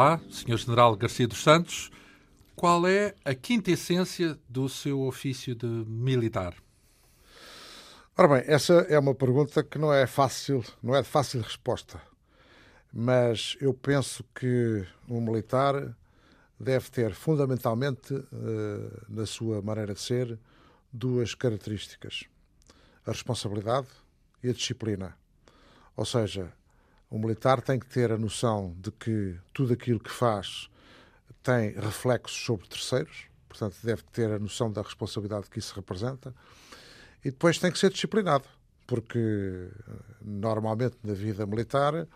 Olá, 0.00 0.18
Sr. 0.30 0.56
General 0.56 0.96
Garcia 0.96 1.28
dos 1.28 1.42
Santos. 1.42 1.90
Qual 2.56 2.88
é 2.88 3.14
a 3.22 3.34
quinta 3.34 3.70
essência 3.70 4.38
do 4.48 4.66
seu 4.66 5.02
ofício 5.02 5.54
de 5.54 5.66
militar? 5.66 6.54
Ora 8.16 8.28
bem, 8.28 8.44
essa 8.46 8.72
é 8.88 8.98
uma 8.98 9.14
pergunta 9.14 9.62
que 9.62 9.78
não 9.78 9.92
é 9.92 10.06
fácil, 10.06 10.64
não 10.82 10.96
é 10.96 11.02
de 11.02 11.08
fácil 11.08 11.42
resposta. 11.42 12.00
Mas 12.90 13.58
eu 13.60 13.74
penso 13.74 14.24
que 14.34 14.86
um 15.06 15.20
militar 15.20 15.94
deve 16.58 16.90
ter 16.90 17.12
fundamentalmente 17.12 18.14
eh, 18.14 19.02
na 19.06 19.26
sua 19.26 19.60
maneira 19.60 19.92
de 19.92 20.00
ser 20.00 20.38
duas 20.90 21.34
características: 21.34 22.24
a 23.04 23.10
responsabilidade 23.10 23.88
e 24.42 24.48
a 24.48 24.54
disciplina. 24.54 25.14
Ou 25.94 26.06
seja, 26.06 26.50
o 27.10 27.18
militar 27.18 27.60
tem 27.60 27.78
que 27.78 27.86
ter 27.86 28.12
a 28.12 28.16
noção 28.16 28.74
de 28.78 28.92
que 28.92 29.36
tudo 29.52 29.72
aquilo 29.72 29.98
que 29.98 30.10
faz 30.10 30.70
tem 31.42 31.72
reflexos 31.72 32.38
sobre 32.44 32.68
terceiros, 32.68 33.24
portanto, 33.48 33.76
deve 33.82 34.02
ter 34.12 34.30
a 34.30 34.38
noção 34.38 34.70
da 34.70 34.80
responsabilidade 34.80 35.50
que 35.50 35.58
isso 35.58 35.74
representa, 35.74 36.32
e 37.24 37.30
depois 37.30 37.58
tem 37.58 37.72
que 37.72 37.78
ser 37.78 37.90
disciplinado, 37.90 38.44
porque 38.86 39.68
normalmente 40.22 40.96
na 41.02 41.12
vida 41.12 41.44
militar, 41.44 42.06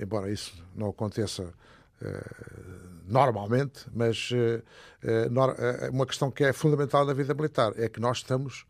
embora 0.00 0.30
isso 0.30 0.54
não 0.74 0.90
aconteça 0.90 1.42
uh, 1.42 3.02
normalmente, 3.06 3.86
mas 3.92 4.30
uh, 4.30 4.62
uh, 5.02 5.90
uma 5.90 6.06
questão 6.06 6.30
que 6.30 6.44
é 6.44 6.52
fundamental 6.52 7.04
na 7.04 7.12
vida 7.12 7.34
militar 7.34 7.72
é 7.76 7.88
que 7.88 8.00
nós 8.00 8.18
estamos 8.18 8.64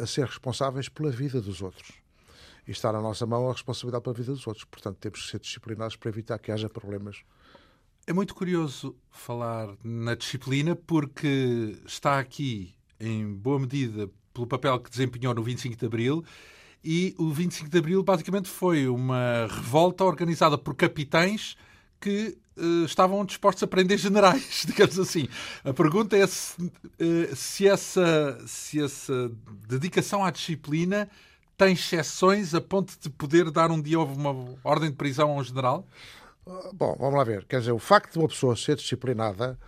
a 0.00 0.06
ser 0.06 0.26
responsáveis 0.26 0.88
pela 0.88 1.10
vida 1.10 1.40
dos 1.40 1.62
outros 1.62 2.05
e 2.66 2.72
está 2.72 2.92
na 2.92 3.00
nossa 3.00 3.24
mão 3.24 3.48
a 3.48 3.52
responsabilidade 3.52 4.02
pela 4.02 4.14
vida 4.14 4.32
dos 4.32 4.46
outros. 4.46 4.64
Portanto, 4.64 4.96
temos 4.98 5.22
que 5.22 5.30
ser 5.30 5.40
disciplinados 5.40 5.96
para 5.96 6.08
evitar 6.08 6.38
que 6.38 6.50
haja 6.50 6.68
problemas. 6.68 7.22
É 8.06 8.12
muito 8.12 8.34
curioso 8.34 8.96
falar 9.10 9.74
na 9.82 10.14
disciplina 10.14 10.76
porque 10.76 11.76
está 11.86 12.18
aqui, 12.18 12.74
em 13.00 13.32
boa 13.34 13.58
medida, 13.58 14.10
pelo 14.32 14.46
papel 14.46 14.78
que 14.80 14.90
desempenhou 14.90 15.34
no 15.34 15.42
25 15.42 15.76
de 15.76 15.86
Abril. 15.86 16.24
E 16.84 17.14
o 17.18 17.32
25 17.32 17.68
de 17.68 17.78
Abril 17.78 18.02
basicamente 18.02 18.48
foi 18.48 18.86
uma 18.86 19.48
revolta 19.48 20.04
organizada 20.04 20.56
por 20.56 20.74
capitães 20.74 21.56
que 22.00 22.36
uh, 22.56 22.84
estavam 22.84 23.24
dispostos 23.24 23.62
a 23.62 23.66
prender 23.66 23.98
generais, 23.98 24.62
digamos 24.66 24.98
assim. 24.98 25.28
A 25.64 25.72
pergunta 25.72 26.16
é 26.16 26.26
se, 26.26 26.62
uh, 26.62 27.34
se, 27.34 27.66
essa, 27.66 28.38
se 28.46 28.80
essa 28.80 29.32
dedicação 29.68 30.24
à 30.24 30.30
disciplina 30.30 31.08
tem 31.56 31.72
exceções 31.72 32.54
a 32.54 32.60
ponto 32.60 32.92
de 33.00 33.08
poder 33.08 33.50
dar 33.50 33.70
um 33.70 33.80
dia 33.80 33.98
uma 33.98 34.54
ordem 34.62 34.90
de 34.90 34.96
prisão 34.96 35.30
a 35.30 35.34
um 35.34 35.44
general? 35.44 35.86
Bom, 36.74 36.96
vamos 36.98 37.14
lá 37.14 37.24
ver. 37.24 37.44
Quer 37.44 37.60
dizer, 37.60 37.72
o 37.72 37.78
facto 37.78 38.12
de 38.12 38.18
uma 38.18 38.28
pessoa 38.28 38.54
ser 38.54 38.76
disciplinada, 38.76 39.58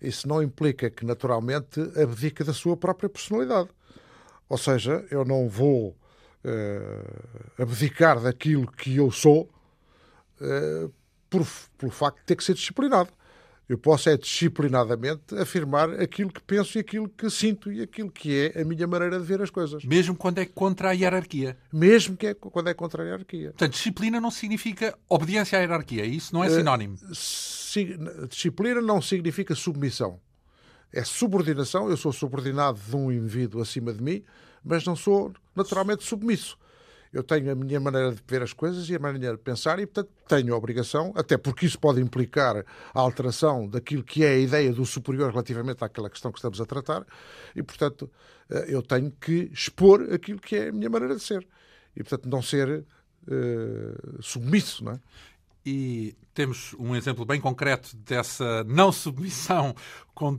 isso 0.00 0.28
não 0.28 0.42
implica 0.42 0.90
que 0.90 1.04
naturalmente 1.04 1.80
abdique 2.00 2.44
da 2.44 2.52
sua 2.52 2.76
própria 2.76 3.08
personalidade. 3.08 3.70
Ou 4.48 4.58
seja, 4.58 5.04
eu 5.10 5.24
não 5.24 5.48
vou 5.48 5.96
uh, 6.44 7.62
abdicar 7.62 8.20
daquilo 8.20 8.70
que 8.70 8.96
eu 8.96 9.10
sou 9.10 9.48
uh, 10.40 10.92
por, 11.30 11.46
pelo 11.78 11.90
facto 11.90 12.18
de 12.18 12.24
ter 12.24 12.36
que 12.36 12.44
ser 12.44 12.54
disciplinado. 12.54 13.10
Eu 13.68 13.76
posso 13.76 14.08
é 14.08 14.16
disciplinadamente 14.16 15.34
afirmar 15.36 15.90
aquilo 16.00 16.32
que 16.32 16.40
penso 16.40 16.78
e 16.78 16.80
aquilo 16.80 17.08
que 17.08 17.28
sinto 17.28 17.72
e 17.72 17.82
aquilo 17.82 18.10
que 18.10 18.52
é 18.54 18.62
a 18.62 18.64
minha 18.64 18.86
maneira 18.86 19.18
de 19.18 19.24
ver 19.24 19.42
as 19.42 19.50
coisas. 19.50 19.84
Mesmo 19.84 20.14
quando 20.14 20.38
é 20.38 20.46
contra 20.46 20.90
a 20.90 20.92
hierarquia. 20.92 21.56
Mesmo 21.72 22.16
que 22.16 22.28
é 22.28 22.34
quando 22.34 22.68
é 22.68 22.74
contra 22.74 23.02
a 23.02 23.06
hierarquia. 23.06 23.48
Portanto, 23.50 23.72
disciplina 23.72 24.20
não 24.20 24.30
significa 24.30 24.96
obediência 25.08 25.58
à 25.58 25.62
hierarquia. 25.62 26.04
Isso 26.04 26.32
não 26.32 26.44
é 26.44 26.46
eh, 26.46 26.50
sinónimo. 26.50 26.94
Uh, 26.94 28.28
disciplina 28.28 28.80
não 28.80 29.02
significa 29.02 29.52
submissão. 29.56 30.20
É 30.92 31.02
subordinação. 31.02 31.90
Eu 31.90 31.96
sou 31.96 32.12
subordinado 32.12 32.78
de 32.78 32.94
um 32.94 33.10
indivíduo 33.10 33.60
acima 33.60 33.92
de 33.92 34.00
mim, 34.00 34.22
mas 34.64 34.84
não 34.84 34.94
sou 34.94 35.32
naturalmente 35.56 36.04
submisso 36.04 36.56
eu 37.12 37.22
tenho 37.22 37.50
a 37.50 37.54
minha 37.54 37.80
maneira 37.80 38.12
de 38.12 38.22
ver 38.26 38.42
as 38.42 38.52
coisas 38.52 38.88
e 38.88 38.94
a 38.94 38.98
maneira 38.98 39.36
de 39.36 39.42
pensar 39.42 39.78
e, 39.78 39.86
portanto, 39.86 40.10
tenho 40.28 40.54
a 40.54 40.56
obrigação, 40.56 41.12
até 41.16 41.36
porque 41.36 41.66
isso 41.66 41.78
pode 41.78 42.00
implicar 42.00 42.64
a 42.94 43.00
alteração 43.00 43.68
daquilo 43.68 44.02
que 44.02 44.24
é 44.24 44.30
a 44.30 44.38
ideia 44.38 44.72
do 44.72 44.84
superior 44.84 45.30
relativamente 45.30 45.82
àquela 45.84 46.10
questão 46.10 46.30
que 46.30 46.38
estamos 46.38 46.60
a 46.60 46.66
tratar 46.66 47.06
e, 47.54 47.62
portanto, 47.62 48.10
eh, 48.50 48.66
eu 48.68 48.82
tenho 48.82 49.10
que 49.10 49.50
expor 49.52 50.12
aquilo 50.12 50.40
que 50.40 50.56
é 50.56 50.68
a 50.68 50.72
minha 50.72 50.90
maneira 50.90 51.16
de 51.16 51.22
ser 51.22 51.46
e, 51.96 52.02
portanto, 52.02 52.28
não 52.28 52.42
ser 52.42 52.84
uh, 53.26 54.22
submisso, 54.22 54.84
não 54.84 54.92
é? 54.92 55.00
E 55.64 56.14
temos 56.32 56.74
um 56.78 56.94
exemplo 56.94 57.24
bem 57.24 57.40
concreto 57.40 57.96
dessa 57.96 58.62
não 58.64 58.92
submissão 58.92 59.74
com 60.14 60.38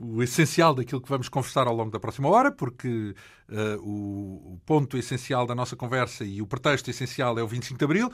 o 0.00 0.22
essencial 0.22 0.74
daquilo 0.74 1.00
que 1.00 1.08
vamos 1.08 1.28
conversar 1.28 1.66
ao 1.66 1.74
longo 1.74 1.90
da 1.90 2.00
próxima 2.00 2.28
hora, 2.28 2.50
porque 2.52 3.14
uh, 3.48 3.80
o, 3.82 4.54
o, 4.54 4.60
ponto 4.66 4.96
essencial 4.96 5.46
da 5.46 5.54
nossa 5.54 5.76
conversa 5.76 6.24
e 6.24 6.42
o 6.42 6.46
pretexto 6.46 6.90
essencial 6.90 7.38
é 7.38 7.42
o 7.42 7.48
25 7.48 7.78
de 7.78 7.84
Abril. 7.84 8.10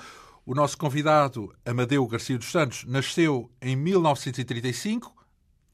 O 0.46 0.54
nosso 0.54 0.78
convidado, 0.78 1.54
Amadeu 1.64 2.06
Garcia 2.06 2.38
dos 2.38 2.50
Santos, 2.50 2.84
nasceu 2.84 3.50
em 3.60 3.76
1935, 3.76 5.14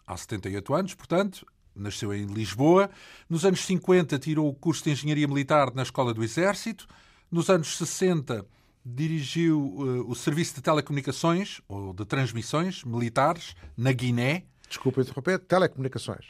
há 0.06 0.16
78 0.16 0.74
anos, 0.74 0.94
portanto, 0.94 1.46
nasceu 1.74 2.12
em 2.12 2.26
Lisboa. 2.26 2.90
Nos 3.28 3.44
anos 3.44 3.64
50 3.64 4.18
tirou 4.18 4.48
o 4.48 4.54
curso 4.54 4.84
de 4.84 4.90
Engenharia 4.90 5.28
Militar 5.28 5.72
na 5.74 5.82
Escola 5.82 6.12
do 6.14 6.24
Exército. 6.24 6.86
Nos 7.30 7.50
anos 7.50 7.76
60 7.76 8.44
dirigiu 8.84 9.60
uh, 9.60 10.10
o 10.10 10.14
Serviço 10.14 10.56
de 10.56 10.62
Telecomunicações 10.62 11.60
ou 11.68 11.92
de 11.92 12.04
Transmissões 12.04 12.84
Militares 12.84 13.54
na 13.76 13.92
Guiné 13.92 14.44
desculpa 14.68 15.00
interromper, 15.00 15.38
telecomunicações. 15.38 16.26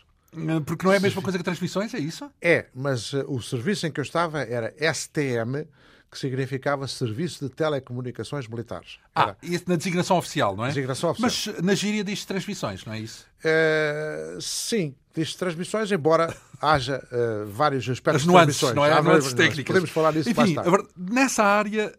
Porque 0.66 0.84
não 0.84 0.92
é 0.92 0.96
a 0.96 1.00
mesma 1.00 1.22
coisa 1.22 1.38
que 1.38 1.44
transmissões, 1.44 1.94
é 1.94 1.98
isso? 1.98 2.30
É, 2.42 2.66
mas 2.74 3.12
uh, 3.12 3.24
o 3.28 3.40
serviço 3.40 3.86
em 3.86 3.92
que 3.92 4.00
eu 4.00 4.02
estava 4.02 4.40
era 4.42 4.74
STM, 4.92 5.66
que 6.10 6.18
significava 6.18 6.86
Serviço 6.86 7.44
de 7.44 7.54
Telecomunicações 7.54 8.46
Militares. 8.46 8.98
Ah, 9.14 9.34
isso 9.42 9.64
na 9.66 9.76
designação 9.76 10.16
oficial, 10.16 10.56
não 10.56 10.64
é? 10.64 10.68
Designação 10.68 11.10
oficial. 11.10 11.54
Mas 11.54 11.62
na 11.62 11.74
gíria 11.74 12.04
diz 12.04 12.24
transmissões, 12.24 12.84
não 12.84 12.92
é 12.92 13.00
isso? 13.00 13.26
Uh, 13.40 14.40
sim, 14.40 14.94
diz 15.14 15.34
transmissões, 15.34 15.90
embora 15.90 16.34
haja 16.62 17.02
uh, 17.10 17.46
vários 17.50 17.88
aspectos 17.88 18.22
As 18.22 18.26
nuances, 18.26 18.54
de 18.54 18.60
transmissões. 18.60 18.74
não 18.74 18.84
é? 18.84 18.98
Há 18.98 19.02
nuances 19.02 19.34
técnicas. 19.34 19.66
Podemos 19.66 19.90
falar 19.90 20.12
nisso 20.12 20.30
Enfim, 20.30 20.54
mais 20.54 20.54
tarde. 20.54 20.88
Nessa 20.96 21.44
área 21.44 21.92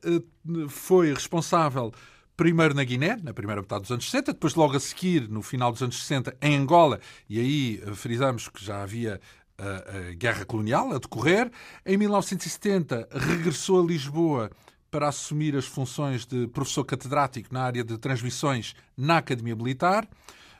foi 0.69 1.13
responsável 1.13 1.93
primeiro 2.35 2.73
na 2.73 2.83
Guiné, 2.83 3.17
na 3.23 3.33
primeira 3.33 3.61
metade 3.61 3.81
dos 3.83 3.91
anos 3.91 4.05
60, 4.05 4.33
depois 4.33 4.55
logo 4.55 4.75
a 4.75 4.79
seguir, 4.79 5.29
no 5.29 5.41
final 5.41 5.71
dos 5.71 5.81
anos 5.81 5.99
60, 6.01 6.35
em 6.41 6.55
Angola, 6.55 6.99
e 7.29 7.39
aí 7.39 7.83
eh, 7.85 7.95
frisamos 7.95 8.49
que 8.49 8.63
já 8.63 8.81
havia 8.81 9.19
a, 9.57 9.63
eh, 9.63 10.09
a 10.09 10.13
guerra 10.15 10.45
colonial 10.45 10.93
a 10.93 10.97
decorrer. 10.97 11.51
Em 11.85 11.97
1970, 11.97 13.07
regressou 13.11 13.81
a 13.81 13.85
Lisboa 13.85 14.51
para 14.91 15.07
assumir 15.07 15.55
as 15.55 15.65
funções 15.65 16.25
de 16.25 16.47
professor 16.47 16.83
catedrático 16.85 17.53
na 17.53 17.63
área 17.63 17.83
de 17.83 17.97
transmissões 17.97 18.75
na 18.97 19.17
Academia 19.17 19.55
Militar. 19.55 20.07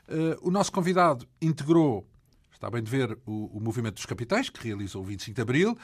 Eh, 0.08 0.38
o 0.42 0.52
nosso 0.52 0.72
convidado 0.72 1.28
integrou 1.42 2.08
Está 2.66 2.72
bem 2.72 2.82
de 2.82 2.90
ver 2.90 3.16
o, 3.28 3.60
o, 3.60 3.62
movimento 3.62 3.94
dos 3.94 4.08
capitães, 4.08 4.50
que 4.50 4.68
realizou 4.68 5.04
o 5.04 5.06
25 5.06 5.36
de 5.36 5.42
Abril. 5.44 5.78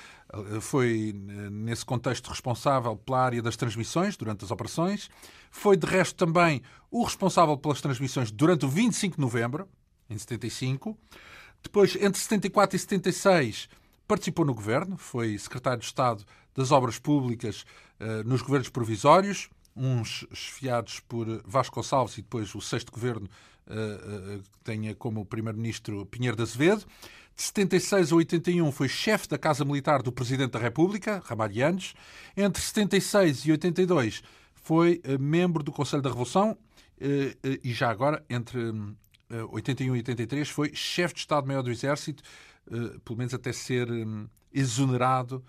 Foi, 0.62 1.14
nesse 1.52 1.86
contexto, 1.86 2.28
responsável 2.28 2.96
pela 2.96 3.24
área 3.24 3.40
das 3.40 3.56
transmissões 3.56 4.18
durante 4.18 4.44
as 4.44 4.50
operações. 4.50 5.08
Foi, 5.52 5.78
de 5.78 5.86
resto, 5.86 6.16
também 6.16 6.64
o 6.90 7.04
responsável 7.04 7.56
pelas 7.56 7.82
transmissões 7.82 8.32
durante 8.32 8.66
o 8.66 8.68
25 8.68 9.18
de 9.18 9.22
novembro, 9.22 9.70
em 10.10 10.18
75. 10.18 10.98
Depois, 11.62 11.96
entre 11.98 12.20
74 12.20 12.76
e 12.76 12.80
76, 12.80 13.70
participou 14.08 14.44
no 14.44 14.56
governo, 14.56 14.98
foi 14.98 15.38
secretário 15.38 15.82
de 15.82 15.86
Estado 15.86 16.26
das 16.56 16.72
Obras 16.72 16.98
Públicas 16.98 17.64
uh, 18.00 18.28
nos 18.28 18.42
governos 18.42 18.70
provisórios, 18.70 19.52
uns 19.76 20.26
esfiados 20.32 21.00
por 21.00 21.28
Vasco 21.46 21.76
Gonçalves 21.76 22.18
e 22.18 22.24
depois 22.24 22.56
o 22.56 22.60
sexto 22.60 22.92
governo 22.92 23.30
que 23.66 24.50
tenha 24.64 24.94
como 24.96 25.26
primeiro-ministro 25.26 26.06
Pinheiro 26.06 26.36
de 26.36 26.44
Azevedo. 26.44 26.86
De 27.36 27.44
76 27.44 28.12
a 28.12 28.16
81 28.16 28.72
foi 28.72 28.88
chefe 28.88 29.28
da 29.28 29.38
Casa 29.38 29.66
Militar 29.66 30.04
do 30.04 30.12
Presidente 30.12 30.52
da 30.52 30.60
República, 30.60 31.22
Ramalhianes. 31.26 31.94
Entre 32.36 32.62
76 32.62 33.46
e 33.46 33.52
82 33.52 34.22
foi 34.54 35.02
eh, 35.04 35.18
membro 35.18 35.64
do 35.64 35.72
Conselho 35.72 36.02
da 36.02 36.10
Revolução 36.10 36.58
eh, 37.00 37.36
eh, 37.44 37.60
e 37.64 37.74
já 37.74 37.90
agora, 37.90 38.24
entre 38.30 38.60
81 39.50 39.96
e 39.96 40.00
83, 40.00 40.50
foi 40.50 40.72
chefe 40.76 41.16
de 41.16 41.22
Estado-Maior 41.22 41.64
do 41.64 41.72
Exército, 41.72 42.22
pelo 43.06 43.18
menos 43.18 43.34
até 43.34 43.54
ser 43.54 43.88
exonerado 44.54 45.42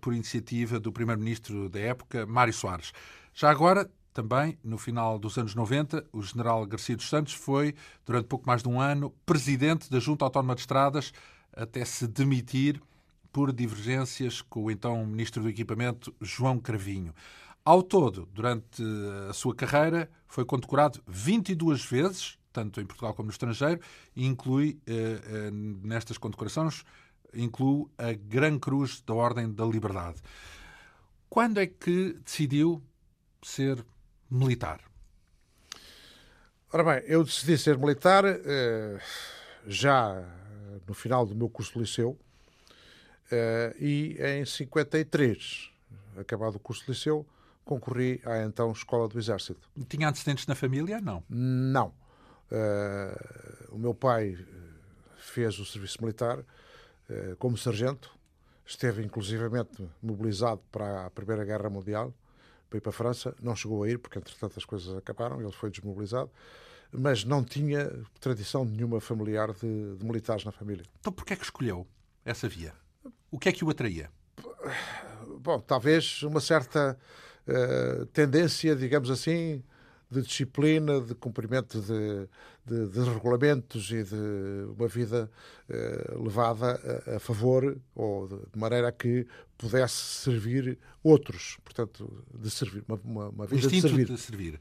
por 0.00 0.14
iniciativa 0.14 0.78
do 0.78 0.92
primeiro-ministro 0.92 1.68
da 1.68 1.80
época, 1.80 2.24
Mário 2.24 2.52
Soares. 2.52 2.92
Já 3.34 3.50
agora, 3.50 3.90
também, 4.12 4.58
no 4.62 4.76
final 4.76 5.18
dos 5.18 5.38
anos 5.38 5.54
90, 5.54 6.04
o 6.12 6.22
general 6.22 6.66
Garcia 6.66 6.96
dos 6.96 7.08
Santos 7.08 7.32
foi, 7.32 7.74
durante 8.04 8.26
pouco 8.26 8.46
mais 8.46 8.62
de 8.62 8.68
um 8.68 8.80
ano, 8.80 9.14
presidente 9.24 9.90
da 9.90 10.00
Junta 10.00 10.24
Autónoma 10.24 10.54
de 10.54 10.62
Estradas, 10.62 11.12
até 11.52 11.84
se 11.84 12.06
demitir 12.06 12.80
por 13.32 13.52
divergências 13.52 14.42
com 14.42 14.64
o 14.64 14.70
então 14.70 15.06
ministro 15.06 15.42
do 15.42 15.48
Equipamento, 15.48 16.14
João 16.20 16.58
Cravinho. 16.58 17.14
Ao 17.64 17.82
todo, 17.82 18.28
durante 18.32 18.82
a 19.28 19.32
sua 19.32 19.54
carreira, 19.54 20.10
foi 20.26 20.44
condecorado 20.44 21.00
22 21.06 21.84
vezes, 21.84 22.38
tanto 22.52 22.80
em 22.80 22.86
Portugal 22.86 23.14
como 23.14 23.26
no 23.26 23.32
estrangeiro, 23.32 23.80
e 24.16 24.26
inclui, 24.26 24.80
eh, 24.86 25.20
eh, 25.22 25.50
nestas 25.52 26.18
condecorações, 26.18 26.84
inclui 27.34 27.86
a 27.96 28.12
Gran 28.12 28.58
Cruz 28.58 29.02
da 29.02 29.14
Ordem 29.14 29.52
da 29.52 29.64
Liberdade. 29.64 30.20
Quando 31.28 31.58
é 31.58 31.66
que 31.66 32.14
decidiu 32.24 32.82
ser 33.42 33.84
militar? 34.30 34.80
Ora 36.72 36.84
bem, 36.84 37.02
eu 37.06 37.24
decidi 37.24 37.58
ser 37.58 37.76
militar 37.76 38.24
eh, 38.24 39.00
já 39.66 40.22
no 40.86 40.94
final 40.94 41.26
do 41.26 41.34
meu 41.34 41.48
curso 41.48 41.72
de 41.72 41.80
liceu 41.80 42.18
e 43.78 44.16
em 44.18 44.44
53, 44.44 45.70
acabado 46.16 46.56
o 46.56 46.58
curso 46.58 46.82
de 46.82 46.90
liceu, 46.90 47.26
concorri 47.64 48.20
à 48.24 48.42
então 48.42 48.72
Escola 48.72 49.06
do 49.08 49.18
Exército. 49.18 49.68
Tinha 49.88 50.08
antecedentes 50.08 50.46
na 50.46 50.56
família? 50.56 51.00
Não. 51.00 51.22
Não. 51.28 51.94
Uh, 52.50 53.76
o 53.76 53.78
meu 53.78 53.94
pai 53.94 54.36
fez 55.16 55.56
o 55.60 55.64
serviço 55.64 56.02
militar 56.02 56.40
uh, 56.40 57.36
como 57.38 57.56
sargento, 57.56 58.12
esteve 58.66 59.04
inclusivamente 59.04 59.88
mobilizado 60.02 60.60
para 60.72 61.06
a 61.06 61.10
Primeira 61.10 61.44
Guerra 61.44 61.70
Mundial, 61.70 62.12
para 62.70 62.78
ir 62.78 62.80
para 62.80 62.90
a 62.90 62.92
França, 62.92 63.34
não 63.42 63.54
chegou 63.56 63.82
a 63.82 63.90
ir, 63.90 63.98
porque 63.98 64.18
entretanto 64.18 64.54
as 64.56 64.64
coisas 64.64 64.96
acabaram, 64.96 65.40
ele 65.40 65.52
foi 65.52 65.70
desmobilizado, 65.70 66.30
mas 66.92 67.24
não 67.24 67.44
tinha 67.44 67.90
tradição 68.20 68.64
nenhuma 68.64 69.00
familiar 69.00 69.52
de, 69.52 69.96
de 69.96 70.04
militares 70.04 70.44
na 70.44 70.52
família. 70.52 70.84
Então 71.00 71.12
porquê 71.12 71.34
é 71.34 71.36
que 71.36 71.44
escolheu 71.44 71.86
essa 72.24 72.48
via? 72.48 72.72
O 73.30 73.38
que 73.38 73.48
é 73.48 73.52
que 73.52 73.64
o 73.64 73.70
atraía? 73.70 74.08
Bom, 75.40 75.58
talvez 75.60 76.22
uma 76.22 76.40
certa 76.40 76.98
uh, 77.46 78.06
tendência, 78.06 78.74
digamos 78.76 79.10
assim, 79.10 79.62
de 80.10 80.22
disciplina, 80.22 81.00
de 81.00 81.14
cumprimento 81.14 81.80
de, 81.80 82.28
de, 82.66 82.88
de 82.88 83.00
regulamentos 83.10 83.90
e 83.90 84.02
de 84.02 84.74
uma 84.76 84.88
vida 84.88 85.30
uh, 85.68 86.22
levada 86.22 87.02
a, 87.06 87.16
a, 87.16 87.20
favor 87.20 87.78
ou 87.94 88.26
de, 88.26 88.36
de, 88.36 88.58
maneira 88.58 88.88
a 88.88 88.92
que 88.92 89.26
pudesse 89.56 89.94
servir 89.94 90.78
outros, 91.02 91.58
portanto, 91.62 92.24
de 92.34 92.50
servir, 92.50 92.82
uma, 92.88 93.00
uma, 93.04 93.28
uma 93.28 93.46
vida 93.46 93.68
de 93.68 93.80
servir. 93.80 94.06
De 94.06 94.18
servir. 94.18 94.54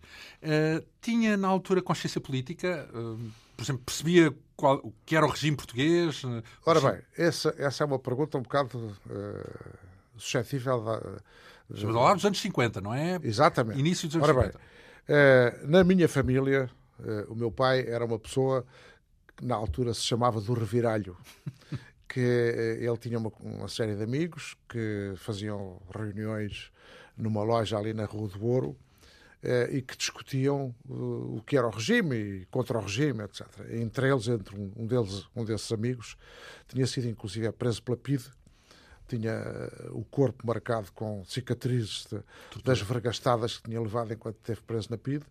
Uh, 0.44 0.86
tinha 1.02 1.36
na 1.36 1.48
altura 1.48 1.82
consciência 1.82 2.22
política? 2.22 2.88
Uh, 2.94 3.32
por 3.58 3.64
exemplo, 3.64 3.82
percebia 3.84 4.34
qual, 4.56 4.78
o 4.78 4.94
que 5.06 5.16
era 5.16 5.26
o 5.26 5.30
regime 5.30 5.58
português? 5.58 6.22
Ora 6.66 6.80
bem, 6.80 7.02
essa, 7.18 7.54
essa 7.58 7.84
é 7.84 7.88
uma 7.88 8.00
pergunta 8.00 8.38
um 8.38 8.44
bocado 8.44 8.96
suscetível 10.16 10.82
da. 10.84 11.22
Estamos 11.72 11.96
a 11.96 12.00
falar 12.00 12.14
dos 12.16 12.26
anos 12.26 12.42
50, 12.42 12.82
não 12.82 12.94
é? 12.94 13.20
Exatamente. 13.22 13.80
Início 13.80 14.08
dos 14.08 14.16
anos 14.16 14.30
Ora 14.30 14.42
50. 14.42 14.58
Bem, 14.58 14.68
eh, 14.68 14.79
na 15.66 15.84
minha 15.84 16.08
família, 16.08 16.70
eh, 17.04 17.26
o 17.30 17.36
meu 17.36 17.52
pai 17.52 17.88
era 17.88 18.06
uma 18.06 18.20
pessoa 18.20 18.66
que 19.36 19.46
na 19.46 19.56
altura 19.56 19.94
se 19.94 20.02
chamava 20.02 20.40
do 20.40 20.54
reviralho, 20.54 21.18
que 22.08 22.20
eh, 22.20 22.78
ele 22.84 22.98
tinha 22.98 23.18
uma, 23.18 23.32
uma, 23.40 23.68
série 23.68 23.96
de 23.96 24.04
amigos 24.04 24.56
que 24.68 25.14
faziam 25.18 25.82
reuniões 25.94 26.72
numa 27.18 27.44
loja 27.44 27.78
ali 27.78 27.94
na 27.94 28.06
Rua 28.06 28.28
do 28.30 28.46
Ouro 28.46 28.78
e 29.72 29.82
que 29.82 29.96
discutiam 29.96 30.76
o 30.90 31.42
que 31.46 31.58
era 31.58 31.66
o 31.66 31.70
regime 31.70 32.16
e 32.16 32.46
contra 32.52 32.78
o 32.78 32.82
regime, 32.82 33.24
etc. 33.24 33.48
Entre 33.72 34.12
eles, 34.12 34.28
entre 34.28 34.54
um, 34.54 34.86
deles, 34.86 35.26
um 35.34 35.46
desses 35.46 35.72
amigos, 35.72 36.18
tinha 36.68 36.86
sido 36.86 37.08
inclusive 37.08 37.50
preso 37.54 37.82
pela 37.82 37.96
PIDE, 37.96 38.26
tinha 39.18 39.42
o 39.92 40.04
corpo 40.04 40.46
marcado 40.46 40.92
com 40.94 41.24
cicatrizes 41.26 42.06
de, 42.10 42.22
das 42.64 42.82
vergastadas 42.82 43.58
que 43.58 43.64
tinha 43.64 43.82
levado 43.82 44.14
enquanto 44.14 44.38
esteve 44.38 44.62
preso 44.62 44.90
na 44.92 44.98
PIDE. 44.98 45.26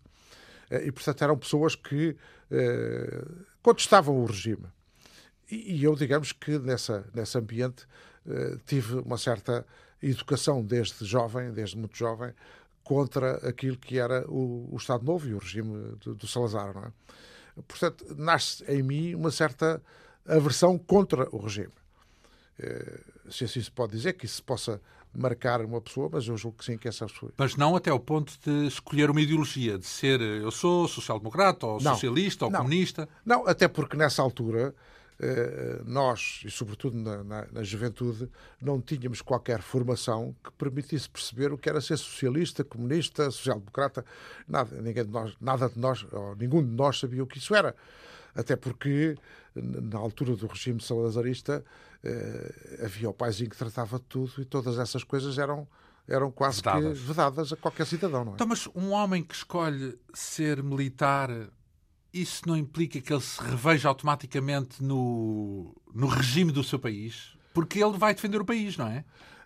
Eh, 0.69 0.87
e, 0.87 0.91
portanto, 0.91 1.21
eram 1.23 1.37
pessoas 1.37 1.75
que 1.75 2.15
eh, 2.51 3.25
contestavam 3.61 4.17
o 4.17 4.25
regime. 4.25 4.67
E, 5.49 5.77
e, 5.77 5.83
eu, 5.83 5.95
digamos 5.95 6.31
que 6.31 6.59
nessa, 6.59 7.05
nesse 7.13 7.37
ambiente 7.37 7.87
eh, 8.27 8.57
tive 8.65 8.95
uma 8.95 9.17
certa 9.17 9.65
educação 10.01 10.63
desde 10.63 11.03
jovem, 11.05 11.51
desde 11.51 11.77
muito 11.77 11.97
jovem, 11.97 12.33
contra 12.83 13.35
aquilo 13.47 13.77
que 13.77 13.99
era 13.99 14.25
o, 14.29 14.69
o 14.71 14.77
Estado 14.77 15.03
Novo 15.03 15.27
e 15.27 15.33
o 15.33 15.37
regime 15.37 15.95
do, 15.97 16.15
do 16.15 16.27
Salazar. 16.27 16.73
Não 16.73 16.83
é? 16.83 16.91
Portanto, 17.67 18.05
nasce 18.17 18.63
em 18.71 18.81
mim 18.81 19.15
uma 19.15 19.31
certa 19.31 19.81
aversão 20.25 20.77
contra 20.77 21.27
o 21.31 21.37
regime. 21.37 21.73
Eh, 22.59 22.99
se 23.29 23.45
assim 23.45 23.61
se 23.61 23.71
pode 23.71 23.93
dizer, 23.93 24.13
que 24.13 24.25
isso 24.25 24.43
possa 24.43 24.81
marcar 25.13 25.61
uma 25.61 25.81
pessoa, 25.81 26.09
mas 26.11 26.27
eu 26.27 26.37
julgo 26.37 26.57
que 26.57 26.65
sim, 26.65 26.77
que 26.77 26.87
essa 26.87 27.05
pessoa. 27.07 27.31
Mas 27.37 27.55
não 27.55 27.75
até 27.75 27.91
o 27.91 27.99
ponto 27.99 28.33
de 28.45 28.67
escolher 28.67 29.09
uma 29.09 29.21
ideologia, 29.21 29.77
de 29.77 29.85
ser 29.85 30.21
eh, 30.21 30.43
eu 30.43 30.51
sou 30.51 30.87
social-democrata, 30.87 31.65
ou 31.65 31.81
não, 31.81 31.93
socialista, 31.93 32.45
ou 32.45 32.51
não, 32.51 32.59
comunista. 32.59 33.07
Não, 33.25 33.47
até 33.47 33.67
porque 33.67 33.97
nessa 33.97 34.21
altura 34.21 34.73
eh, 35.21 35.81
nós, 35.85 36.41
e 36.45 36.49
sobretudo 36.49 36.97
na, 36.97 37.23
na, 37.23 37.47
na, 37.51 37.63
juventude, 37.63 38.29
não 38.61 38.79
tínhamos 38.79 39.21
qualquer 39.21 39.61
formação 39.61 40.33
que 40.41 40.49
permitisse 40.53 41.09
perceber 41.09 41.51
o 41.51 41.57
que 41.57 41.69
era 41.69 41.81
ser 41.81 41.97
socialista, 41.97 42.63
comunista, 42.63 43.29
social-democrata. 43.29 44.05
Nada, 44.47 44.81
ninguém 44.81 45.03
de 45.03 45.11
nós, 45.11 45.35
nada 45.41 45.67
de 45.67 45.77
nós, 45.77 46.05
ou 46.11 46.35
nenhum 46.37 46.63
de 46.63 46.71
nós 46.71 46.99
sabia 46.99 47.21
o 47.21 47.27
que 47.27 47.37
isso 47.37 47.53
era. 47.53 47.75
Até 48.33 48.55
porque, 48.55 49.17
na 49.55 49.97
altura 49.97 50.35
do 50.35 50.47
regime 50.47 50.81
salazarista, 50.81 51.63
eh, 52.03 52.81
havia 52.85 53.09
o 53.09 53.13
paizinho 53.13 53.49
que 53.49 53.57
tratava 53.57 53.97
de 53.97 54.05
tudo 54.05 54.33
e 54.39 54.45
todas 54.45 54.77
essas 54.77 55.03
coisas 55.03 55.37
eram 55.37 55.67
eram 56.07 56.31
quase 56.31 56.57
vedadas. 56.57 56.97
que 56.97 57.05
vedadas 57.05 57.53
a 57.53 57.55
qualquer 57.55 57.85
cidadão, 57.85 58.25
não 58.25 58.31
é? 58.31 58.35
Então, 58.35 58.47
mas 58.47 58.67
um 58.73 58.89
homem 58.91 59.21
que 59.21 59.35
escolhe 59.35 59.97
ser 60.11 60.63
militar, 60.63 61.29
isso 62.11 62.41
não 62.47 62.57
implica 62.57 62.99
que 62.99 63.13
ele 63.13 63.21
se 63.21 63.39
reveja 63.41 63.87
automaticamente 63.87 64.83
no, 64.83 65.75
no 65.93 66.07
regime 66.07 66.51
do 66.51 66.63
seu 66.63 66.79
país? 66.79 67.37
Porque 67.53 67.83
ele 67.83 67.95
vai 67.95 68.15
defender 68.15 68.41
o 68.41 68.45
país, 68.45 68.75
não 68.75 68.87
é? 68.87 69.05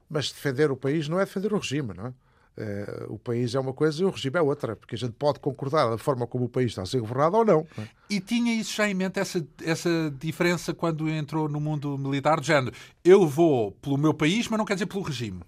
Mas 0.09 0.31
defender 0.31 0.71
o 0.71 0.77
país 0.77 1.09
não 1.09 1.19
é 1.19 1.25
defender 1.25 1.53
o 1.53 1.57
regime, 1.57 1.93
não 1.93 2.07
é? 2.07 2.13
Uh, 2.55 3.13
o 3.13 3.17
país 3.17 3.55
é 3.55 3.59
uma 3.59 3.73
coisa 3.73 3.99
e 3.99 4.05
o 4.05 4.11
regime 4.11 4.37
é 4.37 4.41
outra, 4.41 4.75
porque 4.75 4.93
a 4.93 4.97
gente 4.97 5.13
pode 5.13 5.39
concordar 5.39 5.89
da 5.89 5.97
forma 5.97 6.27
como 6.27 6.45
o 6.45 6.49
país 6.49 6.67
está 6.67 6.83
a 6.83 6.85
ser 6.85 6.99
governado 6.99 7.37
ou 7.37 7.43
não. 7.43 7.67
E 8.07 8.19
tinha 8.19 8.53
isso 8.53 8.75
já 8.75 8.87
em 8.87 8.93
mente, 8.93 9.19
essa, 9.19 9.43
essa 9.63 9.89
diferença 10.19 10.71
quando 10.71 11.09
entrou 11.09 11.49
no 11.49 11.59
mundo 11.59 11.97
militar, 11.97 12.39
de 12.39 12.47
género, 12.47 12.75
eu 13.03 13.27
vou 13.27 13.71
pelo 13.71 13.97
meu 13.97 14.13
país, 14.13 14.47
mas 14.47 14.59
não 14.59 14.65
quer 14.65 14.75
dizer 14.75 14.85
pelo 14.85 15.01
regime? 15.01 15.41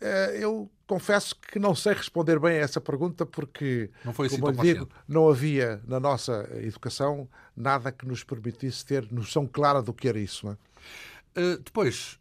Uh, 0.00 0.32
eu 0.34 0.70
confesso 0.86 1.36
que 1.36 1.58
não 1.58 1.74
sei 1.74 1.92
responder 1.92 2.40
bem 2.40 2.56
a 2.56 2.60
essa 2.60 2.80
pergunta, 2.80 3.26
porque, 3.26 3.90
não 4.02 4.14
foi 4.14 4.28
assim 4.28 4.40
como 4.40 4.54
tão 4.54 4.64
digo, 4.64 4.88
não 5.06 5.28
havia 5.28 5.78
na 5.86 6.00
nossa 6.00 6.48
educação 6.54 7.28
nada 7.54 7.92
que 7.92 8.06
nos 8.06 8.24
permitisse 8.24 8.84
ter 8.84 9.06
noção 9.12 9.46
clara 9.46 9.82
do 9.82 9.92
que 9.92 10.08
era 10.08 10.18
isso. 10.18 10.48
É? 10.48 10.52
Uh, 11.38 11.58
depois 11.58 12.18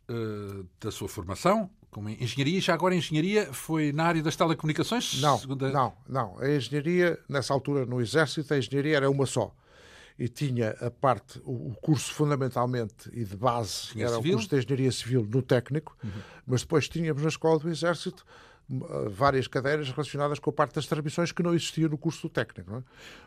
da 0.80 0.92
sua 0.92 1.08
formação, 1.08 1.70
como 1.92 2.10
engenharia, 2.10 2.62
já 2.62 2.74
agora 2.74 2.94
a 2.94 2.98
engenharia 2.98 3.54
foi 3.54 3.92
na 3.92 4.06
área 4.06 4.24
das 4.24 4.36
telecomunicações? 4.36 5.22
Não, 5.22 5.38
segunda... 5.38 5.70
não, 5.70 5.94
não. 6.08 6.40
A 6.40 6.50
engenharia, 6.50 7.20
nessa 7.28 7.54
altura, 7.54 7.86
no 7.86 8.02
Exército, 8.02 8.54
a 8.54 8.58
engenharia 8.58 8.96
era 8.96 9.12
uma 9.12 9.26
só. 9.26 9.54
E 10.18 10.30
tinha 10.30 10.72
a 10.80 10.90
parte, 10.90 11.42
o 11.44 11.76
curso 11.82 12.14
fundamentalmente 12.14 13.10
e 13.12 13.26
de 13.26 13.36
base 13.36 13.88
tinha 13.88 14.06
era 14.06 14.16
civil? 14.16 14.34
o 14.34 14.36
curso 14.36 14.50
de 14.50 14.56
engenharia 14.56 14.92
civil 14.92 15.28
no 15.30 15.42
técnico, 15.42 15.98
uhum. 16.04 16.12
mas 16.48 16.62
depois 16.62 16.88
tínhamos 16.88 17.24
na 17.24 17.30
escola 17.30 17.60
do 17.60 17.70
Exército 17.70 18.26
várias 19.10 19.48
cadeiras 19.48 19.90
relacionadas 19.90 20.40
com 20.40 20.50
a 20.50 20.54
parte 20.54 20.76
das 20.76 20.86
transmissões 20.86 21.32
que 21.32 21.44
não 21.44 21.54
existia 21.54 21.90
no 21.90 21.98
curso 21.98 22.22
do 22.24 22.30
técnico. 22.30 22.72
Não 22.72 22.80
é? 22.80 22.84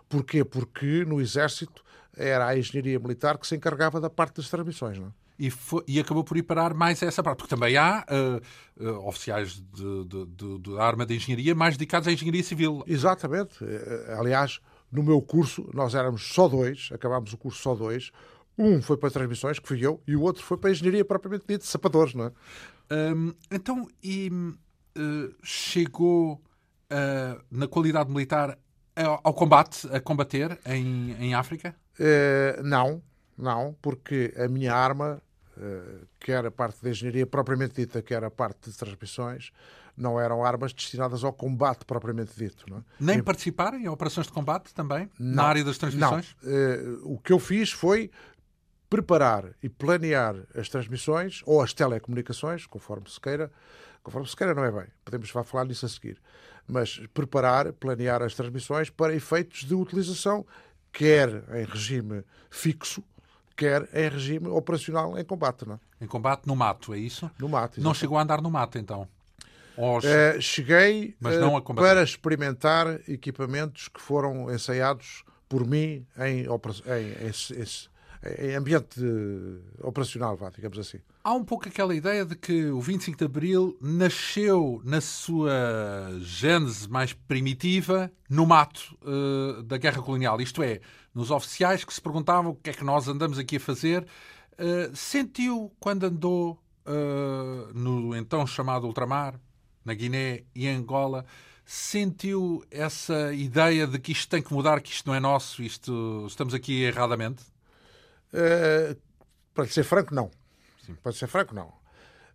Porquê? 0.09 0.42
Porque 0.44 1.04
no 1.04 1.21
Exército 1.21 1.85
era 2.16 2.47
a 2.47 2.59
engenharia 2.59 2.99
militar 2.99 3.37
que 3.37 3.47
se 3.47 3.54
encarregava 3.54 4.00
da 4.00 4.09
parte 4.09 4.37
das 4.37 4.49
transmissões. 4.49 4.99
Não 4.99 5.09
é? 5.09 5.24
E, 5.38 5.50
foi, 5.50 5.83
e, 5.87 5.99
acabou 5.99 6.23
por 6.23 6.37
ir 6.37 6.43
parar 6.43 6.75
mais 6.75 7.03
a 7.03 7.07
essa 7.07 7.23
parte, 7.23 7.38
porque 7.38 7.55
também 7.55 7.76
há 7.76 8.05
uh, 8.09 8.85
uh, 8.85 9.09
oficiais 9.09 9.61
de, 9.73 10.79
arma 10.79 11.05
de 11.05 11.17
engenharia 11.17 11.55
mais 11.55 11.76
dedicados 11.76 12.09
à 12.09 12.12
engenharia 12.12 12.43
civil. 12.43 12.85
Exatamente. 12.87 13.64
Eh, 13.64 14.14
aliás, 14.19 14.61
no 14.91 15.03
meu 15.03 15.21
curso, 15.21 15.69
nós 15.73 15.95
éramos 15.95 16.33
só 16.33 16.49
dois, 16.49 16.88
acabámos 16.93 17.33
o 17.33 17.37
curso 17.37 17.61
só 17.61 17.75
dois. 17.75 18.11
Um 18.57 18.81
foi 18.81 18.97
para 18.97 19.11
transmissões, 19.11 19.59
que 19.59 19.67
fui 19.67 19.85
eu, 19.85 20.00
e 20.07 20.14
o 20.14 20.23
outro 20.23 20.43
foi 20.43 20.57
para 20.57 20.71
a 20.71 20.73
engenharia 20.73 21.05
propriamente 21.05 21.45
dita, 21.49 21.64
sapadores, 21.64 22.14
não 22.14 22.26
é? 22.26 22.33
Um, 23.14 23.33
então, 23.50 23.88
e 24.03 24.31
uh, 24.31 25.35
chegou 25.43 26.41
na 27.50 27.67
qualidade 27.67 28.09
militar 28.09 28.57
ao 28.95 29.35
combate, 29.35 29.88
a 29.93 29.99
combater 29.99 30.61
em, 30.64 31.12
em 31.19 31.35
África? 31.35 31.75
não, 32.62 32.88
não, 32.88 33.03
porque 33.81 34.33
a 34.37 34.49
minha 34.49 34.75
arma, 34.75 35.21
uh, 35.57 36.07
quer 36.21 36.45
a 36.47 36.50
parte 36.50 36.83
da 36.83 36.91
engenharia 36.91 37.26
propriamente 37.26 37.75
dita, 37.75 38.03
quer 38.03 38.23
a 38.25 38.31
parte 38.31 38.71
de 38.71 38.76
transmissões, 38.76 39.53
não 39.97 40.21
eram 40.21 40.45
armas 40.45 40.73
destinadas 40.73 41.23
ao 41.23 41.33
combate 41.33 41.85
propriamente 41.85 42.33
dito. 42.37 42.64
Não 42.69 42.79
é? 42.79 42.81
Nem 42.99 43.19
e... 43.19 43.23
participarem 43.23 43.85
em 43.85 43.88
operações 43.88 44.26
de 44.26 44.33
combate 44.33 44.75
também? 44.75 45.09
Não, 45.19 45.37
na 45.37 45.45
área 45.45 45.64
das 45.64 45.79
transmissões? 45.79 46.37
Não. 46.43 46.53
Uh, 46.53 47.14
o 47.14 47.19
que 47.19 47.33
eu 47.33 47.38
fiz 47.38 47.71
foi 47.71 48.11
preparar 48.88 49.50
e 49.62 49.69
planear 49.69 50.37
as 50.55 50.69
transmissões 50.69 51.43
ou 51.47 51.61
as 51.61 51.73
telecomunicações, 51.73 52.67
conforme 52.67 53.09
se 53.11 53.21
queira, 53.21 53.50
conforme 54.03 54.29
se 54.29 54.37
queira 54.37 54.55
não 54.55 54.64
é 54.64 54.71
bem, 54.71 54.87
podemos 55.05 55.31
falar 55.31 55.64
nisso 55.64 55.87
a 55.87 55.88
seguir, 55.88 56.21
mas 56.67 57.00
preparar, 57.12 57.73
planear 57.73 58.23
as 58.23 58.35
transmissões 58.35 58.91
para 58.91 59.14
efeitos 59.14 59.64
de 59.64 59.75
utilização, 59.75 60.47
quer 60.93 61.29
em 61.57 61.64
regime 61.64 62.23
fixo, 62.50 63.03
quer 63.56 63.88
em 63.92 64.08
regime 64.08 64.49
operacional 64.49 65.18
em 65.18 65.25
combate. 65.25 65.66
Não? 65.66 65.75
É? 66.00 66.04
Em 66.04 66.06
combate 66.06 66.46
no 66.46 66.56
mato, 66.56 66.94
é 66.94 66.99
isso? 66.99 67.30
No 67.38 67.49
mato. 67.49 67.80
Não 67.80 67.94
chegou 67.94 68.18
a 68.18 68.23
andar 68.23 68.40
no 68.40 68.50
mato, 68.50 68.78
então? 68.78 69.08
Uh, 69.76 70.40
cheguei 70.40 71.16
uh, 71.20 71.75
para 71.75 72.02
experimentar 72.02 73.00
equipamentos 73.08 73.88
que 73.88 74.00
foram 74.00 74.52
ensaiados 74.52 75.25
por 75.49 75.66
mim 75.66 76.06
em, 76.18 76.42
em, 76.42 77.26
em, 77.26 77.32
em 78.38 78.54
ambiente 78.54 79.00
operacional, 79.81 80.37
vá, 80.37 80.50
digamos 80.50 80.78
assim. 80.78 80.99
Há 81.23 81.33
um 81.35 81.45
pouco 81.45 81.69
aquela 81.69 81.95
ideia 81.95 82.25
de 82.25 82.35
que 82.35 82.66
o 82.66 82.81
25 82.81 83.19
de 83.19 83.25
Abril 83.25 83.76
nasceu 83.81 84.81
na 84.85 85.00
sua 85.00 85.52
gênese 86.21 86.88
mais 86.88 87.12
primitiva 87.12 88.11
no 88.28 88.47
mato 88.47 88.97
uh, 89.02 89.62
da 89.62 89.76
guerra 89.76 90.02
colonial, 90.02 90.40
isto 90.40 90.62
é, 90.62 90.81
nos 91.14 91.31
oficiais 91.31 91.85
que 91.85 91.93
se 91.93 92.00
perguntavam 92.00 92.52
o 92.52 92.54
que 92.54 92.71
é 92.71 92.73
que 92.73 92.85
nós 92.85 93.09
andamos 93.09 93.38
aqui 93.38 93.57
a 93.57 93.61
fazer. 93.61 94.07
sentiu 94.95 95.73
quando 95.78 96.04
andou 96.04 96.59
no 97.75 98.16
então 98.16 98.47
chamado 98.47 98.87
ultramar, 98.87 99.38
na 99.85 99.95
Guiné 99.95 100.45
e 100.54 100.66
Angola, 100.66 101.25
sentiu 101.64 102.64
essa 102.71 103.33
ideia 103.33 103.87
de 103.87 103.99
que 103.99 104.12
isto 104.12 104.28
tem 104.28 104.43
que 104.43 104.52
mudar, 104.52 104.81
que 104.81 104.90
isto 104.90 105.07
não 105.07 105.14
é 105.14 105.21
nosso, 105.21 105.62
isto 105.62 106.25
estamos 106.28 106.54
aqui 106.54 106.83
erradamente? 106.83 107.53
Uh, 108.35 109.00
para 109.55 109.67
ser 109.69 109.85
franco, 109.85 110.12
não. 110.12 110.29
Sim. 110.85 110.95
Para 110.97 111.12
ser 111.12 111.29
franco, 111.29 111.55
não. 111.55 111.73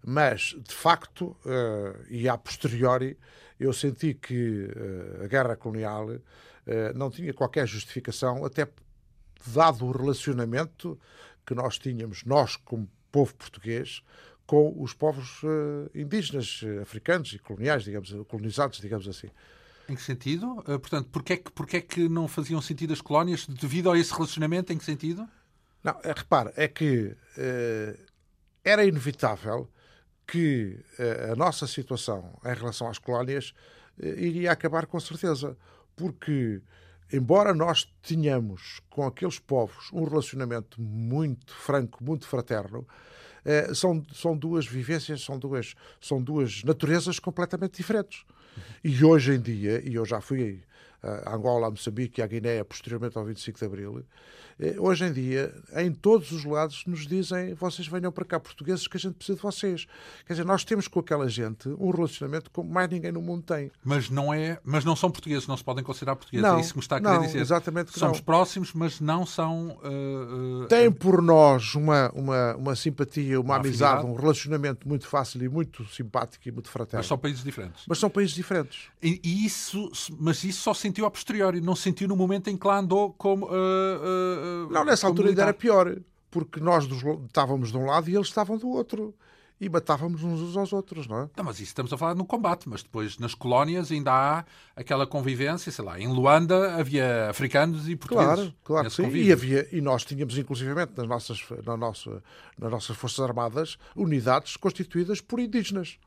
Mas, 0.02 0.56
de 0.58 0.74
facto, 0.74 1.36
uh, 1.46 2.06
e 2.10 2.30
a 2.30 2.38
posteriori, 2.38 3.18
eu 3.60 3.74
senti 3.74 4.14
que 4.14 4.64
uh, 4.64 5.26
a 5.26 5.28
guerra 5.28 5.56
colonial 5.56 6.08
não 6.94 7.10
tinha 7.10 7.34
qualquer 7.34 7.68
justificação, 7.68 8.46
até 8.46 8.68
dado 9.48 9.88
o 9.88 9.92
relacionamento 9.92 11.00
que 11.44 11.56
nós 11.56 11.80
tínhamos, 11.80 12.24
nós 12.26 12.58
como 12.58 12.88
povo 13.12 13.34
português, 13.34 14.04
com 14.46 14.80
os 14.80 14.94
povos 14.94 15.42
indígenas, 15.96 16.62
africanos 16.80 17.34
e 17.34 17.40
coloniais, 17.40 17.86
digamos, 17.86 18.16
colonizados, 18.28 18.80
digamos 18.80 19.08
assim. 19.08 19.30
Em 19.88 19.96
que 19.96 20.02
sentido? 20.04 20.58
Portanto, 20.64 21.10
porquê 21.12 21.34
é, 21.34 21.38
que, 21.38 21.52
porquê 21.52 21.78
é 21.78 21.82
que 21.82 22.08
não 22.08 22.28
faziam 22.28 22.62
sentido 22.62 22.94
as 22.94 23.02
colónias 23.02 23.48
devido 23.48 23.90
a 23.90 23.98
esse 23.98 24.14
relacionamento? 24.14 24.72
Em 24.72 24.78
que 24.78 24.86
sentido? 24.86 25.28
Não, 25.84 26.00
é, 26.04 26.14
repare, 26.16 26.52
é 26.56 26.68
que 26.68 27.16
era 28.64 28.84
inevitável 28.84 29.70
que 30.28 30.78
a 31.32 31.36
nossa 31.36 31.66
situação 31.66 32.38
em 32.46 32.54
relação 32.54 32.88
às 32.88 33.00
colónias 33.00 33.54
iria 33.98 34.52
acabar 34.52 34.86
com 34.86 35.00
certeza, 35.00 35.58
porque 35.96 36.62
embora 37.12 37.54
nós 37.54 37.92
tenhamos 38.02 38.82
com 38.90 39.06
aqueles 39.06 39.40
povos 39.40 39.90
um 39.92 40.04
relacionamento 40.04 40.82
muito 40.82 41.54
franco, 41.54 42.04
muito 42.04 42.28
fraterno, 42.28 42.86
eh, 43.44 43.74
são, 43.74 44.06
são 44.14 44.38
duas 44.38 44.68
vivências, 44.68 45.22
são 45.22 45.40
duas, 45.40 45.74
são 46.00 46.22
duas 46.22 46.64
naturezas 46.64 47.20
completamente 47.20 47.78
diferentes. 47.78 48.26
E 48.84 49.04
hoje 49.04 49.34
em 49.34 49.42
dia, 49.42 49.82
e 49.88 49.96
eu 49.96 50.06
já 50.06 50.20
fui 50.22 50.62
a 51.02 51.34
Angola, 51.34 51.68
a 51.68 51.70
Moçambique 51.72 52.20
e 52.20 52.24
a 52.24 52.28
Guiné 52.28 52.64
posteriormente 52.64 53.18
ao 53.18 53.26
25 53.26 53.58
de 53.58 53.66
Abril, 53.66 54.00
eh, 54.00 54.04
hoje 54.78 55.06
em 55.06 55.14
dia, 55.14 55.54
em 55.78 55.92
todos 55.92 56.32
os 56.32 56.44
lados, 56.44 56.84
nos 56.86 57.08
dizem 57.08 57.54
vocês 57.54 57.88
venham 57.88 58.12
para 58.12 58.26
cá, 58.26 58.40
portugueses, 58.40 58.88
que 58.88 58.98
a 58.98 59.00
gente 59.00 59.14
precisa 59.14 59.38
de 59.38 59.42
vocês. 59.42 59.88
Quer 60.26 60.34
dizer, 60.34 60.46
nós 60.46 60.66
temos 60.66 60.88
com 60.88 61.00
aquela 61.00 61.30
gente 61.30 61.70
um 61.70 61.92
relacionamento 61.92 62.52
como 62.52 62.70
mais 62.70 62.90
ninguém 62.90 63.12
no 63.12 63.22
mundo 63.22 63.44
tem. 63.44 63.72
Mas 63.84 64.10
não, 64.10 64.34
é, 64.34 64.60
mas 64.64 64.84
não 64.84 64.96
são 64.96 65.10
portugueses, 65.10 65.48
não 65.48 65.56
se 65.56 65.64
podem 65.64 65.84
considerar 65.84 66.16
portugueses. 66.16 66.46
É 66.46 66.50
não, 66.50 66.58
é 66.58 66.62
isso 66.62 66.74
que 66.74 66.78
me 66.78 66.84
está 66.84 66.98
a 66.98 67.02
querer 67.02 67.14
não, 67.14 67.22
dizer. 67.22 67.40
Exatamente 67.40 67.98
Somos 67.98 68.18
não. 68.18 68.26
próximos, 68.26 68.74
mas 68.74 69.00
não 69.00 69.26
são. 69.26 69.80
Uh, 69.84 70.64
uh, 70.64 70.68
Têm 70.68 70.92
por 70.92 71.22
nós 71.22 71.76
uma, 71.76 72.12
uma, 72.14 72.56
uma 72.56 72.76
simpatia, 72.76 73.40
uma, 73.40 73.54
uma 73.54 73.56
amizade, 73.58 73.94
afinidade. 73.94 74.18
um 74.18 74.22
relacionamento 74.22 74.88
muito 74.88 75.08
fácil 75.08 75.42
e 75.42 75.48
muito 75.48 75.86
simpático 75.88 76.48
e 76.48 76.52
muito 76.52 76.70
fraterno. 76.70 77.00
Mas 77.00 77.08
são 77.08 77.18
países 77.18 77.44
diferentes. 77.44 77.86
Mas 77.88 77.98
são 77.98 78.10
países 78.10 78.36
diferentes. 78.36 78.88
E, 79.02 79.22
e 79.24 79.46
isso, 79.46 79.90
mas 80.20 80.44
isso 80.44 80.62
só 80.62 80.74
sentiu 80.74 81.06
a 81.06 81.12
posteriori, 81.12 81.62
não 81.62 81.76
sentiu 81.76 82.08
no 82.08 82.16
momento 82.16 82.50
em 82.50 82.58
que 82.58 82.68
lá 82.68 82.80
andou 82.80 83.14
como. 83.14 83.46
Uh, 83.46 84.49
não, 84.70 84.86
nessa 84.86 85.08
altura 85.08 85.30
ainda 85.30 85.42
era 85.42 85.54
pior, 85.54 85.96
porque 86.30 86.60
nós 86.60 86.88
estávamos 87.26 87.72
de 87.72 87.78
um 87.78 87.86
lado 87.86 88.10
e 88.10 88.16
eles 88.16 88.28
estavam 88.28 88.58
do 88.58 88.70
outro. 88.70 89.14
E 89.62 89.68
matávamos 89.68 90.24
uns 90.24 90.56
aos 90.56 90.72
outros, 90.72 91.06
não 91.06 91.24
é? 91.24 91.30
Não, 91.36 91.44
mas 91.44 91.58
isso 91.58 91.66
estamos 91.66 91.92
a 91.92 91.98
falar 91.98 92.16
no 92.16 92.24
combate, 92.24 92.70
mas 92.70 92.82
depois 92.82 93.18
nas 93.18 93.34
colónias 93.36 93.92
ainda 93.92 94.14
há 94.14 94.46
aquela 94.74 95.06
convivência, 95.06 95.70
sei 95.70 95.84
lá, 95.84 96.00
em 96.00 96.08
Luanda 96.08 96.76
havia 96.76 97.30
africanos 97.30 97.90
e 97.90 97.96
portugueses. 97.98 98.36
Claro, 98.36 98.54
claro 98.64 98.90
que 98.90 98.96
sim. 98.96 99.10
E, 99.10 99.34
havia, 99.34 99.68
e 99.70 99.82
nós 99.82 100.06
tínhamos, 100.06 100.38
inclusivamente, 100.38 100.94
nas 100.96 101.06
nossas, 101.06 101.44
na 101.66 101.76
nossa, 101.76 102.24
nas 102.58 102.72
nossas 102.72 102.96
Forças 102.96 103.20
Armadas, 103.20 103.78
unidades 103.98 104.56
constituídas 104.56 105.20
por 105.20 105.42
indígenas. 105.42 106.00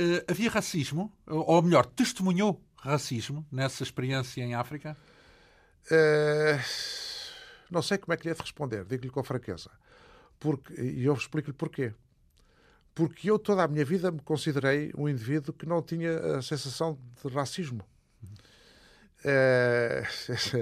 Uh, 0.00 0.24
havia 0.26 0.48
racismo, 0.48 1.12
ou 1.26 1.60
melhor, 1.60 1.84
testemunhou 1.84 2.58
racismo 2.78 3.44
nessa 3.52 3.82
experiência 3.82 4.40
em 4.40 4.54
África? 4.54 4.96
Uh 5.90 7.11
não 7.72 7.82
sei 7.82 7.98
como 7.98 8.12
é 8.12 8.16
que 8.16 8.24
lhe 8.24 8.30
é 8.30 8.34
de 8.34 8.40
responder, 8.40 8.84
digo-lhe 8.84 9.10
com 9.10 9.22
franqueza. 9.24 9.70
Porque, 10.38 10.74
e 10.80 11.04
eu 11.04 11.14
explico-lhe 11.14 11.56
porquê. 11.56 11.94
Porque 12.94 13.30
eu 13.30 13.38
toda 13.38 13.62
a 13.62 13.68
minha 13.68 13.84
vida 13.84 14.10
me 14.10 14.20
considerei 14.20 14.92
um 14.96 15.08
indivíduo 15.08 15.54
que 15.54 15.64
não 15.66 15.82
tinha 15.82 16.36
a 16.36 16.42
sensação 16.42 16.98
de 17.22 17.32
racismo. 17.32 17.82
É... 19.24 20.02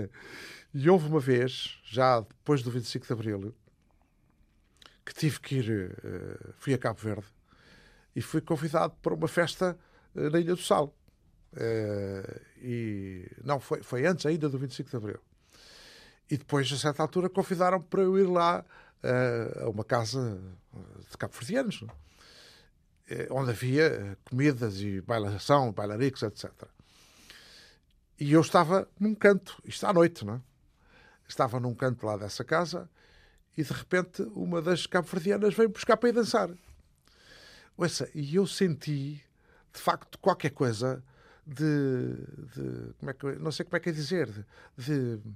e 0.72 0.88
houve 0.88 1.08
uma 1.08 1.18
vez, 1.18 1.80
já 1.84 2.20
depois 2.20 2.62
do 2.62 2.70
25 2.70 3.06
de 3.06 3.12
Abril, 3.12 3.54
que 5.04 5.12
tive 5.12 5.40
que 5.40 5.56
ir, 5.56 5.90
uh, 5.90 6.52
fui 6.58 6.72
a 6.72 6.78
Cabo 6.78 7.00
Verde 7.00 7.26
e 8.14 8.22
fui 8.22 8.40
convidado 8.40 8.94
para 9.02 9.14
uma 9.14 9.26
festa 9.26 9.76
uh, 10.14 10.30
na 10.30 10.38
Ilha 10.38 10.54
do 10.54 10.62
Sal. 10.62 10.94
E 12.62 13.28
não, 13.42 13.58
foi, 13.58 13.82
foi 13.82 14.06
antes 14.06 14.24
ainda 14.24 14.48
do 14.48 14.56
25 14.56 14.88
de 14.88 14.96
Abril. 14.96 15.20
E 16.30 16.36
depois, 16.36 16.70
a 16.72 16.76
certa 16.76 17.02
altura, 17.02 17.28
convidaram 17.28 17.80
para 17.80 18.02
eu 18.02 18.16
ir 18.18 18.26
lá 18.26 18.64
uh, 19.02 19.64
a 19.64 19.68
uma 19.68 19.84
casa 19.84 20.40
de 21.10 21.18
cabo-verdianos, 21.18 21.82
uh, 21.82 21.88
onde 23.30 23.50
havia 23.50 24.16
comidas 24.24 24.80
e 24.80 25.00
bailação, 25.00 25.72
bailaricos, 25.72 26.22
etc. 26.22 26.50
E 28.18 28.32
eu 28.32 28.40
estava 28.40 28.88
num 28.98 29.14
canto, 29.14 29.60
isto 29.64 29.84
à 29.86 29.92
noite, 29.92 30.24
não 30.24 30.34
é? 30.34 30.40
Estava 31.26 31.58
num 31.58 31.74
canto 31.74 32.06
lá 32.06 32.16
dessa 32.16 32.44
casa 32.44 32.88
e, 33.56 33.62
de 33.62 33.72
repente, 33.72 34.22
uma 34.34 34.62
das 34.62 34.86
cabo-verdianas 34.86 35.54
veio 35.54 35.68
buscar 35.68 35.96
para 35.96 36.10
ir 36.10 36.12
dançar. 36.12 36.50
Ouça, 37.76 38.08
e 38.14 38.36
eu 38.36 38.46
senti, 38.46 39.22
de 39.72 39.80
facto, 39.80 40.18
qualquer 40.18 40.50
coisa 40.50 41.02
de, 41.46 42.14
de 42.54 42.94
como 42.98 43.10
é 43.10 43.14
que, 43.14 43.26
não 43.36 43.50
sei 43.50 43.64
como 43.64 43.76
é 43.76 43.80
que 43.80 43.88
é 43.88 43.92
dizer, 43.92 44.28
de, 44.76 45.16
de 45.16 45.34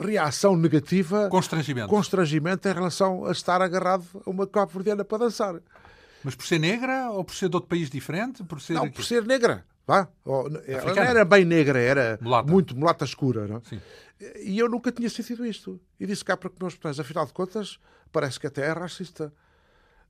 reação 0.00 0.56
negativa, 0.56 1.28
constrangimento. 1.28 1.88
constrangimento 1.88 2.68
em 2.68 2.72
relação 2.72 3.24
a 3.24 3.32
estar 3.32 3.62
agarrado 3.62 4.04
a 4.24 4.30
uma 4.30 4.46
cabo-verdiana 4.46 5.04
para 5.04 5.18
dançar. 5.18 5.60
Mas 6.24 6.34
por 6.34 6.46
ser 6.46 6.58
negra 6.58 7.10
ou 7.10 7.24
por 7.24 7.34
ser 7.34 7.48
de 7.48 7.56
outro 7.56 7.68
país 7.68 7.88
diferente? 7.88 8.42
Por 8.42 8.60
ser 8.60 8.74
não, 8.74 8.84
aqui? 8.84 8.96
por 8.96 9.04
ser 9.04 9.24
negra. 9.24 9.64
Vá. 9.86 10.08
Ela 10.66 10.94
não 10.94 11.02
era 11.02 11.24
bem 11.24 11.44
negra, 11.44 11.78
era 11.78 12.18
mulata. 12.20 12.50
muito 12.50 12.76
mulata 12.76 13.04
escura. 13.04 13.46
Não? 13.46 13.62
Sim. 13.62 13.80
E 14.42 14.58
eu 14.58 14.68
nunca 14.68 14.90
tinha 14.90 15.08
sentido 15.08 15.46
isto. 15.46 15.80
E 16.00 16.06
disse 16.06 16.24
cá 16.24 16.36
para 16.36 16.50
que 16.50 16.56
meus 16.60 16.74
pais, 16.74 16.98
afinal 16.98 17.24
de 17.24 17.32
contas, 17.32 17.78
parece 18.10 18.40
que 18.40 18.46
até 18.46 18.66
é 18.66 18.72
racista. 18.72 19.32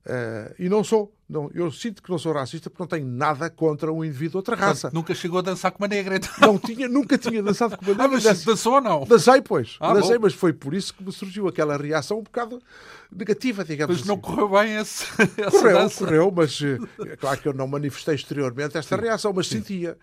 Uh, 0.07 0.55
e 0.57 0.69
não 0.69 0.85
sou. 0.85 1.13
Não, 1.29 1.51
eu 1.53 1.69
sinto 1.69 2.01
que 2.01 2.09
não 2.09 2.17
sou 2.17 2.31
racista 2.31 2.69
porque 2.69 2.81
não 2.81 2.87
tenho 2.87 3.05
nada 3.05 3.49
contra 3.49 3.91
um 3.91 4.05
indivíduo 4.05 4.31
de 4.31 4.37
outra 4.37 4.55
raça. 4.55 4.89
nunca 4.93 5.13
chegou 5.13 5.39
a 5.39 5.41
dançar 5.41 5.69
com 5.73 5.83
uma 5.83 5.87
negra, 5.89 6.15
então. 6.15 6.53
Não 6.53 6.57
tinha, 6.57 6.87
nunca 6.87 7.17
tinha 7.17 7.43
dançado 7.43 7.77
com 7.77 7.83
uma 7.83 7.91
negra. 8.07 8.17
ah, 8.17 8.33
mas 8.33 8.45
dançou 8.45 8.75
ou 8.75 8.81
não? 8.81 9.03
Dancei, 9.03 9.41
pois. 9.41 9.75
Ah, 9.81 9.93
dancei, 9.93 10.17
mas 10.17 10.33
foi 10.33 10.53
por 10.53 10.73
isso 10.73 10.93
que 10.93 11.03
me 11.03 11.11
surgiu 11.11 11.45
aquela 11.49 11.75
reação 11.75 12.19
um 12.19 12.23
bocado 12.23 12.61
negativa, 13.11 13.65
digamos 13.65 13.97
mas 13.97 13.99
assim. 14.03 14.07
não 14.07 14.17
correu 14.17 14.47
bem 14.47 14.77
esse, 14.77 15.05
correu, 15.51 15.77
dança. 15.77 16.05
correu, 16.05 16.31
mas 16.33 16.61
é 17.05 17.17
claro 17.17 17.41
que 17.41 17.47
eu 17.49 17.53
não 17.53 17.67
manifestei 17.67 18.15
exteriormente 18.15 18.77
esta 18.77 18.95
sim, 18.95 19.01
reação, 19.01 19.33
mas 19.33 19.47
sim. 19.47 19.57
sentia. 19.57 19.97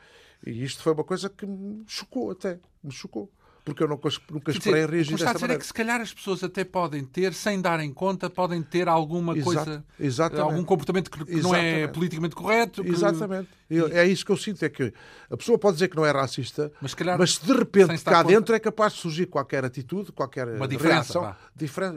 E 0.46 0.62
isto 0.62 0.82
foi 0.82 0.92
uma 0.92 1.04
coisa 1.04 1.30
que 1.30 1.46
me 1.46 1.82
chocou 1.86 2.30
até. 2.30 2.58
Me 2.82 2.92
chocou. 2.92 3.30
Porque 3.64 3.82
eu 3.82 3.88
nunca, 3.88 4.08
nunca 4.30 4.50
esperei 4.50 4.82
dizer, 4.82 4.90
reagir 4.92 5.16
desta 5.16 5.32
maneira. 5.32 5.54
é 5.54 5.58
que 5.58 5.66
se 5.66 5.72
calhar 5.72 6.00
as 6.00 6.12
pessoas 6.12 6.44
até 6.44 6.64
podem 6.64 7.02
ter, 7.04 7.32
sem 7.32 7.60
darem 7.60 7.92
conta, 7.92 8.28
podem 8.28 8.62
ter 8.62 8.88
alguma 8.88 9.32
Exato, 9.36 9.44
coisa, 9.64 9.84
exatamente. 9.98 10.42
algum 10.44 10.64
comportamento 10.64 11.10
que, 11.10 11.24
que 11.24 11.40
não 11.40 11.54
é 11.54 11.86
politicamente 11.88 12.34
correto. 12.34 12.82
que- 12.84 12.90
Exatamente. 12.90 13.48
Eu- 13.70 13.88
É 13.88 14.06
isso 14.06 14.24
que 14.26 14.30
eu 14.30 14.36
sinto, 14.36 14.62
é 14.62 14.68
que 14.68 14.92
a 15.30 15.36
pessoa 15.38 15.58
pode 15.58 15.76
dizer 15.76 15.88
que 15.88 15.96
não 15.96 16.04
é 16.04 16.10
racista, 16.10 16.70
Mas 16.82 16.92
calhar, 16.92 17.18
mas 17.18 17.38
de 17.38 17.52
repente 17.54 18.04
cá 18.04 18.22
conta- 18.22 18.24
dentro 18.34 18.54
é 18.54 18.60
capaz 18.60 18.92
de 18.92 18.98
surgir 19.00 19.26
qualquer 19.26 19.64
atitude, 19.64 20.12
qualquer 20.12 20.46
Uma 20.48 20.68
diferença, 20.68 21.18
reação 21.18 21.36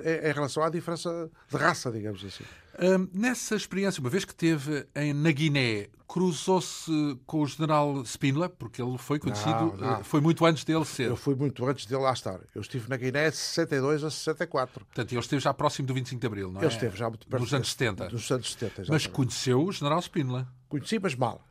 em 0.03 0.29
em 0.29 0.31
relação 0.33 0.63
à 0.63 0.69
diferença 0.69 1.29
de 1.51 1.57
raça, 1.57 1.91
digamos 1.91 2.24
assim. 2.24 2.45
Hum, 2.79 3.07
nessa 3.12 3.55
experiência, 3.55 4.00
uma 4.00 4.10
vez 4.10 4.24
que 4.24 4.36
teve 4.36 4.86
em, 4.96 5.12
na 5.13 5.31
Guiné, 5.31 5.89
cruzou-se 6.07 6.91
com 7.25 7.41
o 7.41 7.48
general 7.48 8.03
Spínola, 8.05 8.48
porque 8.50 8.79
ele 8.81 8.98
foi 9.00 9.17
conhecido, 9.19 9.50
Não, 9.50 9.75
não. 9.77 9.96
eh, 10.00 10.03
foi 10.03 10.22
muito 10.22 10.46
antes 10.46 10.63
dele 10.63 10.86
ser. 10.86 11.10
Eu 11.10 11.15
fui 11.15 11.34
muito 11.36 11.65
antes 11.65 11.86
dele 11.88 12.01
lá 12.03 12.13
estar. 12.13 12.39
Eu 12.53 12.62
estive 12.62 12.88
na 12.88 12.96
Guiné 12.96 13.31
de 13.31 13.36
62 13.38 14.03
a 14.03 14.12
64. 14.12 14.86
Portanto, 14.86 15.12
ele 15.12 15.19
esteve 15.19 15.41
já 15.41 15.53
próximo 15.53 15.88
do 15.88 15.93
25 15.96 16.22
de 16.22 16.27
Abril, 16.27 16.51
não 16.51 16.62
é? 16.62 16.65
Ele 16.65 16.74
esteve 16.74 16.96
já 16.96 17.10
muito 17.10 17.27
perto 17.27 17.41
Nos 17.41 17.53
anos 17.53 17.67
desse- 17.67 17.77
70. 17.79 18.07
Dos 18.10 18.31
anos 18.31 18.51
70, 18.53 18.72
Mas 18.77 18.79
exatamente. 18.89 19.10
conheceu 19.10 19.63
o 19.63 19.72
general 19.72 20.00
Spínola. 20.01 20.48
Conheci, 20.69 21.00
mas 21.00 21.15
mal. 21.15 21.43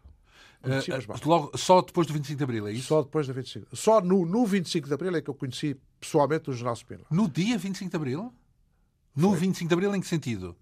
Conheci, 0.63 0.91
Eh, 0.93 0.95
mas 0.95 1.07
mal. 1.07 1.19
logo, 1.25 1.59
só 1.59 1.83
depois 1.83 2.07
do 2.07 2.13
25 2.13 2.39
de 2.39 2.45
Abril, 2.45 2.67
é 2.69 2.73
isso? 2.73 2.87
Só 2.89 3.03
depois 3.03 3.27
da 3.27 3.33
25. 3.33 3.75
Só 3.77 4.01
no, 4.01 4.25
no 4.25 4.47
25 4.47 4.87
de 4.89 4.95
Abril 4.95 5.15
é 5.17 5.21
que 5.21 5.29
eu 5.31 5.35
conheci 5.35 5.77
pessoalmente 6.01 6.51
o 6.51 6.53
General 6.53 6.75
Spínola. 6.77 7.07
No 7.11 7.29
dia 7.29 7.59
25 7.59 7.91
de 7.91 7.97
Abril? 7.97 8.33
No 9.15 9.33
25 9.35 9.69
de 9.69 9.75
Abril, 9.75 9.95
em 9.95 10.01
que 10.01 10.07
sentido? 10.07 10.55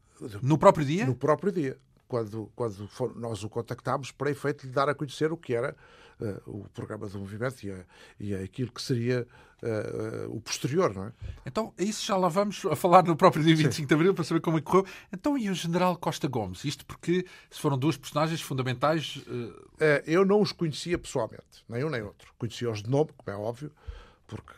No 0.42 0.56
próprio 0.58 0.84
dia? 0.86 1.06
No 1.06 1.14
próprio 1.14 1.52
dia. 1.52 1.78
Quando, 2.06 2.50
quando 2.54 2.86
for- 2.88 3.16
nós 3.16 3.42
o 3.42 3.48
contactámos 3.48 4.12
para 4.12 4.30
efeito 4.30 4.62
de 4.62 4.66
lhe 4.68 4.72
dar 4.72 4.88
a 4.88 4.94
conhecer 4.94 5.32
o 5.32 5.36
que 5.36 5.54
era 5.54 5.74
eh, 6.20 6.40
o 6.46 6.64
programa 6.72 7.08
do 7.08 7.18
movimento 7.18 7.64
e, 7.64 7.72
a- 7.72 7.84
e 8.20 8.34
aquilo 8.34 8.70
que 8.70 8.80
seria 8.80 9.26
eh, 9.62 9.66
eh, 9.66 10.26
o 10.28 10.38
posterior, 10.40 10.94
não 10.94 11.06
é? 11.06 11.12
Então, 11.46 11.72
a 11.78 11.82
isso 11.82 12.04
já 12.06 12.16
lá 12.16 12.28
vamos 12.28 12.64
a 12.66 12.76
falar 12.76 13.02
no 13.04 13.16
próprio 13.16 13.42
dia 13.42 13.56
25 13.56 13.88
de 13.88 13.94
Abril 13.94 14.14
para 14.14 14.22
saber 14.22 14.40
como 14.40 14.58
é 14.58 14.60
que 14.60 14.66
correu. 14.66 14.86
Então, 15.12 15.36
e 15.36 15.48
o 15.50 15.54
general 15.54 15.96
Costa 15.96 16.28
Gomes? 16.28 16.62
Isto 16.64 16.84
porque 16.86 17.26
se 17.50 17.58
foram 17.58 17.76
duas 17.78 17.96
personagens 17.96 18.40
fundamentais. 18.42 19.24
Eu 20.06 20.24
não 20.24 20.40
os 20.40 20.52
conhecia 20.52 20.98
pessoalmente, 20.98 21.64
nem 21.68 21.82
um 21.84 21.90
nem 21.90 22.02
outro. 22.02 22.32
Conhecia-os 22.38 22.82
de 22.82 22.90
nome, 22.90 23.10
como 23.16 23.36
é 23.36 23.40
óbvio, 23.40 23.72
porque 24.26 24.54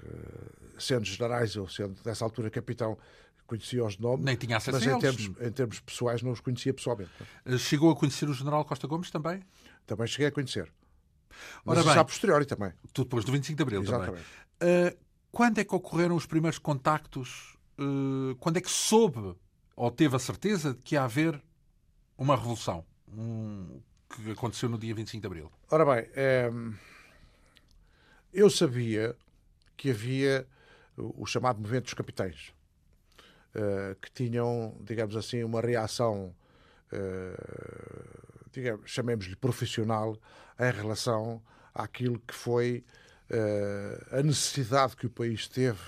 sendo 0.79 1.05
generais, 1.07 1.55
eu 1.55 1.67
sendo 1.69 1.95
nessa 2.05 2.25
altura 2.25 2.51
capitão, 2.51 2.99
conhecia-os 3.47 3.95
de 3.97 4.03
nome. 4.03 4.23
Nem 4.25 4.37
tinha 4.37 4.57
acesso 4.57 4.79
mas 4.79 4.87
a 4.87 4.91
em 4.91 4.95
eles. 4.99 5.03
termos, 5.17 5.41
em 5.43 5.53
termos 5.53 5.81
pessoais 5.81 6.23
não 6.23 6.33
os 6.33 6.41
conhecia 6.41 6.73
pessoalmente. 6.75 7.11
é? 7.45 7.55
eh, 7.55 7.59
chegou 7.59 7.91
a 7.91 7.97
conhecer 7.97 8.29
o 8.29 8.35
general 8.35 8.65
Costa 8.65 8.87
Gomes 8.87 9.11
também? 9.11 9.43
Também 9.87 10.07
cheguei 10.07 10.27
a 10.27 10.33
conhecer. 10.33 10.73
Ora 11.65 11.77
Mas 11.77 11.79
isso 11.81 11.89
bem. 11.91 11.99
a 11.99 12.05
posteriori 12.05 12.47
também. 12.47 12.73
Depois 12.95 13.25
do 13.25 13.33
25 13.33 13.57
de 13.57 13.63
Abril 13.63 13.85
também. 13.85 14.01
Exatamente. 14.01 14.27
Eh, 14.61 14.97
quando 15.31 15.59
é 15.59 15.65
que 15.65 15.75
ocorreram 15.75 16.17
os 16.17 16.27
primeiros 16.27 16.59
contactos? 16.59 17.57
eh, 17.79 18.35
quando 18.41 18.57
é 18.57 18.61
que 18.61 18.71
soube 18.71 19.35
ou 19.77 19.91
teve 19.91 20.17
a 20.17 20.19
certeza 20.19 20.73
de 20.73 20.81
que 20.83 20.95
ia 20.95 21.05
haver 21.05 21.43
uma 22.17 22.35
revolução? 22.35 22.85
Um, 23.13 23.81
que 24.09 24.31
aconteceu 24.31 24.69
no 24.69 24.79
dia 24.79 24.95
25 24.95 25.21
de 25.21 25.27
Abril. 25.27 25.53
Ora 25.71 25.85
bem, 25.85 26.11
eh, 26.15 26.51
eu 28.33 28.49
sabia 28.51 29.15
que 29.77 29.91
havia 29.91 30.47
o 30.97 31.27
chamado 31.27 31.61
movimento 31.61 31.85
dos 31.85 31.95
capitães, 31.95 32.53
que 34.03 34.11
tinham, 34.13 34.77
digamos 34.83 35.17
assim, 35.17 35.43
uma 35.43 35.61
reação, 35.63 36.35
eh, 36.93 37.37
digamos, 38.53 38.91
chamemos-lhe 38.91 39.35
profissional, 39.35 40.17
em 40.59 40.71
relação 40.71 41.43
àquilo 41.75 42.21
que 42.27 42.35
foi 42.35 42.85
eh, 43.29 44.07
a 44.13 44.23
necessidade 44.23 44.97
que 44.97 45.07
o 45.07 45.11
país 45.11 45.49
teve 45.49 45.81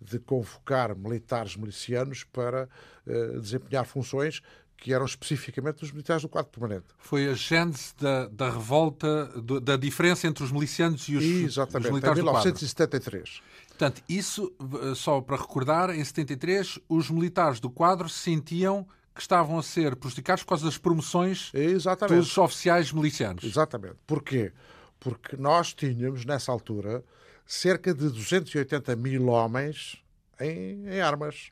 de 0.00 0.18
convocar 0.18 0.96
militares 0.96 1.56
milicianos 1.56 2.24
para 2.24 2.68
eh, 3.06 3.38
desempenhar 3.40 3.84
funções 3.84 4.40
que 4.76 4.94
eram 4.94 5.04
especificamente 5.04 5.80
dos 5.80 5.90
militares 5.90 6.22
do 6.22 6.28
quadro 6.28 6.52
permanente. 6.52 6.86
Foi 6.98 7.28
a 7.28 7.34
gênese 7.34 7.94
da, 7.98 8.28
da 8.28 8.48
revolta, 8.48 9.26
da 9.60 9.76
diferença 9.76 10.28
entre 10.28 10.44
os 10.44 10.52
milicianos 10.52 11.08
e 11.08 11.16
os, 11.16 11.24
os 11.24 11.30
Exatamente, 11.30 11.88
em 11.88 11.92
militares 11.92 12.18
do 12.18 12.24
quadro. 12.24 12.44
1973. 12.44 13.42
Portanto, 13.78 14.02
isso, 14.08 14.52
eh, 14.90 14.94
só 14.96 15.20
para 15.20 15.36
recordar, 15.36 15.90
em 15.90 16.02
73, 16.04 16.80
os 16.88 17.08
militares 17.10 17.60
do 17.60 17.70
quadro 17.70 18.08
sentiam 18.08 18.84
que 19.14 19.20
estavam 19.20 19.56
a 19.58 19.62
ser 19.62 19.94
prejudicados 19.94 20.42
por 20.42 20.48
causa 20.50 20.64
das 20.64 20.76
promoções 20.76 21.52
Exatamente. 21.54 22.18
dos 22.18 22.36
oficiais 22.38 22.92
milicianos. 22.92 23.44
Exatamente. 23.44 23.94
Porquê? 24.06 24.52
Porque 24.98 25.36
nós 25.36 25.72
tínhamos, 25.72 26.24
nessa 26.24 26.50
altura, 26.50 27.04
cerca 27.46 27.94
de 27.94 28.08
280 28.10 28.96
mil 28.96 29.26
homens 29.28 30.02
em, 30.40 30.84
em 30.88 31.00
armas. 31.00 31.50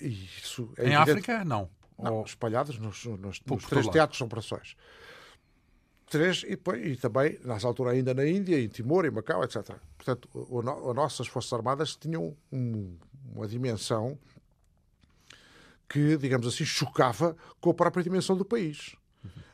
E 0.00 0.28
isso 0.42 0.70
é 0.76 0.82
Em 0.82 0.92
evidente- 0.92 1.10
África, 1.10 1.44
não. 1.44 1.68
Não, 1.98 2.14
Ou- 2.16 2.24
espalhados 2.26 2.78
nos, 2.78 3.04
nos- 3.06 3.40
nos 3.46 3.64
três 3.64 3.86
lado. 3.86 3.92
teatros 3.94 4.18
de 4.18 4.24
operações. 4.24 4.76
Três, 6.08 6.44
e, 6.44 6.56
e 6.88 6.96
também, 6.96 7.38
nessa 7.44 7.66
altura, 7.66 7.90
ainda 7.90 8.14
na 8.14 8.26
Índia, 8.26 8.60
em 8.60 8.68
Timor, 8.68 9.04
em 9.04 9.10
Macau, 9.10 9.42
etc. 9.42 9.74
Portanto, 9.96 10.28
o, 10.32 10.56
o 10.60 10.90
as 10.90 10.94
nossas 10.96 11.26
Forças 11.26 11.52
Armadas 11.52 11.96
tinham 11.96 12.36
um- 12.52 12.96
uma 13.34 13.46
dimensão 13.48 14.16
que, 15.88 16.16
digamos 16.16 16.46
assim, 16.46 16.64
chocava 16.64 17.36
com 17.60 17.70
a 17.70 17.74
própria 17.74 18.02
dimensão 18.02 18.36
do 18.36 18.44
país. 18.44 18.94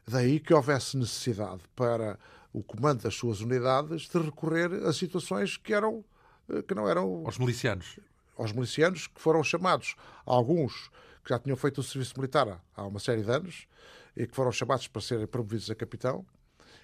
Daí 0.07 0.41
que 0.41 0.53
houvesse 0.53 0.97
necessidade 0.97 1.63
para 1.77 2.19
o 2.53 2.63
comando 2.63 3.03
das 3.03 3.15
suas 3.15 3.41
unidades 3.41 4.03
de 4.03 4.19
recorrer 4.19 4.73
a 4.85 4.93
situações 4.93 5.57
que 5.57 5.73
eram 5.73 6.05
eh, 6.51 6.61
que 6.63 6.75
não 6.75 6.89
eram 6.89 7.23
aos 7.25 7.39
milicianos. 7.39 7.99
aos 8.37 8.53
milicianos 8.53 9.07
que 9.07 9.21
foram 9.21 9.43
chamados, 9.45 9.95
alguns 10.27 10.91
que 11.25 11.31
já 11.31 11.39
tinham 11.39 11.57
feito 11.57 11.79
o 11.81 11.83
serviço 11.85 12.15
militar 12.17 12.61
há 12.75 12.85
uma 12.85 12.99
série 12.99 13.23
de 13.23 13.31
anos 13.31 13.67
e 14.17 14.27
que 14.27 14.35
foram 14.35 14.51
chamados 14.53 14.89
para 14.89 15.01
serem 15.01 15.27
promovidos 15.27 15.71
a 15.71 15.75
capitão, 15.75 16.27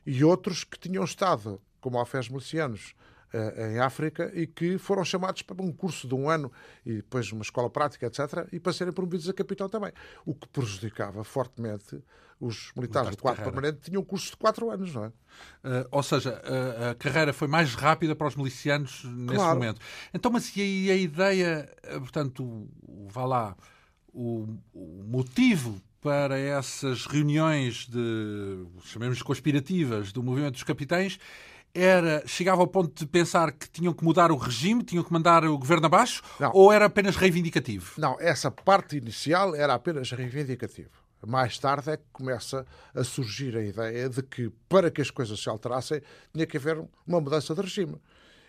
e 0.08 0.24
outros 0.24 0.64
que 0.64 0.78
tinham 0.78 1.04
estado 1.04 1.60
como 1.82 1.98
alfés 1.98 2.30
milicianos 2.30 2.94
eh, 3.30 3.74
em 3.74 3.78
África 3.78 4.32
e 4.34 4.46
que 4.46 4.78
foram 4.78 5.04
chamados 5.04 5.42
para 5.42 5.62
um 5.62 5.70
curso 5.70 6.08
de 6.08 6.14
um 6.14 6.30
ano 6.30 6.50
e 6.84 6.94
depois 6.94 7.30
uma 7.30 7.42
escola 7.42 7.68
prática, 7.68 8.06
etc., 8.06 8.48
e 8.50 8.58
para 8.58 8.72
serem 8.72 8.90
promovidos 8.90 9.28
a 9.28 9.34
capitão 9.34 9.68
também. 9.68 9.92
O 10.24 10.34
que 10.34 10.48
prejudicava 10.48 11.22
fortemente 11.24 12.02
os 12.40 12.72
militares 12.74 13.10
de 13.10 13.16
quadro 13.18 13.42
permanente 13.42 13.80
tinham 13.82 14.00
um 14.00 14.04
curso 14.04 14.30
de 14.30 14.36
quatro 14.38 14.70
anos, 14.70 14.94
não 14.94 15.04
é? 15.04 15.08
Uh, 15.08 15.12
ou 15.90 16.02
seja, 16.02 16.40
a, 16.42 16.90
a 16.90 16.94
carreira 16.94 17.34
foi 17.34 17.48
mais 17.48 17.74
rápida 17.74 18.16
para 18.16 18.28
os 18.28 18.36
milicianos 18.36 19.04
nesse 19.04 19.34
Claro. 19.34 19.58
momento. 19.58 19.80
Então, 20.14 20.30
mas 20.30 20.56
e 20.56 20.62
aí 20.62 20.90
a 20.90 20.96
ideia, 20.96 21.70
eh, 21.82 21.98
portanto, 21.98 22.66
vá 23.10 23.26
lá, 23.26 23.56
o, 24.10 24.56
o 24.72 25.02
motivo 25.04 25.82
para 26.00 26.38
essas 26.38 27.06
reuniões 27.06 27.86
de, 27.88 28.64
chamemos 28.84 29.20
conspirativas, 29.22 30.12
do 30.12 30.22
movimento 30.22 30.52
dos 30.54 30.62
capitães, 30.62 31.18
era, 31.74 32.22
chegava 32.26 32.60
ao 32.62 32.66
ponto 32.66 32.92
de 32.98 33.06
pensar 33.06 33.52
que 33.52 33.68
tinham 33.68 33.92
que 33.92 34.02
mudar 34.04 34.30
o 34.32 34.36
regime, 34.36 34.82
tinham 34.82 35.04
que 35.04 35.12
mandar 35.12 35.44
o 35.44 35.58
governo 35.58 35.86
abaixo, 35.86 36.22
Não. 36.40 36.50
ou 36.54 36.72
era 36.72 36.86
apenas 36.86 37.16
reivindicativo? 37.16 37.92
Não, 37.98 38.16
essa 38.20 38.50
parte 38.50 38.96
inicial 38.96 39.54
era 39.54 39.74
apenas 39.74 40.10
reivindicativa. 40.10 40.90
Mais 41.26 41.58
tarde 41.58 41.90
é 41.90 41.96
que 41.96 42.04
começa 42.12 42.64
a 42.94 43.02
surgir 43.02 43.56
a 43.56 43.62
ideia 43.62 44.08
de 44.08 44.22
que, 44.22 44.50
para 44.68 44.88
que 44.90 45.00
as 45.02 45.10
coisas 45.10 45.38
se 45.40 45.48
alterassem, 45.48 46.00
tinha 46.32 46.46
que 46.46 46.56
haver 46.56 46.78
uma 47.06 47.20
mudança 47.20 47.54
de 47.54 47.60
regime. 47.60 47.96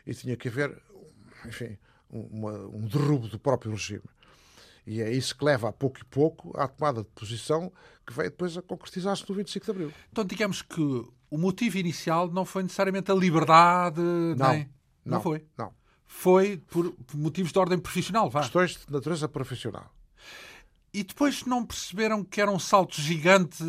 E 0.06 0.14
tinha 0.14 0.38
que 0.38 0.48
haver, 0.48 0.80
enfim, 1.48 1.78
uma- 2.10 2.68
um 2.68 2.88
derrubo 2.88 3.28
do 3.28 3.40
próprio 3.40 3.72
regime. 3.72 4.04
E 4.86 5.02
é 5.02 5.12
isso 5.12 5.36
que 5.36 5.46
leva, 5.46 5.70
a 5.70 5.74
pouco 5.74 6.00
e 6.00 6.06
pouco, 6.06 6.58
à 6.58 6.68
tomada 6.68 7.04
de 7.04 7.10
posição 7.10 7.72
que 8.06 8.14
veio 8.14 8.30
depois 8.32 8.58
a 8.58 8.62
concretizar-se 8.62 9.24
no 9.30 9.36
25 9.36 9.66
de 9.66 9.72
Abril. 9.72 9.94
Então, 10.12 10.26
digamos 10.26 10.62
que 10.62 10.82
o 11.30 11.38
motivo 11.38 11.78
inicial 11.78 12.28
não 12.32 12.44
foi 12.44 12.64
necessariamente 12.64 13.12
a 13.12 13.16
liberdade, 13.16 14.02
Não, 14.02 14.50
nem... 14.52 14.70
não 15.06 15.22
foi. 15.22 15.46
Não. 15.58 15.72
Foi 16.06 16.58
por 16.58 16.92
por 16.92 17.18
motivos 17.18 17.52
de 17.52 17.60
ordem 17.60 17.78
profissional, 17.78 18.30
vá. 18.30 18.42
Questões 18.42 18.72
de 18.72 18.92
natureza 18.92 19.30
profissional. 19.30 19.94
E 20.92 21.04
depois 21.04 21.46
não 21.46 21.64
perceberam 21.64 22.24
que 22.24 22.42
era 22.42 22.50
um 22.50 22.58
salto 22.58 23.00
gigante, 23.00 23.64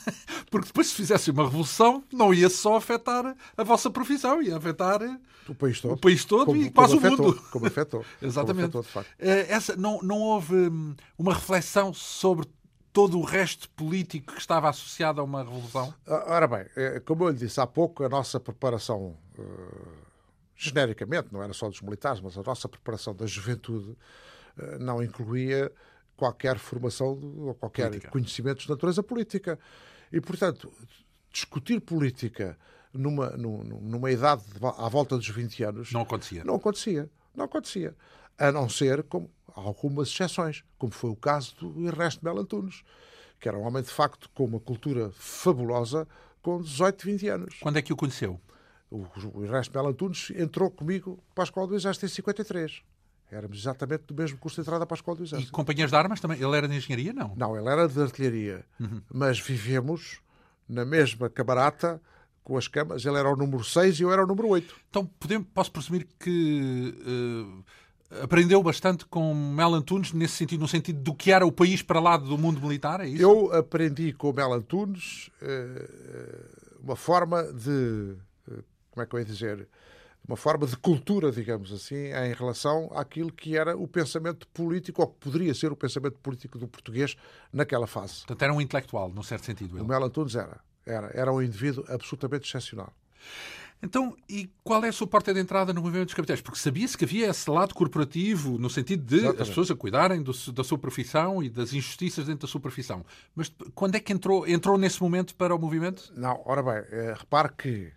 porque 0.50 0.66
depois 0.66 0.88
se 0.88 0.94
fizesse 0.94 1.30
uma 1.30 1.44
revolução 1.44 2.04
não 2.12 2.34
ia 2.34 2.50
só 2.50 2.76
afetar 2.76 3.34
a 3.56 3.64
vossa 3.64 3.90
profissão, 3.90 4.42
ia 4.42 4.58
afetar 4.58 5.00
O 5.48 5.54
país 5.54 5.80
todo. 5.80 5.94
o 5.94 5.96
país 5.98 6.24
todo 6.24 6.46
Como- 6.46 6.60
e 6.62 6.70
quase 6.70 6.94
o 6.94 6.98
afetou, 6.98 7.26
mundo. 7.26 7.42
Como 7.50 7.66
afetou. 7.66 8.04
Exatamente. 8.22 8.70
Como 8.72 8.80
afetou. 8.84 9.04
Eh, 9.18 9.46
Essa, 9.52 9.76
não, 9.76 10.00
não 10.02 10.20
houve 10.20 10.54
hum, 10.54 10.94
uma 11.18 11.34
reflexão 11.34 11.92
sobre 11.94 12.46
todo 12.92 13.18
o 13.18 13.22
resto 13.22 13.68
político 13.70 14.32
que 14.32 14.40
estava 14.40 14.68
associado 14.70 15.20
a 15.20 15.24
uma 15.24 15.42
revolução? 15.42 15.92
Ah, 16.06 16.24
Ora 16.34 16.46
bem, 16.46 16.66
eh, 16.76 17.00
como 17.04 17.24
eu 17.24 17.30
lhe 17.30 17.36
disse 17.38 17.60
há 17.60 17.66
pouco, 17.66 18.02
a 18.04 18.08
nossa 18.08 18.40
preparação, 18.40 19.16
eh, 19.38 19.42
genericamente, 20.56 21.28
não 21.32 21.42
era 21.42 21.52
só 21.52 21.68
dos 21.68 21.80
militares, 21.82 22.20
mas 22.20 22.36
a 22.38 22.42
nossa 22.42 22.68
preparação 22.68 23.14
da 23.14 23.26
juventude 23.26 23.96
não 24.80 25.02
incluía 25.02 25.70
qualquer 26.16 26.56
formação 26.58 27.08
ou 27.38 27.54
qualquer 27.54 27.88
Política. 27.88 28.10
conhecimento 28.10 28.60
de 28.62 28.70
natureza 28.70 29.02
política. 29.02 29.58
E, 30.10 30.18
portanto, 30.18 30.72
discutir 31.30 31.78
política 31.82 32.56
numa, 32.96 33.30
numa 33.30 34.10
idade 34.10 34.42
à 34.62 34.88
volta 34.88 35.16
dos 35.16 35.28
20 35.28 35.62
anos. 35.64 35.92
Não 35.92 36.02
acontecia. 36.02 36.44
Não 36.44 36.54
acontecia. 36.54 37.10
Não 37.34 37.44
acontecia. 37.44 37.94
A 38.38 38.52
não 38.52 38.68
ser 38.68 39.02
com 39.04 39.28
algumas 39.54 40.08
exceções, 40.08 40.64
como 40.78 40.92
foi 40.92 41.10
o 41.10 41.16
caso 41.16 41.54
do 41.56 41.86
Ernesto 41.86 42.24
Mel 42.24 42.38
Antunes, 42.38 42.82
que 43.40 43.48
era 43.48 43.58
um 43.58 43.62
homem 43.62 43.82
de 43.82 43.90
facto 43.90 44.30
com 44.34 44.44
uma 44.44 44.60
cultura 44.60 45.10
fabulosa 45.14 46.06
com 46.42 46.60
18, 46.60 47.04
20 47.04 47.28
anos. 47.28 47.56
Quando 47.60 47.78
é 47.78 47.82
que 47.82 47.92
o 47.92 47.96
conheceu? 47.96 48.40
O, 48.90 49.06
o 49.34 49.44
Ernesto 49.44 49.76
Mel 49.76 49.88
Antunes 49.88 50.30
entrou 50.36 50.70
comigo 50.70 51.22
para 51.34 51.42
a 51.42 51.46
Escola 51.46 51.66
do 51.66 51.74
Exército 51.74 52.06
em 52.06 52.08
53. 52.08 52.82
Éramos 53.30 53.58
exatamente 53.58 54.04
do 54.04 54.14
mesmo 54.14 54.38
curso 54.38 54.56
de 54.56 54.60
entrada 54.60 54.86
para 54.86 54.94
a 54.94 54.98
Escola 54.98 55.16
do 55.16 55.24
Exército. 55.24 55.50
E 55.50 55.52
companheiros 55.52 55.90
de 55.90 55.96
armas 55.96 56.20
também? 56.20 56.40
Ele 56.40 56.56
era 56.56 56.68
de 56.68 56.76
engenharia, 56.76 57.12
não? 57.12 57.34
Não, 57.36 57.56
ele 57.56 57.68
era 57.68 57.88
de 57.88 58.00
artilharia. 58.00 58.64
Uhum. 58.78 59.02
Mas 59.12 59.40
vivemos 59.40 60.20
na 60.68 60.84
mesma 60.84 61.28
camarata 61.28 62.00
com 62.46 62.56
as 62.56 62.68
camas. 62.68 63.04
Ele 63.04 63.18
era 63.18 63.28
o 63.28 63.34
número 63.34 63.64
6 63.64 63.98
e 63.98 64.04
eu 64.04 64.12
era 64.12 64.22
o 64.22 64.26
número 64.26 64.46
8. 64.46 64.72
Então, 64.88 65.04
podemos, 65.04 65.48
posso 65.52 65.72
presumir 65.72 66.06
que 66.20 66.94
uh, 67.04 68.22
aprendeu 68.22 68.62
bastante 68.62 69.04
com 69.04 69.34
Mel 69.34 69.74
Antunes 69.74 70.12
nesse 70.12 70.34
sentido, 70.34 70.60
no 70.60 70.68
sentido 70.68 71.00
do 71.00 71.12
que 71.12 71.32
era 71.32 71.44
o 71.44 71.50
país 71.50 71.82
para 71.82 71.98
lá 71.98 72.16
do 72.16 72.38
mundo 72.38 72.60
militar, 72.60 73.00
é 73.00 73.08
isso? 73.08 73.20
Eu 73.20 73.52
aprendi 73.52 74.12
com 74.12 74.32
Mel 74.32 74.52
Antunes 74.52 75.28
uh, 75.42 76.78
uma 76.80 76.94
forma 76.94 77.42
de... 77.52 78.14
Uh, 78.48 78.62
como 78.92 79.02
é 79.02 79.06
que 79.06 79.16
eu 79.16 79.18
ia 79.18 79.26
dizer? 79.26 79.68
uma 80.28 80.36
forma 80.36 80.66
de 80.66 80.76
cultura, 80.76 81.30
digamos 81.30 81.72
assim, 81.72 81.94
em 81.94 82.32
relação 82.32 82.90
àquilo 82.92 83.32
que 83.32 83.56
era 83.56 83.76
o 83.76 83.86
pensamento 83.86 84.48
político, 84.48 85.00
ou 85.00 85.06
que 85.06 85.18
poderia 85.20 85.54
ser 85.54 85.70
o 85.70 85.76
pensamento 85.76 86.18
político 86.18 86.58
do 86.58 86.66
português 86.66 87.16
naquela 87.52 87.86
fase. 87.86 88.18
Portanto, 88.26 88.42
era 88.42 88.52
um 88.52 88.60
intelectual, 88.60 89.08
num 89.08 89.22
certo 89.22 89.46
sentido. 89.46 89.76
Ele. 89.76 89.84
O 89.84 89.86
Mel 89.86 90.02
Antunes 90.02 90.34
era. 90.34 90.58
Era, 90.86 91.10
era 91.12 91.32
um 91.32 91.42
indivíduo 91.42 91.84
absolutamente 91.88 92.48
excepcional. 92.48 92.92
Então, 93.82 94.16
e 94.28 94.50
qual 94.64 94.82
é 94.84 94.88
a 94.88 94.92
sua 94.92 95.06
porta 95.06 95.34
de 95.34 95.40
entrada 95.40 95.72
no 95.72 95.82
movimento 95.82 96.06
dos 96.06 96.14
capitais? 96.14 96.40
Porque 96.40 96.58
sabia-se 96.58 96.96
que 96.96 97.04
havia 97.04 97.28
esse 97.28 97.48
lado 97.50 97.74
corporativo, 97.74 98.58
no 98.58 98.70
sentido 98.70 99.04
de 99.04 99.16
Exatamente. 99.16 99.42
as 99.42 99.48
pessoas 99.48 99.70
a 99.70 99.76
cuidarem 99.76 100.22
do, 100.22 100.32
da 100.52 100.64
sua 100.64 100.78
profissão 100.78 101.42
e 101.42 101.50
das 101.50 101.72
injustiças 101.72 102.26
dentro 102.26 102.46
da 102.46 102.50
sua 102.50 102.60
profissão. 102.60 103.04
Mas 103.34 103.52
quando 103.74 103.96
é 103.96 104.00
que 104.00 104.12
entrou, 104.12 104.46
entrou 104.48 104.78
nesse 104.78 105.02
momento 105.02 105.34
para 105.34 105.54
o 105.54 105.58
movimento? 105.58 106.10
Não, 106.16 106.40
ora 106.46 106.62
bem, 106.62 106.98
é, 106.98 107.14
repare 107.18 107.50
que 107.56 107.92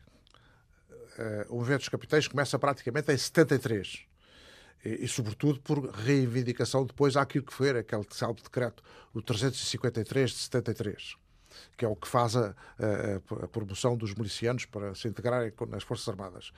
uh, 1.18 1.46
o 1.50 1.56
movimento 1.58 1.80
dos 1.80 1.90
capitais 1.90 2.28
começa 2.28 2.60
praticamente 2.60 3.12
em 3.12 3.18
73. 3.18 4.02
E, 4.84 5.06
e, 5.06 5.08
sobretudo 5.08 5.60
por 5.62 5.90
reivindicação 5.90 6.86
depois 6.86 7.16
àquilo 7.16 7.46
que 7.46 7.54
foi 7.54 7.70
aquele 7.70 8.06
salvo 8.12 8.42
decreto, 8.44 8.84
o 9.14 9.22
353 9.22 10.30
de 10.30 10.38
73, 10.38 11.16
que 11.78 11.86
é 11.86 11.88
o 11.88 11.96
que 11.96 12.08
faz 12.08 12.36
a, 12.36 12.50
a, 12.80 13.44
a 13.44 13.48
promoção 13.48 13.96
dos 13.96 14.14
milicianos 14.14 14.66
para 14.66 14.94
se 14.96 15.08
integrarem 15.08 15.52
nas 15.68 15.84
Forças 15.84 16.08
Armadas. 16.08 16.52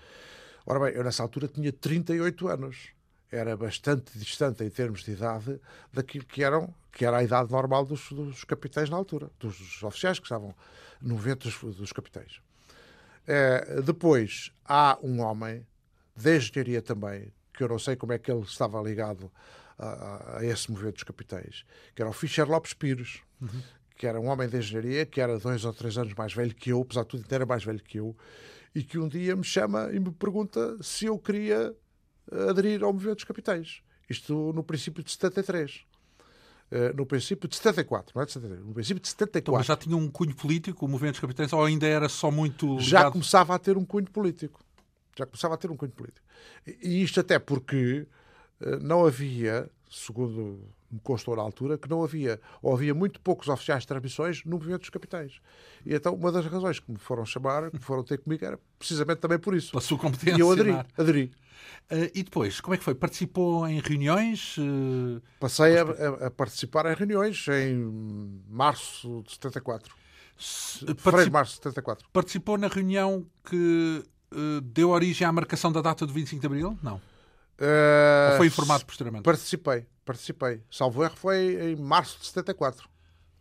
Ora 0.66 0.80
bem, 0.80 0.94
eu 0.94 1.04
nessa 1.04 1.24
altura 1.24 1.48
tinha 1.48 1.72
38 1.72 2.48
anos. 2.48 2.90
Era 3.32 3.56
bastante 3.56 4.18
distante 4.18 4.64
em 4.64 4.70
termos 4.70 5.04
de 5.04 5.12
idade 5.12 5.60
daquilo 5.94 6.26
que, 6.26 6.44
eram, 6.44 6.74
que 6.92 7.06
era 7.06 7.18
a 7.18 7.24
idade 7.24 7.50
normal 7.52 7.86
dos, 7.86 8.12
dos 8.12 8.44
capitães 8.44 8.90
na 8.90 8.98
altura, 8.98 9.30
dos 9.40 9.82
oficiais 9.84 10.20
que 10.20 10.26
estavam 10.26 10.54
no 11.02 11.16
movimento 11.16 11.50
dos, 11.50 11.76
dos 11.76 11.94
capitães. 11.94 12.42
É, 13.26 13.82
depois 13.82 14.52
há 14.66 14.98
um 15.02 15.22
homem 15.22 15.66
de 16.16 16.38
engenharia 16.38 16.82
também, 16.82 17.32
que 17.54 17.64
eu 17.64 17.70
não 17.70 17.80
sei 17.80 17.96
como 17.96 18.12
é 18.12 18.20
que 18.20 18.30
ele 18.30 18.42
estava 18.42 18.82
ligado 18.82 19.32
a, 19.78 20.38
a 20.38 20.46
esse 20.46 20.70
movimento 20.70 20.96
dos 20.96 21.04
capitães, 21.04 21.66
que 21.96 22.02
era 22.02 22.10
o 22.10 22.14
Fischer 22.14 22.48
Lopes 22.48 22.74
Pires, 22.74 23.22
uhum. 23.42 23.62
Que 24.02 24.08
era 24.08 24.20
um 24.20 24.30
homem 24.30 24.50
de 24.50 24.58
engenharia, 24.58 25.06
que 25.06 25.22
era 25.22 25.38
dois 25.38 25.64
ou 25.64 25.72
três 25.72 25.96
anos 25.96 26.16
mais 26.16 26.34
velho 26.34 26.56
que 26.56 26.72
eu, 26.72 26.82
apesar 26.82 27.04
de 27.04 27.10
tudo, 27.10 27.26
era 27.30 27.46
mais 27.46 27.64
velho 27.64 27.80
que 27.84 28.00
eu, 28.00 28.18
e 28.74 28.82
que 28.82 28.98
um 28.98 29.08
dia 29.08 29.36
me 29.36 29.44
chama 29.44 29.92
e 29.94 30.00
me 30.00 30.10
pergunta 30.10 30.76
se 30.82 31.06
eu 31.06 31.20
queria 31.20 31.72
aderir 32.50 32.84
ao 32.84 32.92
movimento 32.92 33.18
dos 33.18 33.26
capitães. 33.26 33.84
Isto 34.10 34.52
no 34.54 34.64
princípio 34.64 35.04
de 35.04 35.12
73. 35.12 35.86
Eh, 36.72 36.94
no 36.94 37.06
princípio 37.06 37.48
de 37.48 37.56
74, 37.56 38.14
não 38.16 38.24
é 38.24 38.26
de 38.26 38.32
73, 38.32 38.66
no 38.66 38.74
princípio 38.74 39.00
de 39.04 39.08
74. 39.08 39.40
Então, 39.40 39.54
mas 39.54 39.68
já 39.68 39.78
tinha 39.78 39.96
um 39.96 40.10
cunho 40.10 40.36
político, 40.36 40.84
o 40.84 40.90
movimento 40.90 41.14
dos 41.14 41.22
capitães, 41.22 41.54
ou 41.54 41.64
ainda 41.64 41.86
era 41.86 42.10
só 42.10 42.32
muito 42.32 42.66
ligado? 42.66 42.84
Já 42.84 43.12
começava 43.12 43.54
a 43.54 43.60
ter 43.60 43.78
um 43.78 43.86
cunho 43.86 44.10
político. 44.10 44.66
Já 45.16 45.28
começava 45.28 45.54
a 45.54 45.58
ter 45.58 45.70
um 45.70 45.78
cunho 45.78 45.92
político. 45.92 46.26
E 46.66 47.04
isto 47.04 47.20
até 47.20 47.38
porque 47.38 48.08
eh, 48.62 48.78
não 48.78 49.06
havia, 49.06 49.70
segundo 49.92 50.74
me 50.92 51.00
constou 51.00 51.36
na 51.36 51.42
altura, 51.42 51.78
que 51.78 51.90
não 51.90 52.04
havia, 52.04 52.40
ou 52.62 52.74
havia 52.74 52.94
muito 52.94 53.20
poucos 53.22 53.48
oficiais 53.48 53.84
de 53.84 53.88
transmissões 53.88 54.44
no 54.46 54.52
movimento 54.52 54.82
dos 54.82 54.90
capitães. 54.90 55.42
E 55.86 55.94
então 55.94 56.14
uma 56.14 56.32
das 56.32 56.46
razões 56.46 56.80
que 56.80 56.92
me 56.92 56.98
foram 56.98 57.26
chamar, 57.26 57.72
que 57.72 57.80
foram 57.80 58.04
ter 58.04 58.18
comigo, 58.18 58.44
era 58.44 58.60
precisamente 58.78 59.20
também 59.20 59.40
por 59.40 59.56
isso. 59.56 59.72
Pela 59.72 59.82
sua 59.82 59.98
competência. 59.98 60.38
E 60.38 60.40
eu 60.42 60.52
aderi. 60.52 60.76
aderi. 60.98 61.32
Uh, 61.92 62.10
e 62.16 62.24
depois, 62.24 62.62
como 62.62 62.74
é 62.74 62.78
que 62.78 62.84
foi? 62.84 62.96
Participou 62.96 63.68
em 63.68 63.80
reuniões? 63.80 64.58
Uh... 64.58 65.22
Passei 65.40 65.78
a, 65.78 66.28
a, 66.28 66.32
participar 66.32 66.86
em 66.86 66.96
reuniões 66.96 67.46
em 67.50 68.42
março 68.48 69.24
de 69.26 69.34
74. 69.34 69.94
Fevereiro 70.38 71.26
de 71.26 71.32
março 71.32 71.52
de 71.52 71.58
74. 71.58 72.08
Participou 72.12 72.58
na 72.58 72.68
reunião 72.68 73.26
que 73.44 74.04
uh, 74.34 74.62
deu 74.62 74.90
origem 74.90 75.28
à 75.28 75.32
marcação 75.32 75.72
da 75.72 75.82
data 75.82 76.06
do 76.06 76.14
25 76.14 76.40
de 76.40 76.48
Abril? 76.48 76.80
Não. 76.82 77.02
Ou 77.62 78.38
foi 78.38 78.48
informado 78.48 78.86
posteriormente? 78.86 79.24
Participei, 79.24 79.86
participei. 80.06 80.62
Salvo 80.70 81.04
erro 81.04 81.16
foi 81.16 81.72
em 81.72 81.76
março 81.76 82.20
de 82.20 82.28
74. 82.28 82.90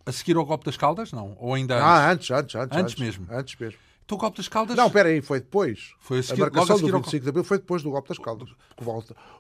A 0.07 0.12
seguir 0.12 0.37
ao 0.37 0.44
golpe 0.44 0.64
das 0.64 0.77
Caldas? 0.77 1.12
Não? 1.12 1.37
Ou 1.38 1.55
ainda 1.55 1.75
antes? 1.77 1.87
Ah, 1.87 2.11
antes, 2.11 2.31
antes, 2.31 2.55
antes. 2.55 2.79
Antes, 2.79 2.94
mesmo? 2.96 3.27
Antes 3.31 3.57
mesmo. 3.59 3.79
Então 4.05 4.16
o 4.16 4.20
golpe 4.20 4.38
das 4.38 4.49
Caldas. 4.49 4.77
Não, 4.77 4.87
espera 4.87 5.09
aí, 5.09 5.20
foi 5.20 5.40
depois. 5.40 5.94
Foi 6.01 6.18
a, 6.18 6.23
seguir, 6.23 6.42
a 6.42 6.44
marcação 6.46 6.77
a 6.77 6.81
do 6.81 6.87
25 6.87 7.23
de 7.23 7.29
abril 7.29 7.44
foi 7.44 7.59
depois 7.59 7.83
do 7.83 7.90
golpe 7.90 8.09
das 8.09 8.18
Caldas. 8.18 8.51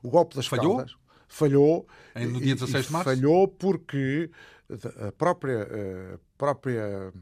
O 0.02 0.08
golpe 0.08 0.36
das 0.36 0.46
falhou? 0.46 0.76
Caldas 0.76 0.94
falhou. 1.30 1.86
Em, 2.14 2.26
no 2.26 2.40
dia 2.40 2.54
16 2.54 2.86
de 2.86 2.92
março? 2.92 3.08
Falhou 3.08 3.48
porque 3.48 4.30
a 5.08 5.12
própria. 5.12 5.62
A 6.14 6.18
própria 6.36 7.12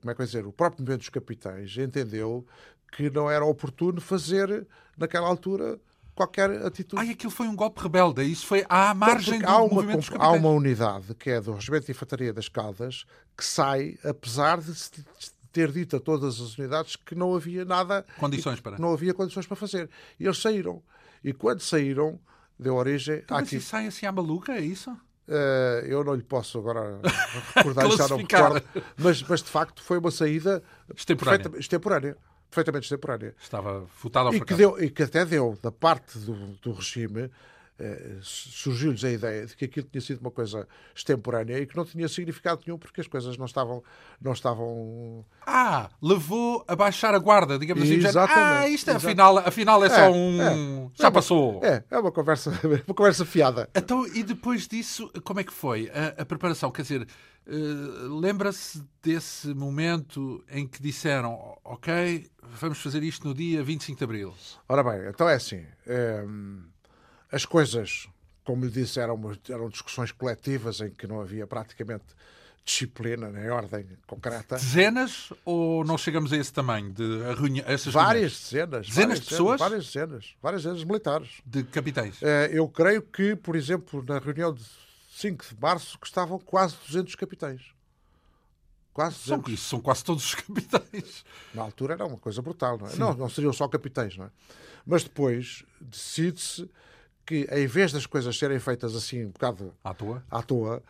como 0.00 0.10
é 0.10 0.14
que 0.14 0.22
eu 0.22 0.26
dizer? 0.26 0.46
O 0.46 0.52
próprio 0.52 0.82
movimento 0.82 1.00
dos 1.00 1.08
capitães 1.08 1.76
entendeu 1.76 2.46
que 2.92 3.10
não 3.10 3.28
era 3.28 3.44
oportuno 3.44 4.00
fazer, 4.00 4.66
naquela 4.96 5.26
altura, 5.26 5.80
qualquer 6.14 6.50
atitude. 6.64 7.00
Ai, 7.00 7.10
aquilo 7.10 7.30
foi 7.30 7.46
um 7.48 7.56
golpe 7.56 7.82
rebelde. 7.82 8.22
Isso 8.22 8.46
foi 8.46 8.64
à 8.68 8.94
margem 8.94 9.40
do 9.40 9.48
há 9.48 9.58
uma, 9.58 9.74
movimento 9.74 9.98
dos 9.98 10.08
capitães. 10.08 10.34
Há 10.34 10.38
uma 10.38 10.50
unidade, 10.50 11.14
que 11.14 11.30
é 11.30 11.40
do 11.40 11.52
Regimento 11.52 11.86
de 11.86 11.92
Infantaria 11.92 12.32
das 12.32 12.48
Caldas, 12.48 13.04
que 13.36 13.44
sai, 13.44 13.98
apesar 14.04 14.60
de 14.60 14.72
ter 15.52 15.70
dito 15.70 15.96
a 15.96 16.00
todas 16.00 16.40
as 16.40 16.58
unidades 16.58 16.96
que 16.96 17.14
não 17.14 17.34
havia 17.34 17.64
nada. 17.64 18.04
Condições 18.18 18.60
para. 18.60 18.78
Não 18.78 18.92
havia 18.92 19.14
condições 19.14 19.46
para 19.46 19.56
fazer. 19.56 19.90
E 20.18 20.24
eles 20.24 20.38
saíram. 20.38 20.82
E 21.22 21.32
quando 21.32 21.60
saíram, 21.60 22.18
deu 22.58 22.74
origem. 22.74 23.20
Então. 23.24 23.38
Mas 23.38 23.64
sai 23.64 23.86
assim 23.86 24.06
à 24.06 24.12
maluca, 24.12 24.52
é 24.52 24.60
isso? 24.60 24.90
Uh, 25.26 25.86
eu 25.86 26.04
não 26.04 26.14
lhe 26.14 26.22
posso 26.22 26.58
agora 26.58 27.00
recordar, 27.56 27.90
já 27.92 28.08
não 28.08 28.18
recordo. 28.18 28.62
Mas, 28.96 29.22
mas 29.22 29.42
de 29.42 29.48
facto 29.48 29.82
foi 29.82 29.96
uma 29.98 30.10
saída 30.10 30.62
extemporânea. 30.94 31.50
extemporânea 31.58 32.16
perfeitamente 32.54 32.84
extemporânea. 32.84 33.34
Estava 33.40 33.84
votada 34.00 34.28
ao 34.28 34.34
e 34.34 34.40
que, 34.40 34.54
deu, 34.54 34.80
e 34.80 34.88
que 34.88 35.02
até 35.02 35.24
deu, 35.24 35.58
da 35.60 35.72
parte 35.72 36.18
do, 36.18 36.34
do 36.62 36.72
regime, 36.72 37.28
eh, 37.76 38.18
surgiu-lhes 38.22 39.02
a 39.02 39.10
ideia 39.10 39.46
de 39.46 39.56
que 39.56 39.64
aquilo 39.64 39.88
tinha 39.90 40.00
sido 40.00 40.20
uma 40.20 40.30
coisa 40.30 40.68
extemporânea 40.94 41.58
e 41.58 41.66
que 41.66 41.76
não 41.76 41.84
tinha 41.84 42.06
significado 42.06 42.60
nenhum 42.64 42.78
porque 42.78 43.00
as 43.00 43.08
coisas 43.08 43.36
não 43.36 43.46
estavam. 43.46 43.82
Não 44.20 44.32
estavam... 44.32 45.24
Ah, 45.44 45.90
levou 46.00 46.64
a 46.68 46.76
baixar 46.76 47.12
a 47.14 47.18
guarda, 47.18 47.58
digamos 47.58 47.82
assim. 47.82 47.94
Exatamente. 47.94 48.38
Ah, 48.38 48.68
isto 48.68 48.90
é, 48.90 48.94
afinal, 48.94 49.38
afinal 49.38 49.84
é 49.84 49.88
só 49.88 50.02
é, 50.02 50.10
um. 50.10 50.40
É, 50.40 50.90
já 50.94 51.08
é 51.08 51.10
passou. 51.10 51.58
Uma, 51.58 51.66
é, 51.66 51.84
é 51.90 51.98
uma 51.98 52.12
conversa, 52.12 52.50
uma 52.86 52.94
conversa 52.94 53.24
fiada. 53.24 53.68
Então, 53.74 54.06
e 54.06 54.22
depois 54.22 54.68
disso, 54.68 55.10
como 55.24 55.40
é 55.40 55.44
que 55.44 55.52
foi 55.52 55.90
a, 55.92 56.22
a 56.22 56.24
preparação? 56.24 56.70
Quer 56.70 56.82
dizer, 56.82 57.08
uh, 57.46 58.18
lembra-se 58.20 58.82
desse 59.02 59.48
momento 59.54 60.44
em 60.50 60.66
que 60.66 60.82
disseram, 60.82 61.58
ok, 61.64 62.28
vamos 62.42 62.80
fazer 62.80 63.02
isto 63.02 63.26
no 63.26 63.34
dia 63.34 63.62
25 63.62 63.98
de 63.98 64.04
Abril? 64.04 64.34
Ora 64.68 64.82
bem, 64.82 65.08
então 65.08 65.28
é 65.28 65.34
assim. 65.34 65.64
É 65.86 66.24
as 67.34 67.44
coisas, 67.44 68.08
como 68.44 68.64
lhe 68.64 68.70
disse, 68.70 69.00
eram, 69.00 69.20
eram 69.48 69.68
discussões 69.68 70.12
coletivas 70.12 70.80
em 70.80 70.90
que 70.90 71.04
não 71.04 71.20
havia 71.20 71.48
praticamente 71.48 72.04
disciplina 72.64 73.28
nem 73.28 73.50
ordem 73.50 73.84
concreta. 74.06 74.54
Dezenas 74.54 75.32
ou 75.44 75.84
não 75.84 75.98
chegamos 75.98 76.32
a 76.32 76.36
esse 76.36 76.52
tamanho 76.52 76.92
de 76.92 77.02
reunião? 77.36 77.66
Várias 77.90 78.38
dezenas. 78.38 78.86
Dezenas 78.86 78.94
várias 78.94 79.20
de 79.20 79.28
pessoas? 79.28 79.58
várias 79.60 79.86
dezenas. 79.86 80.34
Várias 80.40 80.62
dezenas 80.62 80.84
militares. 80.84 81.28
De 81.44 81.64
capitães? 81.64 82.22
Eh, 82.22 82.50
eu 82.52 82.68
creio 82.68 83.02
que, 83.02 83.34
por 83.34 83.56
exemplo, 83.56 84.04
na 84.06 84.20
reunião 84.20 84.54
de 84.54 84.62
5 85.14 85.44
de 85.54 85.60
março, 85.60 85.98
que 85.98 86.06
estavam 86.06 86.38
quase 86.38 86.76
200 86.86 87.14
capitães. 87.14 87.72
Quase 88.92 89.16
200. 89.24 89.60
São, 89.60 89.68
são 89.68 89.80
quase 89.80 90.04
todos 90.04 90.24
os 90.24 90.34
capitães. 90.34 91.24
Na 91.54 91.62
altura 91.62 91.94
era 91.94 92.06
uma 92.06 92.18
coisa 92.18 92.42
brutal, 92.42 92.78
não 92.78 92.86
é? 92.86 92.96
Não, 92.96 93.14
não 93.14 93.28
seriam 93.28 93.52
só 93.52 93.68
capitães, 93.68 94.16
não 94.16 94.26
é? 94.26 94.30
Mas 94.84 95.04
depois 95.04 95.64
decide-se 95.80 96.68
que, 97.24 97.48
em 97.50 97.66
vez 97.66 97.92
das 97.92 98.06
coisas 98.06 98.36
serem 98.36 98.58
feitas 98.58 98.94
assim 98.94 99.24
um 99.24 99.30
bocado 99.30 99.72
à 99.82 99.94
toa, 99.94 100.24
à 100.30 100.42
toa 100.42 100.82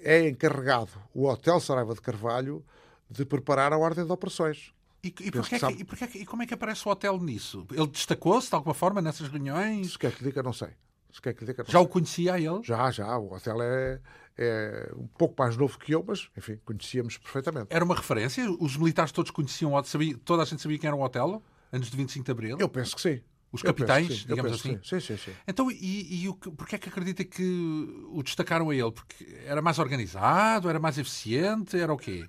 é 0.00 0.28
encarregado 0.28 0.92
o 1.12 1.26
Hotel 1.26 1.58
Saraiva 1.60 1.94
de 1.94 2.00
Carvalho 2.00 2.64
de 3.10 3.24
preparar 3.24 3.72
a 3.72 3.78
ordem 3.78 4.04
de 4.04 4.12
operações. 4.12 4.72
E, 5.02 5.08
e, 5.08 5.30
porquê 5.30 5.58
que, 5.58 5.66
e, 5.66 5.84
porquê 5.84 6.08
e 6.14 6.26
como 6.26 6.42
é 6.42 6.46
que 6.46 6.54
aparece 6.54 6.86
o 6.88 6.90
hotel 6.90 7.18
nisso? 7.18 7.66
Ele 7.72 7.86
destacou-se 7.88 8.48
de 8.48 8.54
alguma 8.54 8.74
forma 8.74 9.02
nessas 9.02 9.28
reuniões? 9.28 9.92
Se 9.92 9.98
quer 9.98 10.12
que 10.12 10.24
diga, 10.24 10.42
não 10.42 10.52
sei. 10.52 10.70
Se 11.14 11.22
quer 11.22 11.32
que 11.32 11.44
diga, 11.44 11.62
não 11.62 11.70
já 11.70 11.78
o 11.78 11.86
conhecia 11.86 12.36
ele? 12.36 12.60
Já, 12.64 12.90
já. 12.90 13.16
O 13.16 13.32
hotel 13.32 13.62
é, 13.62 14.00
é 14.36 14.92
um 14.96 15.06
pouco 15.06 15.36
mais 15.38 15.56
novo 15.56 15.78
que 15.78 15.92
eu, 15.92 16.04
mas, 16.04 16.28
enfim, 16.36 16.58
conhecíamos 16.64 17.16
perfeitamente. 17.16 17.68
Era 17.70 17.84
uma 17.84 17.94
referência? 17.94 18.50
Os 18.58 18.76
militares 18.76 19.12
todos 19.12 19.30
conheciam, 19.30 19.82
sabia, 19.84 20.18
toda 20.24 20.42
a 20.42 20.44
gente 20.44 20.60
sabia 20.60 20.76
quem 20.76 20.88
era 20.88 20.96
o 20.96 21.00
hotel 21.00 21.40
antes 21.72 21.88
de 21.88 21.96
25 21.96 22.24
de 22.24 22.30
Abril? 22.32 22.56
Eu 22.58 22.68
penso 22.68 22.96
que 22.96 23.00
sim. 23.00 23.22
Os 23.52 23.62
capitães, 23.62 24.26
digamos 24.26 24.54
assim? 24.54 24.80
Sim, 24.82 24.98
sim, 24.98 25.16
sim. 25.16 25.32
Então, 25.46 25.70
e, 25.70 26.24
e 26.24 26.28
o, 26.28 26.34
porquê 26.34 26.74
é 26.74 26.78
que 26.78 26.88
acredita 26.88 27.22
que 27.22 28.04
o 28.10 28.20
destacaram 28.20 28.68
a 28.70 28.74
ele? 28.74 28.90
Porque 28.90 29.24
era 29.46 29.62
mais 29.62 29.78
organizado, 29.78 30.68
era 30.68 30.80
mais 30.80 30.98
eficiente, 30.98 31.78
era 31.78 31.94
o 31.94 31.96
quê? 31.96 32.28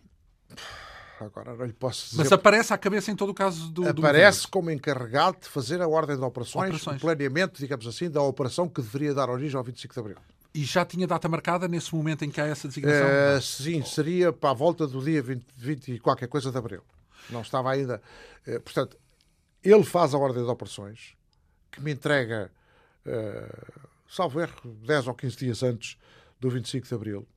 Agora 1.20 1.56
não 1.56 1.66
lhe 1.66 1.74
posso 1.74 2.10
dizer. 2.10 2.18
Mas 2.18 2.32
aparece 2.32 2.74
à 2.74 2.78
cabeça 2.78 3.12
em 3.12 3.16
todo 3.16 3.30
o 3.30 3.34
caso 3.34 3.70
do. 3.70 3.88
Aparece 3.88 4.44
do 4.44 4.50
como 4.50 4.70
encarregado 4.70 5.38
de 5.42 5.48
fazer 5.48 5.82
a 5.82 5.88
ordem 5.88 6.18
de 6.18 6.24
operações, 6.24 6.70
operações. 6.70 6.98
o 6.98 7.00
planeamento, 7.00 7.60
digamos 7.60 7.88
assim, 7.88 8.10
da 8.10 8.22
operação 8.22 8.68
que 8.68 8.82
deveria 8.82 9.14
dar 9.14 9.30
origem 9.30 9.58
ao 9.58 9.64
25 9.64 9.94
de 9.94 10.00
Abril. 10.00 10.18
E 10.54 10.64
já 10.64 10.86
tinha 10.86 11.06
data 11.06 11.28
marcada 11.28 11.68
nesse 11.68 11.94
momento 11.94 12.24
em 12.24 12.30
que 12.30 12.40
há 12.40 12.46
essa 12.46 12.68
designação? 12.68 13.08
É, 13.08 13.40
sim, 13.42 13.84
seria 13.84 14.32
para 14.32 14.52
a 14.52 14.54
volta 14.54 14.88
do 14.88 15.04
dia 15.04 15.22
20, 15.22 15.46
20 15.58 15.92
e 15.94 16.00
qualquer 16.00 16.28
coisa 16.28 16.52
de 16.52 16.58
Abril. 16.58 16.82
Não 17.30 17.42
estava 17.42 17.72
ainda. 17.72 18.02
É, 18.46 18.60
portanto, 18.60 18.98
ele 19.64 19.84
faz 19.84 20.14
a 20.14 20.18
ordem 20.18 20.44
de 20.44 20.50
operações, 20.50 21.16
que 21.72 21.82
me 21.82 21.92
entrega, 21.92 22.52
uh, 23.06 23.90
salvo 24.08 24.40
erro, 24.40 24.78
10 24.86 25.08
ou 25.08 25.14
15 25.14 25.38
dias 25.38 25.64
antes 25.64 25.98
do 26.40 26.50
25 26.50 26.88
de 26.88 26.94
Abril 26.94 27.28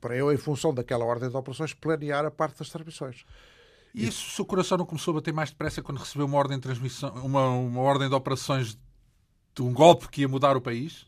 para 0.00 0.16
eu, 0.16 0.32
em 0.32 0.36
função 0.36 0.72
daquela 0.72 1.04
ordem 1.04 1.28
de 1.28 1.36
operações, 1.36 1.74
planear 1.74 2.24
a 2.24 2.30
parte 2.30 2.58
das 2.58 2.70
transmissões. 2.70 3.24
E 3.94 4.06
isso, 4.06 4.30
se 4.30 4.40
o 4.40 4.44
coração 4.44 4.78
não 4.78 4.86
começou 4.86 5.12
a 5.12 5.14
bater 5.16 5.32
mais 5.34 5.50
depressa 5.50 5.82
quando 5.82 5.98
recebeu 5.98 6.26
uma 6.26 6.38
ordem 6.38 6.56
de 6.56 6.62
transmissão, 6.62 7.12
uma, 7.24 7.48
uma 7.48 7.80
ordem 7.80 8.08
de 8.08 8.14
operações 8.14 8.78
de 9.54 9.62
um 9.62 9.72
golpe 9.72 10.08
que 10.08 10.22
ia 10.22 10.28
mudar 10.28 10.56
o 10.56 10.60
país? 10.60 11.06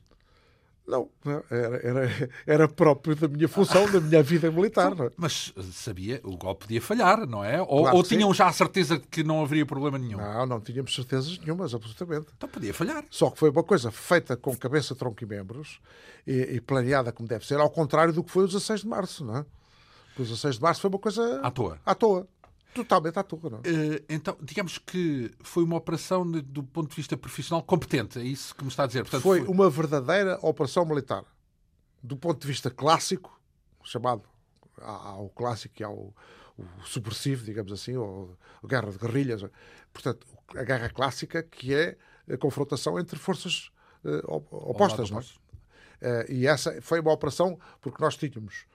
Não, 0.93 1.09
era, 1.51 1.77
era, 1.77 2.31
era 2.47 2.69
próprio 2.69 3.17
da 3.17 3.27
minha 3.27 3.49
função, 3.49 3.91
da 3.91 4.01
minha 4.01 4.23
vida 4.23 4.51
militar. 4.51 4.95
Não 4.95 5.07
é? 5.07 5.11
Mas 5.17 5.53
sabia, 5.73 6.21
o 6.23 6.37
golpe 6.37 6.67
podia 6.67 6.83
falhar, 6.83 7.27
não 7.27 7.43
é? 7.45 7.61
Ou, 7.63 7.83
claro 7.83 7.97
ou 7.97 8.03
tinham 8.03 8.31
sim. 8.31 8.35
já 8.37 8.49
a 8.49 8.53
certeza 8.53 8.99
de 8.99 9.07
que 9.07 9.23
não 9.23 9.43
haveria 9.43 9.65
problema 9.65 9.99
nenhum? 9.99 10.19
Não, 10.19 10.47
não 10.47 10.61
tínhamos 10.61 10.95
certezas 10.95 11.39
nenhumas, 11.39 11.75
absolutamente. 11.75 12.27
Então 12.37 12.49
podia 12.49 12.75
falhar. 12.75 13.05
Só 13.11 13.31
que 13.31 13.39
foi 13.39 13.51
uma 13.51 13.63
coisa 13.63 13.91
feita 13.91 14.37
com 14.37 14.55
cabeça, 14.57 14.95
tronco 14.95 15.23
e 15.23 15.27
membros 15.27 15.81
e, 16.27 16.57
e 16.57 16.61
planeada 16.61 17.11
como 17.13 17.29
deve 17.29 17.47
ser, 17.47 17.59
ao 17.59 17.71
contrário 17.71 18.13
do 18.13 18.23
que 18.23 18.31
foi 18.31 18.45
o 18.45 18.47
16 18.47 18.81
de 18.83 18.87
março, 18.89 19.25
não 19.25 19.39
é? 19.39 19.47
O 20.19 20.23
16 20.23 20.57
de 20.57 20.63
março 20.63 20.81
foi 20.81 20.91
uma 20.91 20.99
coisa. 20.99 21.41
À 21.43 21.51
toa. 21.51 21.79
À 21.87 21.95
toa. 21.95 22.27
Totalmente 22.75 23.19
à 23.19 23.23
toa, 23.23 23.51
não 23.51 23.59
uh, 23.59 24.05
Então, 24.09 24.37
digamos 24.41 24.79
que 24.79 25.31
foi 25.41 25.63
uma 25.63 25.77
operação 25.77 26.31
do 26.31 26.63
ponto 26.63 26.89
de 26.91 26.97
vista 26.97 27.17
profissional 27.17 27.63
competente, 27.63 28.19
é 28.19 28.23
isso 28.23 28.55
que 28.55 28.65
me 28.65 28.71
está 28.71 28.85
a 28.85 28.87
dizer? 28.87 29.03
Portanto, 29.03 29.23
foi, 29.23 29.41
foi, 29.41 29.49
uma 29.49 29.69
verdadeira 29.69 30.39
operação 30.43 30.85
militar. 30.85 31.25
Do 32.03 32.17
ponto 32.17 32.41
de 32.41 32.47
vista 32.47 32.71
clássico, 32.71 33.41
chamado 33.85 34.23
ao 34.81 35.29
clássico 35.29 35.75
e 35.81 35.85
ao 35.85 36.15
o 36.57 36.85
subversivo, 36.85 37.45
digamos 37.45 37.73
assim, 37.73 37.97
ou 37.97 38.37
a 38.63 38.67
guerra 38.67 38.91
de 38.91 38.99
guerrilhas. 38.99 39.45
Portanto, 39.93 40.27
a 40.55 40.63
guerra 40.63 40.89
clássica, 40.89 41.43
que 41.43 41.75
é 41.75 41.97
a 42.31 42.37
confrontação 42.37 42.99
entre 42.99 43.19
forças 43.19 43.71
uh, 44.05 44.45
opostas. 44.51 45.11
Não 45.11 45.19
é? 45.19 45.23
Uh, 45.23 46.33
e 46.33 46.47
essa 46.47 46.81
foi 46.83 47.01
uma 47.01 47.13
operação 47.13 47.59
porque 47.81 48.03
nós 48.03 48.17
tínhamos 48.17 48.67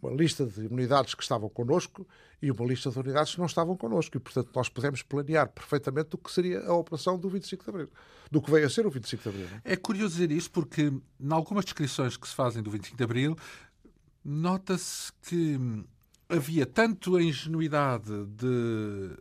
uma 0.00 0.12
lista 0.12 0.44
de 0.44 0.66
unidades 0.66 1.14
que 1.14 1.22
estavam 1.22 1.48
connosco 1.48 2.06
e 2.40 2.50
uma 2.50 2.66
lista 2.66 2.90
de 2.90 2.98
unidades 2.98 3.32
que 3.32 3.38
não 3.38 3.46
estavam 3.46 3.76
connosco. 3.76 4.16
E, 4.16 4.20
portanto, 4.20 4.50
nós 4.54 4.68
podemos 4.68 5.02
planear 5.02 5.48
perfeitamente 5.48 6.14
o 6.14 6.18
que 6.18 6.30
seria 6.30 6.60
a 6.66 6.74
operação 6.74 7.18
do 7.18 7.28
25 7.28 7.64
de 7.64 7.70
Abril, 7.70 7.88
do 8.30 8.42
que 8.42 8.50
veio 8.50 8.66
a 8.66 8.70
ser 8.70 8.86
o 8.86 8.90
25 8.90 9.22
de 9.22 9.28
Abril. 9.28 9.46
É, 9.64 9.72
é 9.72 9.76
curioso 9.76 10.14
dizer 10.14 10.30
isso 10.30 10.50
porque, 10.50 10.82
em 10.82 11.32
algumas 11.32 11.64
descrições 11.64 12.16
que 12.16 12.28
se 12.28 12.34
fazem 12.34 12.62
do 12.62 12.70
25 12.70 12.96
de 12.96 13.04
Abril, 13.04 13.36
nota-se 14.24 15.12
que 15.22 15.58
havia 16.28 16.66
tanto 16.66 17.16
a 17.16 17.22
ingenuidade 17.22 18.26
de 18.26 19.16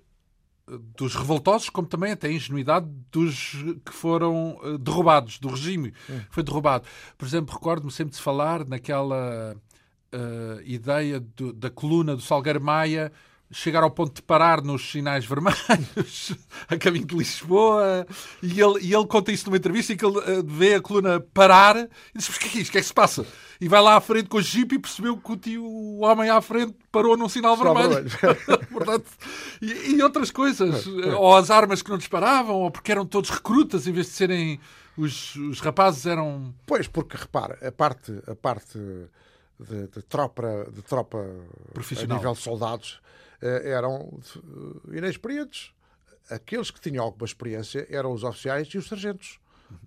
dos 0.97 1.13
revoltosos, 1.15 1.69
como 1.69 1.87
também 1.87 2.11
até 2.11 2.27
a 2.27 2.31
ingenuidade 2.31 2.87
dos 3.11 3.63
que 3.85 3.93
foram 3.93 4.59
eh, 4.63 4.77
derrubados, 4.79 5.37
do 5.37 5.47
regime 5.47 5.91
que 5.91 6.25
foi 6.31 6.41
derrubado. 6.41 6.87
Por 7.17 7.25
exemplo, 7.27 7.53
recordo-me 7.53 7.91
sempre 7.91 8.15
de 8.15 8.21
falar 8.21 8.65
naquela 8.65 9.55
uh, 10.13 10.61
ideia 10.63 11.19
do, 11.19 11.53
da 11.53 11.69
coluna 11.69 12.15
do 12.15 12.21
Salgueiro 12.21 12.61
Maia 12.61 13.11
chegar 13.51 13.83
ao 13.83 13.91
ponto 13.91 14.15
de 14.15 14.21
parar 14.21 14.61
nos 14.61 14.91
sinais 14.91 15.23
vermelhos 15.23 16.33
a 16.67 16.75
caminho 16.77 17.05
de 17.05 17.15
Lisboa 17.15 18.05
e 18.41 18.59
ele, 18.59 18.79
e 18.81 18.93
ele 18.93 19.05
conta 19.05 19.31
isso 19.31 19.45
numa 19.45 19.57
entrevista 19.57 19.93
em 19.93 19.97
que 19.97 20.05
ele 20.05 20.17
uh, 20.17 20.43
vê 20.45 20.75
a 20.75 20.81
coluna 20.81 21.19
parar 21.19 21.77
e 21.77 21.87
diz, 22.15 22.27
mas 22.27 22.37
o 22.37 22.39
que 22.39 22.57
é 22.57 22.61
isto? 22.61 22.69
O 22.69 22.71
que 22.71 22.77
é 22.79 22.81
que 22.81 22.87
se 22.87 22.93
passa? 22.93 23.25
E 23.61 23.67
vai 23.67 23.81
lá 23.81 23.95
à 23.95 24.01
frente 24.01 24.27
com 24.27 24.37
o 24.37 24.41
jipe 24.41 24.75
e 24.75 24.79
percebeu 24.79 25.15
que 25.15 25.31
o, 25.31 25.37
tio, 25.37 25.63
o 25.63 25.99
homem 25.99 26.29
à 26.29 26.41
frente 26.41 26.75
parou 26.91 27.15
num 27.15 27.29
sinal 27.29 27.55
vermelho. 27.55 28.05
Portanto, 28.71 29.05
e, 29.61 29.95
e, 29.95 30.03
outras 30.03 30.31
coisas. 30.31 30.85
ou 30.87 31.35
as 31.37 31.49
armas 31.49 31.81
que 31.81 31.89
não 31.89 31.97
disparavam, 31.97 32.55
ou 32.55 32.71
porque 32.71 32.91
eram 32.91 33.05
todos 33.05 33.29
recrutas 33.29 33.87
em 33.87 33.93
vez 33.93 34.07
de 34.07 34.13
serem... 34.13 34.59
Os, 34.97 35.35
os 35.35 35.59
rapazes 35.59 36.05
eram... 36.05 36.53
Pois, 36.65 36.87
porque 36.87 37.15
repara, 37.15 37.57
a 37.65 37.71
parte... 37.71 38.13
A 38.27 38.35
parte 38.35 38.77
de, 39.59 39.87
de, 39.87 40.01
tropa, 40.01 40.67
de 40.71 40.81
tropa 40.81 41.25
Profissional. 41.73 42.17
a 42.17 42.19
nível 42.19 42.33
de 42.33 42.39
soldados 42.39 43.01
eh, 43.41 43.71
eram 43.71 44.19
eh, 44.35 44.97
inexperientes. 44.97 45.73
Aqueles 46.29 46.71
que 46.71 46.79
tinham 46.79 47.03
alguma 47.03 47.25
experiência 47.25 47.87
eram 47.89 48.11
os 48.11 48.23
oficiais 48.23 48.67
e 48.69 48.77
os 48.77 48.87
sargentos, 48.87 49.39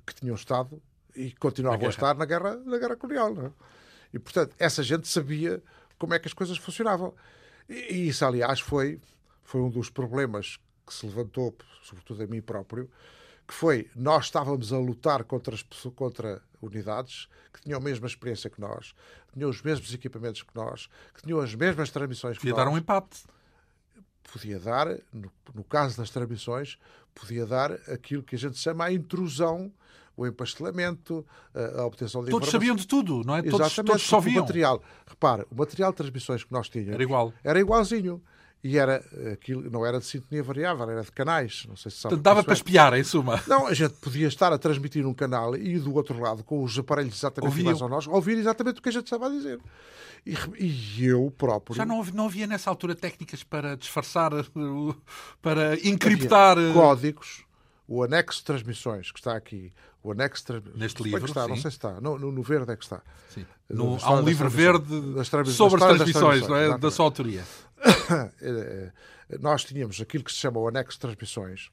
que 0.06 0.14
tinham 0.14 0.34
estado 0.34 0.80
e 1.14 1.32
continuavam 1.32 1.86
a 1.86 1.90
estar 1.90 2.14
na 2.14 2.24
guerra, 2.24 2.56
na 2.56 2.78
guerra 2.78 2.96
colonial. 2.96 3.34
É? 3.46 3.50
E, 4.14 4.18
portanto, 4.18 4.54
essa 4.58 4.82
gente 4.82 5.08
sabia 5.08 5.62
como 5.98 6.14
é 6.14 6.18
que 6.18 6.28
as 6.28 6.34
coisas 6.34 6.56
funcionavam. 6.56 7.12
E, 7.68 7.74
e 7.74 8.08
isso, 8.08 8.24
aliás, 8.24 8.60
foi, 8.60 9.00
foi 9.42 9.60
um 9.60 9.68
dos 9.68 9.90
problemas 9.90 10.58
que 10.86 10.94
se 10.94 11.04
levantou, 11.04 11.54
sobretudo 11.82 12.22
a 12.22 12.26
mim 12.26 12.40
próprio, 12.40 12.88
que 13.46 13.54
foi 13.54 13.90
nós 13.94 14.26
estávamos 14.26 14.72
a 14.72 14.78
lutar 14.78 15.24
contra, 15.24 15.54
as, 15.54 15.62
contra 15.94 16.42
unidades 16.60 17.28
que 17.52 17.62
tinham 17.62 17.78
a 17.78 17.82
mesma 17.82 18.06
experiência 18.06 18.50
que 18.50 18.60
nós, 18.60 18.94
que 19.28 19.34
tinham 19.34 19.50
os 19.50 19.62
mesmos 19.62 19.92
equipamentos 19.92 20.42
que 20.42 20.54
nós, 20.54 20.88
que 21.14 21.22
tinham 21.22 21.40
as 21.40 21.54
mesmas 21.54 21.90
transmissões 21.90 22.36
que 22.36 22.42
podia 22.42 22.52
nós. 22.52 22.64
Podia 22.64 22.70
dar 22.70 22.74
um 22.74 22.78
empate. 22.78 23.24
Podia 24.32 24.58
dar, 24.58 24.86
no, 25.12 25.32
no, 25.54 25.64
caso 25.64 25.96
das 25.96 26.10
transmissões, 26.10 26.78
podia 27.14 27.46
dar 27.46 27.72
aquilo 27.72 28.22
que 28.22 28.36
a 28.36 28.38
gente 28.38 28.58
chama 28.58 28.84
a 28.84 28.92
intrusão, 28.92 29.72
o 30.14 30.26
empastelamento, 30.26 31.24
a, 31.54 31.84
obtenção 31.84 32.22
de 32.22 32.30
Todos 32.30 32.50
sabiam 32.50 32.76
de 32.76 32.86
tudo, 32.86 33.22
não 33.24 33.36
é? 33.36 33.38
Exatamente, 33.38 33.76
todos, 33.76 33.86
todos 33.86 34.02
só 34.02 34.20
viam. 34.20 34.42
O 34.42 34.46
material, 34.46 34.82
repara, 35.06 35.46
o 35.50 35.54
material 35.54 35.92
de 35.92 35.96
transmissões 35.96 36.44
que 36.44 36.52
nós 36.52 36.68
tínhamos 36.68 36.94
era 36.94 37.02
igual. 37.02 37.32
Era 37.42 37.58
igualzinho 37.58 38.22
e 38.62 38.76
era 38.76 39.04
aquilo 39.32 39.70
não 39.70 39.86
era 39.86 39.98
de 39.98 40.06
sintonia 40.06 40.42
variável, 40.42 40.88
era 40.90 41.02
de 41.02 41.12
canais. 41.12 41.64
Não 41.68 41.76
sei 41.76 41.90
se 41.90 41.98
sabe. 41.98 42.16
Dava 42.16 42.42
para 42.42 42.52
espiar, 42.52 42.94
em 42.94 43.04
suma. 43.04 43.42
Não, 43.46 43.66
a 43.66 43.74
gente 43.74 43.94
podia 43.94 44.26
estar 44.26 44.52
a 44.52 44.58
transmitir 44.58 45.06
um 45.06 45.14
canal 45.14 45.56
e 45.56 45.78
do 45.78 45.94
outro 45.94 46.18
lado, 46.18 46.42
com 46.42 46.62
os 46.62 46.78
aparelhos 46.78 47.16
exatamente 47.16 47.50
Ouviam. 47.50 47.70
iguais 47.72 47.82
a 47.82 47.88
nós, 47.88 48.06
ouvir 48.06 48.36
exatamente 48.36 48.80
o 48.80 48.82
que 48.82 48.88
a 48.88 48.92
gente 48.92 49.04
estava 49.04 49.26
a 49.26 49.30
dizer. 49.30 49.60
E, 50.26 50.34
e 50.58 51.04
eu 51.06 51.32
próprio. 51.36 51.76
Já 51.76 51.84
não, 51.84 52.04
não 52.06 52.26
havia 52.26 52.46
nessa 52.46 52.68
altura 52.68 52.94
técnicas 52.94 53.42
para 53.44 53.76
disfarçar, 53.76 54.32
para 55.40 55.74
encriptar. 55.86 56.58
Havia 56.58 56.72
códigos, 56.72 57.44
o 57.86 58.02
anexo 58.02 58.40
de 58.40 58.44
transmissões 58.44 59.12
que 59.12 59.18
está 59.20 59.36
aqui, 59.36 59.72
o 60.08 60.12
anexo 60.12 60.44
Neste 60.74 61.02
livro, 61.02 61.24
está, 61.24 61.42
sim. 61.42 61.48
não 61.48 61.56
sei 61.56 61.70
se 61.70 61.76
está, 61.76 62.00
no, 62.00 62.18
no, 62.18 62.32
no 62.32 62.42
verde 62.42 62.72
é 62.72 62.76
que 62.76 62.84
está. 62.84 63.02
Sim. 63.28 63.44
No, 63.68 63.98
há 64.02 64.12
um 64.12 64.22
livro 64.22 64.48
verde 64.48 65.00
das 65.12 65.28
sobre 65.28 65.82
as 65.82 65.96
transmissões, 65.96 66.48
não 66.48 66.56
é? 66.56 66.78
da 66.78 66.90
sua 66.90 67.04
autoria. 67.04 67.44
Eh, 68.40 68.90
nós 69.40 69.62
tínhamos 69.62 70.00
aquilo 70.00 70.24
que 70.24 70.32
se 70.32 70.38
chama 70.38 70.58
o 70.58 70.66
anexo 70.66 70.96
de 70.96 71.00
transmissões, 71.00 71.70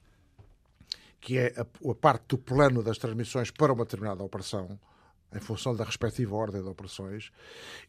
que 1.20 1.38
é 1.38 1.54
a, 1.56 1.90
a, 1.90 1.94
parte 1.94 2.24
do 2.28 2.38
plano 2.38 2.82
das 2.82 2.98
transmissões 2.98 3.50
para 3.50 3.72
uma 3.72 3.84
determinada 3.84 4.22
operação, 4.22 4.78
em 5.34 5.40
função 5.40 5.74
da 5.74 5.82
respectiva 5.82 6.36
ordem 6.36 6.62
de 6.62 6.68
operações, 6.68 7.32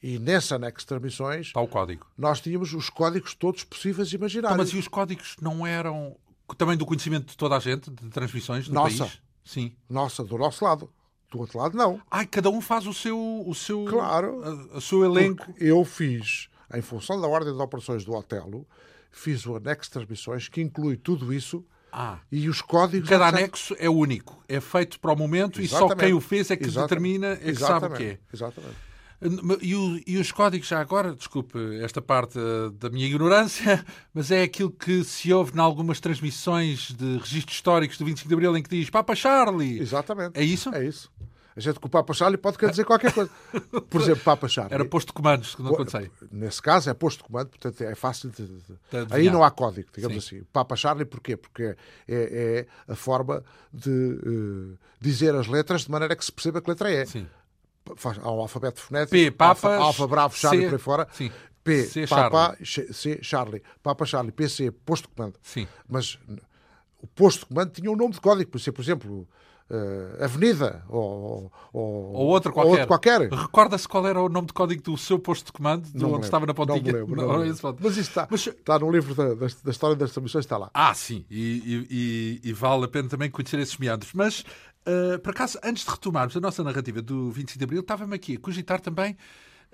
e 0.02 0.18
nesse 0.18 0.54
anexo 0.54 0.80
de 0.80 0.88
transmissões 0.88 1.48
está 1.48 1.60
o 1.60 1.68
código. 1.68 2.08
Nós 2.18 2.40
tínhamos 2.40 2.74
os 2.74 2.90
códigos 2.90 3.36
todos 3.36 3.66
possíveis 3.66 4.12
e 4.14 4.16
imaginários. 4.16 4.56
Então, 4.56 4.66
mas 4.66 4.74
e 4.74 4.78
os 4.78 4.88
códigos 4.88 5.36
não 5.42 5.68
eram 5.68 6.16
também 6.56 6.78
do 6.78 6.86
conhecimento 6.86 7.28
de 7.28 7.38
toda 7.38 7.58
a 7.58 7.60
gente, 7.60 7.92
de 7.92 8.10
transmissões 8.10 8.68
do 8.68 8.74
Nossa. 8.74 9.06
país? 9.06 9.27
Sim. 9.48 9.74
Nossa, 9.90 10.24
do 10.24 10.38
nosso 10.38 10.64
lado. 10.64 10.90
Do 11.32 11.40
outro 11.40 11.58
lado, 11.58 11.76
não. 11.78 12.02
Ai, 12.12 12.26
cada 12.26 12.50
um 12.50 12.62
faz 12.62 12.86
o 12.86 12.94
seu, 12.94 13.18
o 13.46 13.54
seu, 13.56 13.86
claro, 13.86 14.42
a 14.74 14.80
seu 14.80 15.04
elenco. 15.04 15.54
Eu 15.58 15.84
fiz 15.84 16.50
em 16.74 16.82
função 16.82 17.20
da 17.20 17.28
ordem 17.28 17.54
de 17.54 17.62
operações 17.62 18.06
do 18.06 18.14
Otelo, 18.14 18.66
fiz 19.12 19.46
o 19.46 19.56
anexo 19.56 19.90
de 19.90 19.94
transmissões 19.94 20.48
que 20.48 20.62
inclui 20.62 20.98
tudo 20.98 21.34
isso 21.34 21.66
ah, 21.92 22.20
e 22.32 22.48
os 22.48 22.62
códigos. 22.62 23.10
Cada 23.10 23.28
anexo 23.28 23.76
é 23.80 23.90
único, 23.90 24.44
é 24.48 24.60
feito 24.60 25.00
para 25.00 25.12
o 25.12 25.18
momento 25.18 25.62
Exatamente. 25.62 25.66
e 25.66 25.96
só 25.96 25.96
quem 25.96 26.14
o 26.14 26.22
fez 26.22 26.52
é 26.52 26.56
que 26.56 26.66
Exatamente. 26.66 26.90
determina, 26.90 27.28
é 27.34 27.36
que 27.38 27.50
Exatamente. 27.50 27.82
sabe 27.82 27.94
o 27.94 27.98
que 27.98 28.04
é. 28.04 28.20
Exatamente. 28.34 28.87
E, 29.62 29.76
o, 29.76 30.00
e, 30.06 30.18
os 30.18 30.32
códigos, 30.32 30.68
já 30.68 30.80
agora, 30.80 31.16
desculpe 31.16 31.58
esta 31.82 32.00
parte 32.00 32.38
eh, 32.38 32.72
da 32.80 32.88
minha 32.90 33.08
ignorância, 33.08 33.84
mas 34.14 34.30
é 34.30 34.44
aquilo 34.44 34.70
que 34.70 35.04
se 35.04 35.34
ouve 35.34 35.56
em 35.56 35.60
algumas 35.60 36.00
transmissões 36.00 36.92
de 36.92 37.18
registros 37.18 37.56
históricos 37.56 37.98
do 37.98 38.06
25 38.06 38.28
de 38.28 38.34
Abril 38.36 38.56
em 38.56 38.62
que 38.62 38.70
diz 38.70 38.90
Papa 38.92 39.16
Charlie. 39.16 39.80
Exatamente. 39.80 40.40
É 40.40 40.44
isso? 40.44 40.70
É 40.74 40.86
isso. 40.86 41.12
A 41.58 41.60
gente 41.60 41.80
com 41.80 41.88
o 41.88 41.90
Papa 41.90 42.14
Charlie 42.14 42.38
pode 42.38 42.56
querer 42.56 42.70
dizer 42.70 42.86
qualquer 42.86 43.12
coisa. 43.12 43.32
Por 43.90 44.00
exemplo, 44.00 44.24
Papa 44.24 44.48
Charlie. 44.48 44.76
Era 44.76 44.86
posto 44.86 45.08
de 45.08 45.14
comandos, 45.14 45.56
que 45.56 45.64
não 45.64 45.74
acontecei. 45.74 46.12
Nesse 46.32 46.62
caso 46.62 46.88
é 46.88 46.94
posto 46.94 47.18
de 47.18 47.24
comando, 47.24 47.50
portanto 47.50 47.82
é 47.82 47.96
fácil 47.96 48.30
de. 48.30 48.46
de... 48.46 48.62
Aí 49.10 49.28
não 49.32 49.44
há 49.44 49.50
código, 49.50 49.90
digamos 49.92 50.24
Sim. 50.24 50.38
assim. 50.38 50.46
Papa 50.54 50.76
Charlie, 50.76 51.06
porquê? 51.06 51.36
Porque 51.36 51.64
é, 51.64 51.76
é 52.08 52.68
a 52.88 52.96
forma 52.96 53.44
de 53.74 53.90
uh, 53.90 54.78
dizer 55.02 55.34
as 55.34 55.48
letras 55.48 55.86
de 55.86 55.90
maneira 55.90 56.16
que 56.16 56.24
se 56.24 56.32
perceba 56.32 56.62
que 56.62 56.70
letra 56.70 56.92
é. 56.92 57.08
Sim. 57.08 57.26
Há 58.22 58.32
um 58.32 58.40
alfabeto 58.40 58.82
fonético. 58.82 59.12
P, 59.12 59.32
Papa, 59.32 59.76
alfa, 59.76 59.84
alfa 59.84 60.08
Bravo, 60.08 60.36
Charlie, 60.36 60.64
C, 60.64 60.70
por 60.70 60.76
aí 60.76 60.82
fora. 60.82 61.08
Sim. 61.12 61.32
P, 61.64 61.84
C, 61.84 62.08
Papa, 62.08 62.58
Charlie. 62.64 62.94
C, 62.94 63.20
Charlie. 63.22 63.64
Papa 63.84 64.06
Charlie, 64.06 64.32
PC, 64.32 64.72
posto 64.72 65.10
de 65.10 65.16
comando. 65.16 65.36
Sim. 65.42 65.68
Mas 65.88 66.18
o 67.02 67.08
posto 67.08 67.42
de 67.42 67.46
comando 67.48 67.72
tinha 67.72 67.92
um 67.92 67.96
nome 67.96 68.14
de 68.14 68.22
código, 68.22 68.50
por 68.50 68.82
exemplo, 68.82 69.28
uh, 69.70 70.24
avenida 70.24 70.84
ou, 70.90 71.52
ou, 71.74 72.14
ou 72.14 72.28
outra 72.28 72.52
qualquer. 72.52 72.72
Outro 72.72 72.88
qualquer. 72.88 73.22
Recorda-se 73.30 73.88
qual 73.88 74.08
era 74.08 74.22
o 74.22 74.30
nome 74.30 74.48
de 74.48 74.54
código 74.54 74.82
do 74.82 74.98
seu 74.98 75.20
posto 75.20 75.48
de 75.48 75.52
comando, 75.52 75.88
de 75.88 76.06
onde 76.06 76.26
estava 76.26 76.46
na 76.46 76.54
pontinha? 76.54 76.80
Não 76.80 76.84
me 76.84 76.94
lembro. 76.94 77.16
Não, 77.16 77.28
não, 77.28 77.46
não. 77.46 77.78
Mas 77.80 77.98
isso 77.98 78.10
está, 78.10 78.28
Mas... 78.30 78.48
está 78.48 78.80
no 78.80 78.92
livro 78.92 79.14
da, 79.14 79.34
da, 79.34 79.48
da, 79.64 79.72
história 79.72 79.96
das 79.96 80.12
transmissões, 80.12 80.46
está 80.46 80.58
lá. 80.58 80.70
Ah, 80.74 80.94
sim, 80.94 81.26
e, 81.30 82.40
e, 82.44 82.50
e 82.50 82.54
vale 82.54 82.86
a 82.86 82.88
pena 82.88 83.10
também 83.10 83.30
conhecer 83.30 83.60
esses 83.60 83.78
meandros. 83.78 84.12
Mas, 84.14 84.44
uh, 84.88 85.20
por 85.20 85.32
acaso, 85.32 85.60
antes 85.64 85.84
de 85.84 85.92
retomarmos 85.92 86.36
a 86.36 86.40
nossa 86.40 86.64
narrativa 86.64 87.02
do 87.02 87.32
25 87.32 87.60
de 87.60 87.64
Abril, 87.64 87.82
estava-me 87.82 88.16
aqui 88.16 88.36
a 88.36 88.40
cogitar 88.40 88.80
também, 88.80 89.18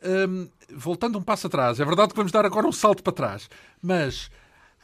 um, 0.03 0.41
ehm, 0.41 0.49
voltando 0.75 1.17
um 1.17 1.21
passo 1.21 1.47
atrás, 1.47 1.79
é 1.79 1.85
verdade 1.85 2.09
que 2.09 2.15
vamos 2.15 2.31
dar 2.31 2.45
agora 2.45 2.67
um 2.67 2.71
salto 2.71 3.03
para 3.03 3.13
trás, 3.13 3.49
mas 3.81 4.29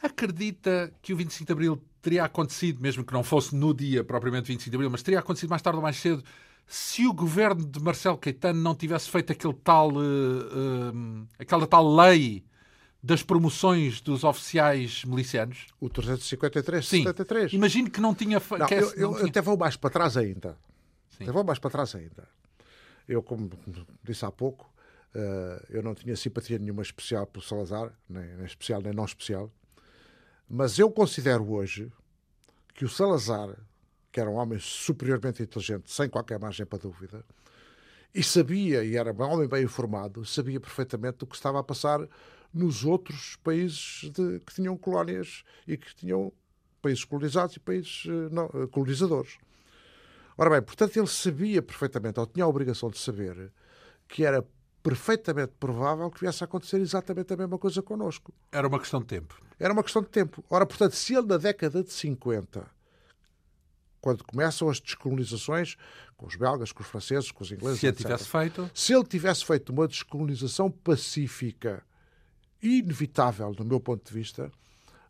acredita 0.02 0.92
que 1.02 1.12
o 1.12 1.16
25 1.16 1.46
de 1.46 1.52
Abril 1.52 1.82
teria 2.00 2.24
acontecido, 2.24 2.80
mesmo 2.80 3.04
que 3.04 3.12
não 3.12 3.22
fosse 3.22 3.54
no 3.54 3.74
dia 3.74 4.02
propriamente 4.02 4.48
25 4.48 4.70
de 4.70 4.76
Abril, 4.76 4.90
mas 4.90 5.02
teria 5.02 5.18
acontecido 5.18 5.50
mais 5.50 5.60
tarde 5.60 5.76
ou 5.76 5.82
mais 5.82 5.96
cedo, 5.96 6.24
se 6.66 7.06
o 7.06 7.12
governo 7.12 7.66
de 7.66 7.80
Marcelo 7.80 8.16
Caetano 8.16 8.60
não 8.62 8.74
tivesse 8.74 9.10
feito 9.10 9.32
aquele 9.32 9.54
tal, 9.54 9.90
uh, 9.92 9.98
uh, 9.98 11.26
aquela 11.38 11.66
tal 11.66 11.94
lei 11.94 12.44
das 13.02 13.22
promoções 13.22 14.00
dos 14.00 14.24
oficiais 14.24 15.04
milicianos? 15.04 15.68
O 15.80 15.88
353, 15.88 16.86
Sim. 16.86 16.98
73. 17.04 17.52
Imagino 17.52 17.90
que 17.90 18.00
não 18.00 18.14
tinha 18.14 18.38
feito. 18.38 18.72
Eu, 18.72 18.90
eu, 18.92 19.18
eu, 19.18 19.26
até 19.26 19.40
vou 19.40 19.56
mais 19.56 19.76
para 19.76 19.90
trás 19.90 20.16
ainda. 20.16 20.56
Sim. 21.10 21.24
Até 21.24 21.32
vou 21.32 21.44
mais 21.44 21.58
para 21.58 21.70
trás 21.70 21.94
ainda. 21.94 22.28
Eu, 23.08 23.22
como 23.22 23.50
disse 24.04 24.24
há 24.24 24.30
pouco, 24.30 24.70
uh, 25.14 25.66
eu 25.70 25.82
não 25.82 25.94
tinha 25.94 26.14
simpatia 26.14 26.58
nenhuma 26.58 26.82
especial 26.82 27.26
pelo 27.26 27.44
Salazar, 27.44 27.92
nem, 28.08 28.24
nem 28.36 28.44
especial 28.44 28.82
nem 28.82 28.92
não 28.92 29.04
especial. 29.04 29.50
Mas 30.48 30.78
eu 30.78 30.90
considero 30.90 31.50
hoje 31.50 31.90
que 32.74 32.84
o 32.84 32.88
Salazar, 32.88 33.56
que 34.12 34.20
era 34.20 34.28
um 34.28 34.34
homem 34.34 34.58
superiormente 34.58 35.42
inteligente, 35.42 35.90
sem 35.90 36.08
qualquer 36.08 36.38
margem 36.38 36.66
para 36.66 36.78
dúvida, 36.78 37.24
e 38.14 38.22
sabia, 38.22 38.84
e 38.84 38.96
era 38.96 39.12
um 39.12 39.22
homem 39.22 39.48
bem 39.48 39.64
informado, 39.64 40.24
sabia 40.24 40.58
perfeitamente 40.58 41.22
o 41.22 41.26
que 41.26 41.36
estava 41.36 41.60
a 41.60 41.62
passar 41.62 42.00
nos 42.52 42.84
outros 42.84 43.36
países 43.36 44.10
de, 44.10 44.40
que 44.40 44.54
tinham 44.54 44.76
colónias 44.76 45.44
e 45.66 45.76
que 45.76 45.94
tinham 45.94 46.32
países 46.82 47.04
colonizados 47.04 47.56
e 47.56 47.60
países 47.60 48.04
eh, 48.06 48.28
não, 48.30 48.46
eh, 48.46 48.66
colonizadores. 48.70 49.38
Ora 50.36 50.50
bem, 50.50 50.62
portanto, 50.62 50.96
ele 50.96 51.06
sabia 51.06 51.60
perfeitamente, 51.62 52.18
ou 52.18 52.26
tinha 52.26 52.44
a 52.44 52.48
obrigação 52.48 52.90
de 52.90 52.98
saber, 52.98 53.52
que 54.08 54.24
era 54.24 54.44
perfeitamente 54.82 55.52
provável 55.60 56.10
que 56.10 56.20
viesse 56.20 56.42
a 56.42 56.46
acontecer 56.46 56.78
exatamente 56.80 57.32
a 57.32 57.36
mesma 57.36 57.58
coisa 57.58 57.82
connosco. 57.82 58.32
Era 58.50 58.66
uma 58.66 58.78
questão 58.78 59.00
de 59.00 59.06
tempo. 59.06 59.40
Era 59.58 59.72
uma 59.72 59.82
questão 59.82 60.02
de 60.02 60.08
tempo. 60.08 60.42
Ora, 60.48 60.64
portanto, 60.64 60.94
se 60.96 61.14
ele 61.14 61.26
na 61.26 61.36
década 61.36 61.82
de 61.82 61.92
50, 61.92 62.66
quando 64.00 64.24
começam 64.24 64.68
as 64.70 64.80
descolonizações, 64.80 65.76
com 66.16 66.26
os 66.26 66.36
belgas, 66.36 66.72
com 66.72 66.82
os 66.82 66.88
franceses, 66.88 67.30
com 67.30 67.44
os 67.44 67.52
ingleses, 67.52 67.80
se 67.80 67.86
ele 67.86 67.92
etc., 67.92 68.06
tivesse 68.06 68.28
feito, 68.28 68.70
se 68.74 68.94
ele 68.94 69.04
tivesse 69.04 69.44
feito 69.44 69.70
uma 69.70 69.86
descolonização 69.86 70.70
pacífica, 70.70 71.84
inevitável, 72.62 73.52
do 73.52 73.64
meu 73.64 73.80
ponto 73.80 74.06
de 74.06 74.12
vista, 74.12 74.50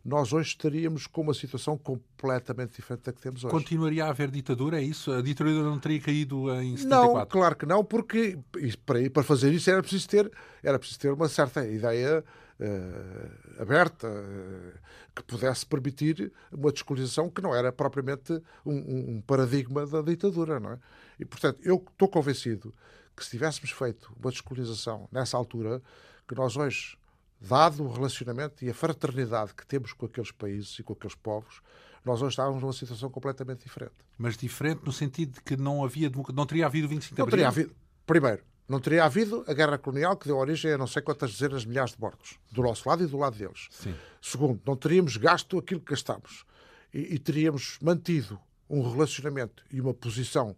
nós 0.03 0.33
hoje 0.33 0.49
estaríamos 0.49 1.05
com 1.05 1.21
uma 1.21 1.33
situação 1.33 1.77
completamente 1.77 2.75
diferente 2.75 3.03
da 3.03 3.13
que 3.13 3.21
temos 3.21 3.43
hoje. 3.43 3.53
Continuaria 3.53 4.05
a 4.05 4.09
haver 4.09 4.31
ditadura, 4.31 4.79
é 4.79 4.83
isso? 4.83 5.11
A 5.11 5.21
ditadura 5.21 5.63
não 5.63 5.79
teria 5.79 6.01
caído 6.01 6.51
em 6.61 6.75
74? 6.75 6.87
Não, 6.89 7.25
claro 7.27 7.55
que 7.55 7.65
não, 7.65 7.85
porque 7.85 8.39
para, 8.85 9.23
fazer 9.23 9.53
isso 9.53 9.69
era 9.69 9.81
preciso 9.81 10.09
ter, 10.09 10.31
era 10.63 10.79
preciso 10.79 10.99
ter 10.99 11.11
uma 11.11 11.29
certa 11.29 11.67
ideia 11.67 12.23
uh, 12.59 13.61
aberta 13.61 14.07
uh, 14.07 14.79
que 15.15 15.23
pudesse 15.23 15.65
permitir 15.67 16.31
uma 16.51 16.71
descolonização 16.71 17.29
que 17.29 17.41
não 17.41 17.53
era 17.53 17.71
propriamente 17.71 18.41
um, 18.65 19.17
um 19.17 19.21
paradigma 19.21 19.85
da 19.85 20.01
ditadura, 20.01 20.59
não 20.59 20.71
é? 20.71 20.79
E, 21.19 21.25
portanto, 21.25 21.59
eu 21.61 21.75
estou 21.91 22.07
convencido 22.07 22.73
que 23.15 23.23
se 23.23 23.31
tivéssemos 23.31 23.69
feito 23.69 24.11
uma 24.19 24.31
descolonização 24.31 25.07
nessa 25.11 25.37
altura, 25.37 25.79
que 26.27 26.33
nós 26.33 26.57
hoje 26.57 26.97
dado 27.41 27.83
o 27.83 27.91
relacionamento 27.91 28.63
e 28.63 28.69
a 28.69 28.73
fraternidade 28.73 29.53
que 29.55 29.65
temos 29.65 29.91
com 29.93 30.05
aqueles 30.05 30.31
países 30.31 30.77
e 30.77 30.83
com 30.83 30.93
aqueles 30.93 31.15
povos, 31.15 31.61
nós 32.05 32.21
hoje 32.21 32.33
estávamos 32.33 32.61
numa 32.61 32.73
situação 32.73 33.09
completamente 33.09 33.63
diferente. 33.63 33.93
Mas 34.17 34.37
diferente 34.37 34.81
no 34.85 34.91
sentido 34.91 35.33
de 35.33 35.41
que 35.41 35.57
não, 35.57 35.83
havia, 35.83 36.11
não 36.33 36.45
teria 36.45 36.67
havido 36.67 36.87
25 36.87 37.15
de 37.15 37.21
Abril? 37.21 37.25
Não 37.25 37.31
teria 37.31 37.47
havido. 37.47 37.75
Primeiro, 38.05 38.43
não 38.67 38.79
teria 38.79 39.03
havido 39.03 39.43
a 39.47 39.53
guerra 39.53 39.77
colonial 39.77 40.15
que 40.15 40.27
deu 40.27 40.37
origem 40.37 40.71
a 40.71 40.77
não 40.77 40.87
sei 40.87 41.01
quantas 41.01 41.31
dezenas 41.31 41.63
de 41.63 41.67
milhares 41.67 41.93
de 41.93 41.99
mortos, 41.99 42.39
do 42.51 42.61
nosso 42.61 42.87
lado 42.87 43.03
e 43.03 43.07
do 43.07 43.17
lado 43.17 43.37
deles. 43.37 43.67
Sim. 43.71 43.95
Segundo, 44.21 44.61
não 44.65 44.75
teríamos 44.75 45.17
gasto 45.17 45.57
aquilo 45.57 45.81
que 45.81 45.91
gastamos 45.91 46.45
e, 46.93 47.15
e 47.15 47.19
teríamos 47.19 47.77
mantido 47.81 48.39
um 48.69 48.89
relacionamento 48.89 49.63
e 49.71 49.81
uma 49.81 49.93
posição 49.93 50.55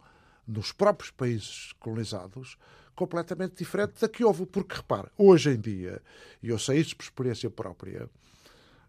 nos 0.47 0.71
próprios 0.71 1.11
países 1.11 1.73
colonizados 1.79 2.57
completamente 2.95 3.55
diferente 3.55 3.99
da 3.99 4.07
que 4.07 4.23
houve. 4.23 4.45
Porque, 4.45 4.75
repare, 4.75 5.07
hoje 5.17 5.51
em 5.51 5.59
dia, 5.59 6.01
e 6.41 6.49
eu 6.49 6.59
sei 6.59 6.79
isso 6.79 6.95
por 6.95 7.03
experiência 7.03 7.49
própria, 7.49 8.09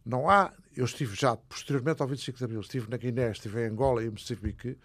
não 0.04 0.28
há. 0.28 0.52
Eu 0.76 0.84
estive 0.84 1.14
já, 1.14 1.36
posteriormente 1.36 2.02
ao 2.02 2.08
25 2.08 2.38
de 2.38 2.44
Abril, 2.44 2.60
estive 2.60 2.90
na 2.90 2.96
Guiné, 2.96 3.30
estive 3.30 3.60
em 3.60 3.70
Angola 3.70 4.02
e 4.02 4.06
em 4.06 4.10
Moçambique, 4.10 4.76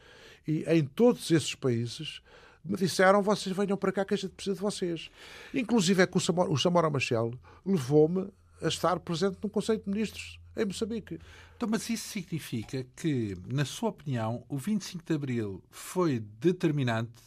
e 0.48 0.64
em 0.68 0.86
todos 0.86 1.30
esses 1.32 1.56
países 1.56 2.22
me 2.64 2.78
disseram: 2.78 3.22
vocês 3.22 3.56
venham 3.56 3.78
para 3.78 3.92
cá 3.92 4.06
que 4.06 4.14
a 4.14 4.18
gente 4.18 4.32
precisa 4.32 4.56
de 4.56 4.62
vocês. 4.62 5.10
Inclusive 5.54 6.04
é 6.04 6.08
que 6.08 6.18
o 6.18 6.20
Samora, 6.20 6.50
o 6.50 6.58
Samora 6.58 6.90
Machel 6.90 7.34
levou-me 7.66 8.30
a 8.62 8.68
estar 8.68 9.00
presente 9.00 9.38
no 9.42 9.50
Conselho 9.50 9.80
de 9.80 9.90
Ministros 9.90 10.40
em 10.56 10.66
Moçambique. 10.66 11.20
Então, 11.56 11.68
mas 11.70 11.90
isso 11.90 12.08
significa 12.08 12.86
que, 12.96 13.36
na 13.48 13.66
sua 13.66 13.90
opinião, 13.90 14.44
o 14.48 14.58
25 14.58 15.04
de 15.06 15.14
Abril 15.14 15.64
foi 15.70 16.20
determinante, 16.20 17.22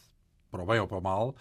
para 0.49 0.63
o 0.63 0.65
bem 0.65 0.79
ou 0.79 0.87
para 0.87 0.97
o 0.97 1.01
mal, 1.01 1.35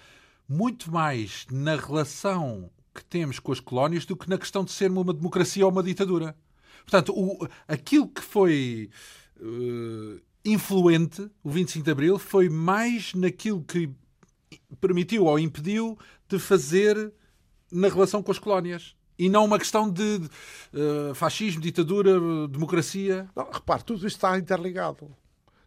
muito 0.52 0.92
mais 0.92 1.46
na 1.50 1.76
relação 1.76 2.70
que 2.94 3.02
temos 3.02 3.38
com 3.38 3.52
as 3.52 3.60
colónias 3.60 4.04
do 4.04 4.14
que 4.14 4.28
na 4.28 4.36
questão 4.36 4.62
de 4.62 4.70
ser 4.70 4.90
uma 4.90 5.14
democracia 5.14 5.64
ou 5.64 5.72
uma 5.72 5.82
ditadura. 5.82 6.36
Portanto, 6.82 7.12
o, 7.16 7.48
aquilo 7.66 8.06
que 8.06 8.20
foi 8.20 8.90
uh, 9.40 10.20
influente, 10.44 11.26
o 11.42 11.50
25 11.50 11.82
de 11.82 11.90
Abril, 11.90 12.18
foi 12.18 12.50
mais 12.50 13.14
naquilo 13.14 13.62
que 13.62 13.90
permitiu 14.78 15.24
ou 15.24 15.38
impediu 15.38 15.98
de 16.28 16.38
fazer 16.38 17.12
na 17.70 17.88
relação 17.88 18.22
com 18.22 18.30
as 18.30 18.38
colónias. 18.38 18.94
E 19.18 19.30
não 19.30 19.46
uma 19.46 19.58
questão 19.58 19.90
de 19.90 20.20
uh, 20.74 21.14
fascismo, 21.14 21.62
ditadura, 21.62 22.12
democracia. 22.48 23.26
Não, 23.34 23.50
repare, 23.50 23.84
tudo 23.84 24.06
isto 24.06 24.16
está 24.16 24.36
interligado. 24.38 25.16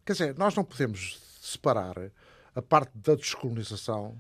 Quer 0.06 0.12
dizer, 0.12 0.38
nós 0.38 0.54
não 0.54 0.64
podemos 0.64 1.20
separar 1.42 2.12
a 2.54 2.62
parte 2.62 2.92
da 2.96 3.16
descolonização 3.16 4.16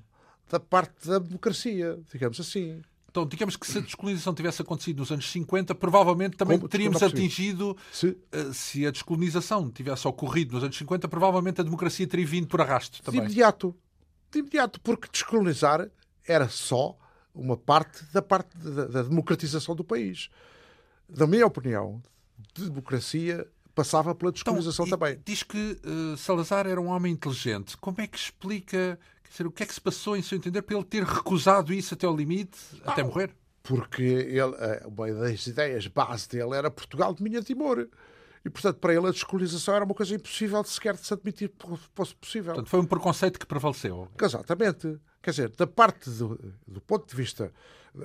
da 0.50 0.60
parte 0.60 1.08
da 1.08 1.20
democracia, 1.20 2.00
digamos 2.12 2.40
assim. 2.40 2.82
Então, 3.10 3.26
digamos 3.26 3.56
que 3.56 3.66
se 3.66 3.78
a 3.78 3.82
descolonização 3.82 4.34
tivesse 4.34 4.62
acontecido 4.62 5.00
nos 5.00 5.10
anos 5.10 5.32
50, 5.32 5.74
provavelmente 5.76 6.36
também 6.36 6.58
Como? 6.58 6.68
teríamos 6.68 7.02
atingido. 7.02 7.78
Se... 7.90 8.18
Eh, 8.30 8.52
se... 8.52 8.86
a 8.86 8.92
descolonização 8.92 9.72
tivesse 9.72 10.06
ocorrido 10.06 10.56
nos 10.56 10.64
anos 10.64 10.78
50, 10.78 11.08
provavelmente 11.08 11.62
a 11.62 11.64
democracia 11.64 12.06
teria 12.06 12.26
vindo 12.26 12.48
por 12.48 12.60
arrasto 12.60 13.02
também. 13.02 13.22
De 13.22 13.28
imediato. 13.28 13.74
De 14.30 14.40
imediato, 14.40 14.82
porque 14.82 15.08
descolonizar 15.10 15.90
era 16.28 16.50
só 16.50 16.98
uma 17.34 17.56
parte 17.56 18.04
da 18.12 18.22
parte 18.22 18.58
da, 18.58 18.86
da 18.86 19.04
democratização 19.04 19.76
do 19.76 19.84
país. 19.84 20.30
Na 21.08 21.26
minha 21.26 21.46
opinião, 21.46 22.02
de 22.54 22.70
democracia 22.70 23.48
passava 23.74 24.16
pela 24.16 24.30
então, 24.30 24.32
descolonização 24.32 24.86
então, 24.88 24.98
também. 24.98 25.22
Diz 25.24 25.42
que 25.42 25.80
uh, 25.86 26.18
Salazar 26.18 26.66
era 26.68 26.82
um 26.82 26.88
homem 26.88 27.14
inteligente. 27.14 27.78
Como 27.78 28.00
é 28.02 28.08
que 28.08 28.18
explica 28.18 29.00
dizer, 29.30 29.48
o 29.48 29.52
que 29.52 29.64
é 29.64 29.66
que 29.66 29.74
se 29.74 29.82
passou, 29.82 30.16
em 30.16 30.22
seu 30.22 30.38
entender, 30.38 30.62
para 30.62 30.76
ele 30.76 30.86
ter 30.86 31.04
recusado 31.04 31.74
isso 31.74 31.94
até 31.94 32.06
ao 32.06 32.16
limite, 32.16 32.58
Não, 32.84 32.92
até 32.92 33.04
morrer? 33.04 33.36
Porque 33.64 34.04
ele, 34.04 34.56
eh, 34.58 34.84
uma 34.86 35.12
das 35.12 35.48
ideias 35.48 35.88
base 35.88 36.30
dele 36.30 36.56
era 36.56 36.70
Portugal 36.70 37.14
de 37.14 37.24
Minha 37.24 37.42
Timor. 37.42 37.88
E, 38.46 38.50
portanto, 38.50 38.78
para 38.78 38.94
ele 38.94 39.08
a 39.08 39.12
descolonização 39.12 39.74
era 39.76 39.84
uma 39.84 39.96
coisa 39.96 40.14
impossível 40.14 40.62
de 40.62 40.70
sequer 40.70 40.94
de 40.94 41.06
se 41.06 41.12
admitir 41.12 41.50
que 41.50 41.68
fosse 41.96 42.14
possível. 42.16 42.54
Portanto, 42.54 42.70
foi 42.70 42.80
um 42.80 42.86
preconceito 42.86 43.40
que 43.40 43.46
prevaleceu. 43.46 44.08
Exatamente. 44.22 45.00
Quer 45.22 45.32
dizer, 45.32 45.50
da 45.50 45.66
parte 45.66 46.08
do, 46.12 46.40
do 46.68 46.80
ponto 46.80 47.10
de 47.10 47.16
vista, 47.16 47.52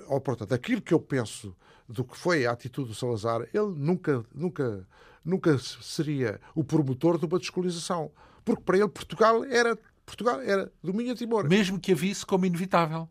ou 0.08 0.18
portanto, 0.18 0.48
daquilo 0.48 0.80
que 0.80 0.94
eu 0.94 0.98
penso 0.98 1.54
do 1.86 2.04
que 2.04 2.16
foi 2.16 2.46
a 2.46 2.52
atitude 2.52 2.88
do 2.88 2.94
Salazar, 2.94 3.42
ele 3.52 3.74
nunca, 3.76 4.24
nunca, 4.34 4.88
nunca 5.22 5.58
seria 5.58 6.40
o 6.54 6.64
promotor 6.64 7.18
de 7.18 7.26
uma 7.26 7.38
descolonização. 7.38 8.10
Porque 8.42 8.62
para 8.62 8.78
ele 8.78 8.88
Portugal 8.88 9.44
era, 9.44 9.78
Portugal 10.10 10.40
era 10.42 10.72
domínio 10.82 11.14
Timor. 11.14 11.48
Mesmo 11.48 11.78
que 11.78 11.92
a 11.92 11.94
visse 11.94 12.26
como 12.26 12.44
inevitável. 12.44 13.08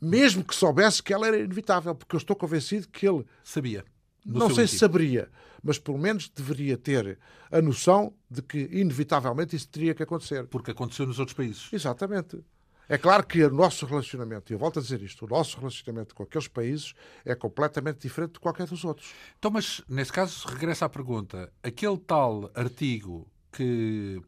Mesmo 0.00 0.44
que 0.44 0.54
soubesse 0.54 1.02
que 1.02 1.12
ela 1.12 1.26
era 1.26 1.38
inevitável, 1.38 1.94
porque 1.94 2.14
eu 2.14 2.18
estou 2.18 2.36
convencido 2.36 2.88
que 2.88 3.06
ele 3.08 3.24
sabia. 3.42 3.84
Não 4.24 4.50
sei 4.50 4.66
se 4.66 4.78
saberia, 4.78 5.30
mas 5.62 5.78
pelo 5.78 5.96
menos 5.96 6.28
deveria 6.28 6.76
ter 6.76 7.18
a 7.50 7.62
noção 7.62 8.12
de 8.30 8.42
que, 8.42 8.68
inevitavelmente, 8.70 9.56
isso 9.56 9.68
teria 9.68 9.94
que 9.94 10.02
acontecer. 10.02 10.46
Porque 10.46 10.72
aconteceu 10.72 11.06
nos 11.06 11.18
outros 11.18 11.36
países. 11.36 11.68
Exatamente. 11.72 12.44
É 12.88 12.98
claro 12.98 13.26
que 13.26 13.42
o 13.44 13.50
nosso 13.50 13.86
relacionamento, 13.86 14.50
e 14.50 14.54
eu 14.54 14.58
volto 14.58 14.78
a 14.78 14.82
dizer 14.82 15.02
isto, 15.02 15.24
o 15.24 15.28
nosso 15.28 15.58
relacionamento 15.58 16.14
com 16.14 16.22
aqueles 16.22 16.48
países 16.48 16.94
é 17.24 17.34
completamente 17.34 18.00
diferente 18.00 18.34
de 18.34 18.40
qualquer 18.40 18.66
dos 18.66 18.84
outros. 18.84 19.12
Então, 19.38 19.50
mas 19.50 19.82
nesse 19.88 20.12
caso, 20.12 20.46
regressa 20.48 20.86
à 20.86 20.88
pergunta: 20.88 21.52
aquele 21.62 21.98
tal 21.98 22.50
artigo 22.54 23.30
que 23.52 24.20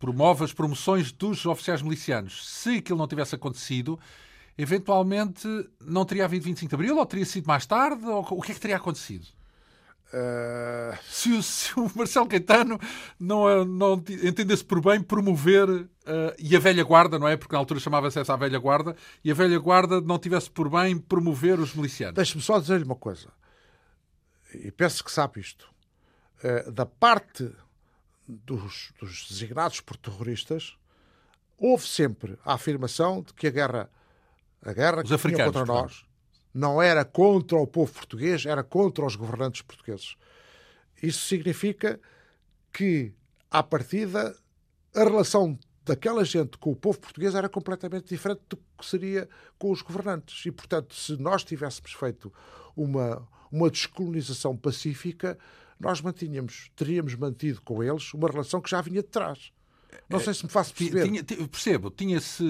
promove 0.00 0.44
as 0.44 0.52
promoções 0.52 1.12
dos 1.12 1.44
oficiais 1.44 1.82
milicianos, 1.82 2.48
se 2.48 2.78
aquilo 2.78 2.98
não 2.98 3.06
tivesse 3.06 3.34
acontecido, 3.34 4.00
eventualmente 4.56 5.46
não 5.80 6.04
teria 6.06 6.24
havido 6.24 6.46
25 6.46 6.70
de 6.70 6.74
Abril, 6.74 6.96
ou 6.96 7.06
teria 7.06 7.26
sido 7.26 7.46
mais 7.46 7.66
tarde, 7.66 8.04
ou 8.06 8.26
o 8.30 8.42
que 8.42 8.50
é 8.50 8.54
que 8.54 8.60
teria 8.60 8.78
acontecido? 8.78 9.26
Uh... 10.12 10.98
Se, 11.08 11.30
o, 11.30 11.42
se, 11.42 11.78
o, 11.78 11.88
Marcelo 11.94 12.26
Caetano 12.26 12.80
não, 13.18 13.64
não 13.64 13.92
entendesse 14.08 14.64
por 14.64 14.80
bem 14.80 15.00
promover 15.00 15.68
uh, 15.68 15.86
e 16.36 16.56
a 16.56 16.58
velha 16.58 16.82
guarda, 16.82 17.18
não 17.18 17.28
é? 17.28 17.36
Porque 17.36 17.54
na 17.54 17.60
altura 17.60 17.78
chamava-se 17.78 18.18
essa 18.18 18.32
a 18.32 18.36
velha 18.36 18.58
guarda, 18.58 18.96
e 19.22 19.30
a 19.30 19.34
velha 19.34 19.58
guarda 19.58 20.00
não 20.00 20.18
tivesse 20.18 20.50
por 20.50 20.68
bem 20.68 20.98
promover 20.98 21.60
os 21.60 21.74
milicianos. 21.74 22.16
Deixe-me 22.16 22.42
só 22.42 22.58
dizer-lhe 22.58 22.84
uma 22.84 22.96
coisa, 22.96 23.28
e 24.54 24.72
penso 24.72 25.04
que 25.04 25.12
sabe 25.12 25.40
isto. 25.40 25.68
Uh, 26.42 26.72
da 26.72 26.86
parte 26.86 27.52
dos, 28.30 28.92
dos 28.98 29.26
designados 29.28 29.80
por 29.80 29.96
terroristas, 29.96 30.76
houve 31.58 31.86
sempre 31.86 32.38
a 32.44 32.54
afirmação 32.54 33.22
de 33.22 33.34
que 33.34 33.46
a 33.46 33.50
guerra, 33.50 33.90
a 34.62 34.72
guerra 34.72 35.02
os 35.02 35.22
que 35.22 35.32
contra 35.32 35.64
nós 35.64 36.04
não 36.52 36.82
era 36.82 37.04
contra 37.04 37.58
o 37.58 37.66
povo 37.66 37.92
português, 37.92 38.44
era 38.44 38.62
contra 38.64 39.04
os 39.04 39.14
governantes 39.14 39.62
portugueses. 39.62 40.16
Isso 41.02 41.26
significa 41.26 42.00
que, 42.72 43.14
à 43.50 43.62
partida, 43.62 44.36
a 44.94 45.04
relação 45.04 45.58
daquela 45.84 46.24
gente 46.24 46.58
com 46.58 46.72
o 46.72 46.76
povo 46.76 46.98
português 46.98 47.34
era 47.34 47.48
completamente 47.48 48.08
diferente 48.08 48.42
do 48.48 48.56
que 48.56 48.84
seria 48.84 49.28
com 49.58 49.70
os 49.70 49.82
governantes. 49.82 50.44
E, 50.44 50.50
portanto, 50.50 50.94
se 50.94 51.16
nós 51.16 51.44
tivéssemos 51.44 51.92
feito 51.92 52.32
uma, 52.76 53.26
uma 53.50 53.70
descolonização 53.70 54.56
pacífica, 54.56 55.38
nós 55.80 56.00
mantínhamos, 56.02 56.70
teríamos 56.76 57.14
mantido 57.14 57.62
com 57.62 57.82
eles 57.82 58.12
uma 58.12 58.28
relação 58.28 58.60
que 58.60 58.70
já 58.70 58.80
vinha 58.82 59.02
de 59.02 59.08
trás. 59.08 59.50
Não 60.08 60.20
sei 60.20 60.34
se 60.34 60.44
me 60.44 60.50
faço 60.50 60.74
perceber. 60.74 61.04
Tinha, 61.04 61.24
percebo, 61.48 61.90
tinha-se 61.90 62.44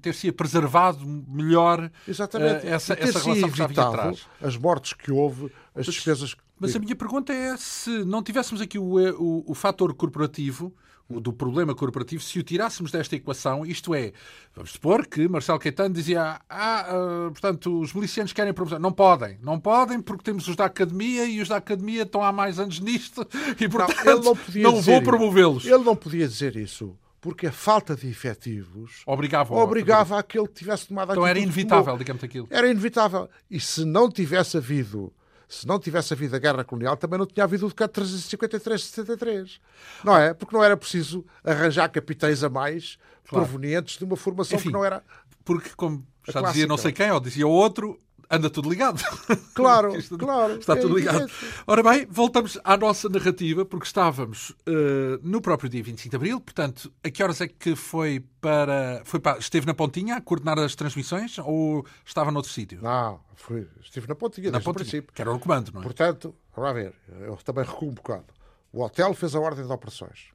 ter-se 0.00 0.30
preservado 0.30 1.06
melhor 1.06 1.90
Exatamente. 2.06 2.66
Uh, 2.66 2.68
essa, 2.68 2.94
essa 2.94 3.18
relação 3.18 3.50
que 3.50 3.58
já 3.58 3.66
vinha 3.66 3.82
atrás. 3.82 4.26
As 4.40 4.56
mortes 4.56 4.92
que 4.92 5.10
houve, 5.10 5.50
as 5.74 5.86
despesas. 5.86 6.36
Mas 6.58 6.76
a 6.76 6.78
minha 6.78 6.94
pergunta 6.94 7.32
é 7.32 7.56
se 7.56 8.04
não 8.04 8.22
tivéssemos 8.22 8.60
aqui 8.60 8.78
o, 8.78 8.96
o, 9.20 9.50
o 9.50 9.54
fator 9.54 9.92
corporativo, 9.94 10.72
do 11.20 11.32
problema 11.32 11.74
corporativo, 11.74 12.22
se 12.22 12.38
o 12.38 12.42
tirássemos 12.42 12.90
desta 12.90 13.16
equação, 13.16 13.64
isto 13.64 13.94
é, 13.94 14.12
vamos 14.54 14.72
supor 14.72 15.06
que 15.06 15.28
Marcelo 15.28 15.58
Caetano 15.58 15.94
dizia, 15.94 16.40
ah, 16.48 16.86
uh, 16.88 17.30
portanto, 17.30 17.80
os 17.80 17.92
milicianos 17.92 18.32
querem 18.32 18.52
promover. 18.52 18.80
Não 18.80 18.92
podem, 18.92 19.38
não 19.42 19.58
podem, 19.58 20.00
porque 20.00 20.24
temos 20.24 20.48
os 20.48 20.56
da 20.56 20.66
academia 20.66 21.24
e 21.24 21.40
os 21.40 21.48
da 21.48 21.56
academia 21.56 22.02
estão 22.02 22.22
há 22.22 22.32
mais 22.32 22.58
anos 22.58 22.80
nisto 22.80 23.26
e, 23.60 23.68
portanto, 23.68 24.22
não, 24.54 24.72
não, 24.72 24.80
vou 24.80 25.02
promovê-los. 25.02 25.64
Ele 25.64 25.84
não 25.84 25.96
podia 25.96 26.26
dizer 26.26 26.56
isso 26.56 26.96
porque 27.20 27.46
a 27.46 27.52
falta 27.52 27.94
de 27.94 28.08
efetivos 28.08 29.02
obrigava, 29.06 29.54
obrigava 29.54 30.18
aquele 30.18 30.48
que 30.48 30.54
tivesse 30.54 30.88
tomado 30.88 31.12
Então 31.12 31.24
era 31.24 31.38
inevitável, 31.38 31.96
digamos 31.96 32.22
aquilo. 32.24 32.48
Era 32.50 32.68
inevitável. 32.68 33.30
E 33.48 33.60
se 33.60 33.84
não 33.84 34.10
tivesse 34.10 34.56
havido 34.56 35.12
se 35.52 35.66
não 35.66 35.78
tivesse 35.78 36.14
havido 36.14 36.34
a 36.34 36.38
guerra 36.38 36.64
colonial, 36.64 36.96
também 36.96 37.18
não 37.18 37.26
tinha 37.26 37.44
havido 37.44 37.66
o 37.66 37.68
decreto 37.68 38.00
353-73. 38.00 39.60
Não 40.02 40.16
é? 40.16 40.32
Porque 40.32 40.56
não 40.56 40.64
era 40.64 40.76
preciso 40.78 41.26
arranjar 41.44 41.90
capitães 41.90 42.42
a 42.42 42.48
mais 42.48 42.96
claro. 43.28 43.44
provenientes 43.44 43.98
de 43.98 44.04
uma 44.04 44.16
formação 44.16 44.56
Enfim, 44.56 44.68
que 44.68 44.72
não 44.72 44.82
era. 44.82 45.04
Porque, 45.44 45.68
como 45.76 46.06
já 46.26 46.40
dizia 46.40 46.66
não 46.66 46.78
sei 46.78 46.90
quem, 46.90 47.10
ou 47.10 47.20
dizia 47.20 47.46
outro, 47.46 48.00
anda 48.32 48.48
tudo 48.48 48.70
ligado. 48.70 49.02
Claro, 49.54 49.92
claro. 50.18 50.58
Está 50.58 50.74
tudo 50.74 50.96
é 50.96 51.00
ligado. 51.00 51.30
Ora 51.66 51.82
bem, 51.82 52.06
voltamos 52.06 52.58
à 52.64 52.74
nossa 52.74 53.06
narrativa, 53.08 53.66
porque 53.66 53.84
estávamos 53.84 54.50
uh, 54.50 55.20
no 55.22 55.42
próprio 55.42 55.68
dia 55.68 55.82
25 55.82 56.10
de 56.10 56.16
Abril, 56.16 56.40
portanto, 56.40 56.90
a 57.04 57.10
que 57.10 57.22
horas 57.22 57.42
é 57.42 57.48
que 57.48 57.76
foi 57.76 58.24
para, 58.40 59.02
foi 59.04 59.20
para... 59.20 59.38
Esteve 59.38 59.66
na 59.66 59.74
Pontinha 59.74 60.16
a 60.16 60.20
coordenar 60.22 60.58
as 60.58 60.74
transmissões 60.74 61.38
ou 61.38 61.84
estava 62.04 62.30
noutro 62.30 62.50
sítio? 62.50 62.80
Não, 62.80 63.20
fui, 63.36 63.68
estive 63.82 64.08
na 64.08 64.14
Pontinha, 64.14 64.50
na 64.50 64.58
Pontinha, 64.58 64.74
princípio. 64.74 65.12
Que 65.12 65.20
era 65.20 65.30
o 65.30 65.38
comando, 65.38 65.70
não 65.70 65.80
é? 65.80 65.84
Portanto, 65.84 66.34
vamos 66.56 66.72
ver, 66.72 66.94
eu 67.20 67.36
também 67.44 67.64
recuo 67.64 67.90
um 67.90 67.94
bocado. 67.94 68.32
O 68.72 68.82
hotel 68.82 69.12
fez 69.12 69.34
a 69.34 69.40
ordem 69.40 69.66
de 69.66 69.72
operações. 69.72 70.30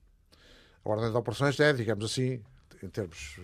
A 0.86 0.90
ordem 0.90 1.10
de 1.10 1.18
operações 1.18 1.60
é, 1.60 1.74
digamos 1.74 2.06
assim, 2.06 2.40
em 2.84 2.90
termos... 2.90 3.40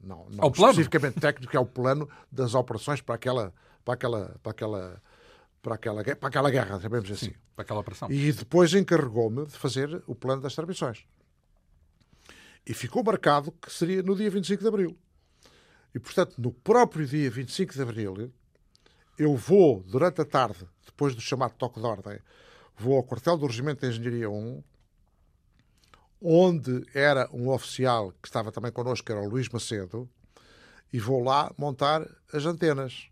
não, 0.00 0.26
não 0.30 0.48
especificamente 0.48 1.20
técnico, 1.20 1.56
é 1.56 1.60
o 1.60 1.66
plano 1.66 2.08
das 2.30 2.54
operações 2.54 3.00
para 3.00 3.14
aquela, 3.14 3.52
para 3.84 3.94
aquela, 3.94 4.36
para 4.42 4.50
aquela, 4.52 5.02
para 5.62 5.74
aquela, 5.74 6.04
para 6.16 6.28
aquela 6.28 6.50
guerra, 6.50 6.80
sabemos 6.80 7.10
assim. 7.10 7.26
Sim, 7.26 7.34
para 7.54 7.62
aquela 7.62 7.80
operação. 7.80 8.10
E 8.10 8.32
depois 8.32 8.72
encarregou-me 8.74 9.46
de 9.46 9.52
fazer 9.52 10.02
o 10.06 10.14
plano 10.14 10.42
das 10.42 10.54
transmissões. 10.54 11.04
E 12.66 12.74
ficou 12.74 13.02
marcado 13.02 13.52
que 13.52 13.72
seria 13.72 14.02
no 14.02 14.14
dia 14.14 14.30
25 14.30 14.62
de 14.62 14.68
Abril. 14.68 14.98
E, 15.94 15.98
portanto, 15.98 16.34
no 16.38 16.52
próprio 16.52 17.06
dia 17.06 17.30
25 17.30 17.72
de 17.72 17.82
Abril, 17.82 18.32
eu 19.18 19.36
vou, 19.36 19.82
durante 19.82 20.20
a 20.20 20.24
tarde, 20.24 20.66
depois 20.86 21.14
do 21.14 21.20
chamado 21.20 21.54
toque 21.54 21.80
de 21.80 21.86
ordem, 21.86 22.18
vou 22.76 22.96
ao 22.96 23.02
quartel 23.02 23.36
do 23.36 23.46
Regimento 23.46 23.80
de 23.80 23.88
Engenharia 23.88 24.30
1, 24.30 24.62
onde 26.20 26.84
era 26.94 27.28
um 27.32 27.48
oficial 27.48 28.12
que 28.22 28.28
estava 28.28 28.52
também 28.52 28.70
connosco, 28.70 29.06
que 29.06 29.12
era 29.12 29.20
o 29.20 29.28
Luís 29.28 29.48
Macedo, 29.48 30.08
e 30.92 30.98
vou 30.98 31.22
lá 31.22 31.52
montar 31.56 32.06
as 32.32 32.44
antenas. 32.44 33.08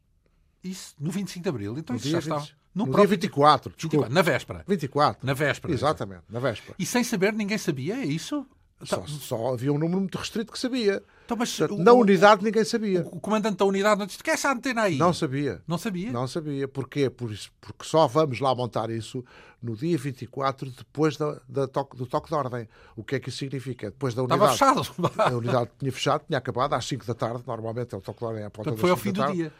Isso 0.62 0.94
no 0.98 1.10
25 1.10 1.42
de 1.42 1.48
Abril? 1.48 1.78
Então 1.78 1.94
no 1.94 2.00
isso 2.00 2.10
já 2.10 2.18
20... 2.18 2.26
estava. 2.26 2.58
No, 2.74 2.84
no 2.86 2.92
próprio... 2.92 3.08
dia 3.08 3.28
24, 3.28 3.72
24, 3.76 4.14
na 4.14 4.22
véspera. 4.22 4.64
24. 4.68 5.26
Na 5.26 5.34
véspera. 5.34 5.72
Exatamente, 5.72 6.22
na 6.28 6.38
véspera. 6.38 6.74
E 6.78 6.86
sem 6.86 7.02
saber, 7.02 7.32
ninguém 7.32 7.58
sabia, 7.58 7.96
é 7.96 8.04
isso? 8.04 8.46
Só, 8.82 9.04
só 9.06 9.54
havia 9.54 9.72
um 9.72 9.78
número 9.78 10.00
muito 10.00 10.18
restrito 10.18 10.52
que 10.52 10.58
sabia. 10.58 11.02
Então, 11.28 11.36
mas 11.36 11.58
o, 11.60 11.76
na 11.76 11.92
unidade 11.92 12.42
ninguém 12.42 12.64
sabia. 12.64 13.02
O, 13.02 13.16
o, 13.16 13.20
comandante 13.20 13.58
da 13.58 13.66
unidade 13.66 13.98
não 13.98 14.06
disse 14.06 14.22
que 14.22 14.30
é 14.30 14.32
essa 14.32 14.50
antena 14.50 14.84
aí? 14.84 14.96
Não 14.96 15.12
sabia. 15.12 15.62
Não 15.68 15.76
sabia? 15.76 16.10
Não 16.10 16.26
sabia. 16.26 16.66
Porquê? 16.66 17.10
Por 17.10 17.30
isso, 17.30 17.50
porque 17.60 17.84
só 17.84 18.06
vamos 18.06 18.40
lá 18.40 18.54
montar 18.54 18.88
isso 18.88 19.22
no 19.62 19.76
dia 19.76 19.98
24, 19.98 20.70
depois 20.70 21.18
da, 21.18 21.38
da 21.46 21.68
toque, 21.68 21.98
do 21.98 22.06
toque 22.06 22.28
de 22.30 22.34
ordem. 22.34 22.66
O 22.96 23.04
que 23.04 23.16
é 23.16 23.20
que 23.20 23.28
isso 23.28 23.36
significa? 23.36 23.90
Depois 23.90 24.14
da 24.14 24.22
unidade. 24.22 24.54
Estava 24.54 24.82
fechado. 24.82 25.12
A 25.18 25.36
unidade 25.36 25.70
tinha 25.78 25.92
fechado, 25.92 26.24
tinha 26.26 26.38
acabado 26.38 26.72
às 26.72 26.86
5 26.86 27.04
da 27.04 27.14
tarde. 27.14 27.42
Normalmente 27.46 27.94
é 27.94 27.98
o 27.98 28.00
toque 28.00 28.20
de 28.20 28.24
ordem 28.24 28.44
à 28.44 28.48
porta 28.48 28.70
Portanto, 28.70 28.80
foi 28.80 28.90
ao 28.90 28.96
fim 28.96 29.12
do 29.12 29.30
dia. 29.30 29.52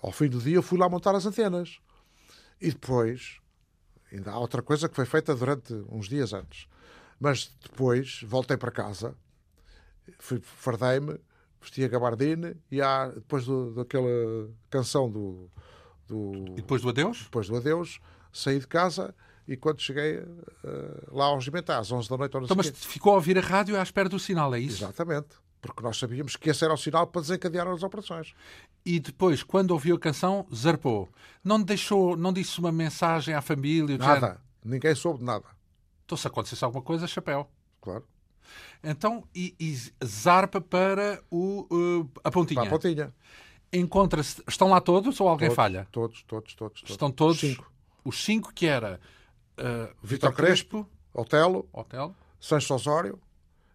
Ao 0.00 0.12
fim 0.12 0.28
do 0.28 0.38
dia 0.38 0.54
eu 0.54 0.62
fui 0.62 0.78
lá 0.78 0.88
montar 0.88 1.16
as 1.16 1.26
antenas. 1.26 1.80
E 2.60 2.68
depois, 2.70 3.40
ainda 4.12 4.30
há 4.30 4.38
outra 4.38 4.62
coisa 4.62 4.88
que 4.88 4.94
foi 4.94 5.06
feita 5.06 5.34
durante 5.34 5.74
uns 5.90 6.08
dias 6.08 6.32
antes. 6.32 6.68
Mas 7.18 7.50
depois 7.60 8.20
voltei 8.22 8.56
para 8.56 8.70
casa 8.70 9.16
fui, 10.18 10.40
fardei-me, 10.42 11.18
vesti 11.60 11.84
a 11.84 11.88
gabardine 11.88 12.56
e 12.70 12.80
há, 12.80 13.08
depois 13.08 13.44
do, 13.44 13.74
daquela 13.74 14.08
canção 14.68 15.10
do, 15.10 15.50
do. 16.06 16.32
E 16.52 16.56
depois 16.56 16.82
do 16.82 16.88
adeus? 16.88 17.24
Depois 17.24 17.48
do 17.48 17.56
adeus, 17.56 18.00
saí 18.32 18.58
de 18.58 18.66
casa 18.66 19.14
e 19.46 19.56
quando 19.56 19.80
cheguei 19.80 20.18
uh, 20.18 20.26
lá 21.10 21.26
ao 21.26 21.34
regimento, 21.34 21.72
às 21.72 21.90
11 21.90 22.08
da 22.08 22.16
noite. 22.16 22.36
Então, 22.36 22.56
mas 22.56 22.70
ficou 22.70 23.12
a 23.12 23.16
ouvir 23.16 23.36
a 23.36 23.40
rádio 23.40 23.78
à 23.78 23.82
espera 23.82 24.08
do 24.08 24.18
sinal, 24.18 24.54
é 24.54 24.60
isso? 24.60 24.84
Exatamente. 24.84 25.28
Porque 25.60 25.82
nós 25.82 25.98
sabíamos 25.98 26.36
que 26.36 26.48
esse 26.48 26.64
era 26.64 26.72
o 26.72 26.76
sinal 26.76 27.06
para 27.06 27.20
desencadear 27.20 27.66
as 27.68 27.82
operações. 27.82 28.32
E 28.84 28.98
depois, 28.98 29.42
quando 29.42 29.72
ouviu 29.72 29.96
a 29.96 29.98
canção, 29.98 30.46
zarpou. 30.54 31.08
Não 31.44 31.60
deixou, 31.60 32.16
não 32.16 32.32
disse 32.32 32.58
uma 32.60 32.72
mensagem 32.72 33.34
à 33.34 33.42
família? 33.42 33.98
Nada. 33.98 34.40
Ninguém 34.64 34.94
soube 34.94 35.18
de 35.18 35.24
nada. 35.24 35.44
Então, 36.04 36.16
se 36.16 36.26
acontecesse 36.26 36.64
alguma 36.64 36.82
coisa, 36.82 37.06
chapéu. 37.06 37.50
Claro. 37.80 38.04
Então, 38.82 39.24
e, 39.34 39.54
e 39.58 39.76
zarpa 40.04 40.60
para 40.60 41.22
o, 41.30 41.66
uh, 41.70 42.10
a 42.24 42.30
pontinha. 42.30 42.60
Para 42.60 42.68
a 42.68 42.72
pontinha. 42.72 43.14
Encontra-se. 43.72 44.42
Estão 44.48 44.68
lá 44.68 44.80
todos 44.80 45.20
ou 45.20 45.28
alguém 45.28 45.48
todos, 45.48 45.56
falha? 45.56 45.86
Todos, 45.92 46.22
todos, 46.24 46.54
todos, 46.54 46.80
todos. 46.80 46.90
Estão 46.90 47.10
todos. 47.10 47.36
Os 47.36 47.40
cinco. 47.40 47.72
Os 48.04 48.24
cinco 48.24 48.52
que 48.52 48.66
era 48.66 49.00
Uh, 49.60 49.94
Vitor 50.02 50.32
Crespo, 50.32 50.84
Crespo, 50.84 50.90
Otelo, 51.12 51.68
Otelo. 51.70 52.16
Sancho 52.40 52.74
Osório, 52.74 53.20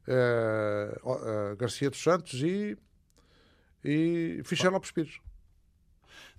uh, 0.08 1.10
uh, 1.10 1.56
Garcia 1.56 1.92
dos 1.92 2.02
Santos 2.02 2.42
e, 2.42 2.76
e 3.84 4.42
Fischer 4.44 4.72
Lopes 4.72 4.90
Pires. 4.90 5.20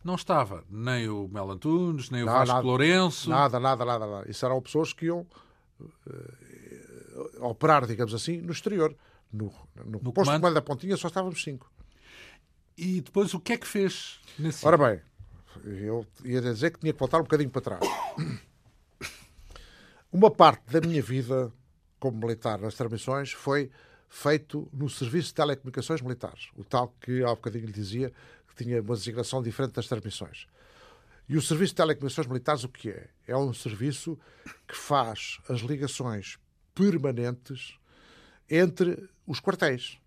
Não 0.03 0.17
estava 0.17 0.65
nem 0.69 1.09
o 1.09 1.29
Mel 1.29 1.49
Antunes, 1.53 2.11
nem 2.11 2.25
o 2.25 2.27
não, 2.27 2.33
Vasco 2.33 2.55
nada, 2.55 2.67
Lourenço. 2.67 3.31
Nada, 3.31 3.61
nada, 3.61 3.85
nada, 3.85 4.07
nada. 4.07 4.31
Isso 4.31 4.45
eram 4.45 4.61
pessoas 4.61 4.93
que 4.93 5.07
iam 5.07 5.25
operar, 7.41 7.87
digamos 7.87 8.15
assim, 8.15 8.41
no 8.41 8.53
exterior. 8.53 8.97
No, 9.33 9.53
no, 9.85 10.01
no 10.01 10.13
posto 10.13 10.33
de 10.33 10.39
comando 10.39 10.55
da 10.55 10.63
Pontinha 10.63 10.97
só 10.97 11.09
estávamos 11.09 11.43
cinco. 11.43 11.71
E 12.77 13.01
depois 13.01 13.35
o 13.35 13.41
que 13.41 13.55
é 13.55 13.59
que 13.59 13.67
fez 13.67 14.21
nesse 14.39 14.67
Ora 14.67 14.77
bem, 14.77 15.01
eu 15.65 16.07
ia 16.25 16.41
dizer 16.41 16.71
que 16.71 16.81
tinha 16.81 16.93
que 16.93 16.99
voltar 16.99 17.19
um 17.19 17.23
bocadinho 17.23 17.51
para 17.51 17.63
trás. 17.63 17.81
Uma 20.13 20.31
parte 20.31 20.71
da 20.71 20.81
minha 20.81 21.03
vida 21.03 21.53
como 21.99 22.19
militar 22.19 22.59
nas 22.59 22.75
transmissões 22.75 23.33
foi 23.33 23.71
feito 24.09 24.69
no 24.73 24.89
Serviço 24.89 25.29
de 25.29 25.35
Telecomunicações 25.35 26.01
Militares, 26.01 26.49
o 26.57 26.65
tal 26.65 26.95
que 27.01 27.23
há 27.25 27.29
bocadinho 27.31 27.67
lhe 27.67 27.73
dizia 27.73 28.13
que 28.49 28.65
tinha 28.65 28.81
uma 28.81 28.95
designação 28.95 29.43
diferente 29.43 29.73
das 29.73 29.89
transmissões. 29.89 30.47
E 31.29 31.37
o 31.37 31.43
Serviço 31.43 31.73
de 31.73 31.77
Telecomunicações 31.77 32.27
Militares 32.27 32.65
o 32.65 32.69
que 32.69 32.91
é? 32.91 33.09
É 33.27 33.37
um 33.37 33.53
serviço 33.53 34.19
que 34.67 34.77
faz 34.77 35.39
as 35.49 35.61
ligações 35.61 36.39
permanentes 36.77 37.75
entre 38.49 39.09
os 39.27 39.41
quartéis. 39.41 39.99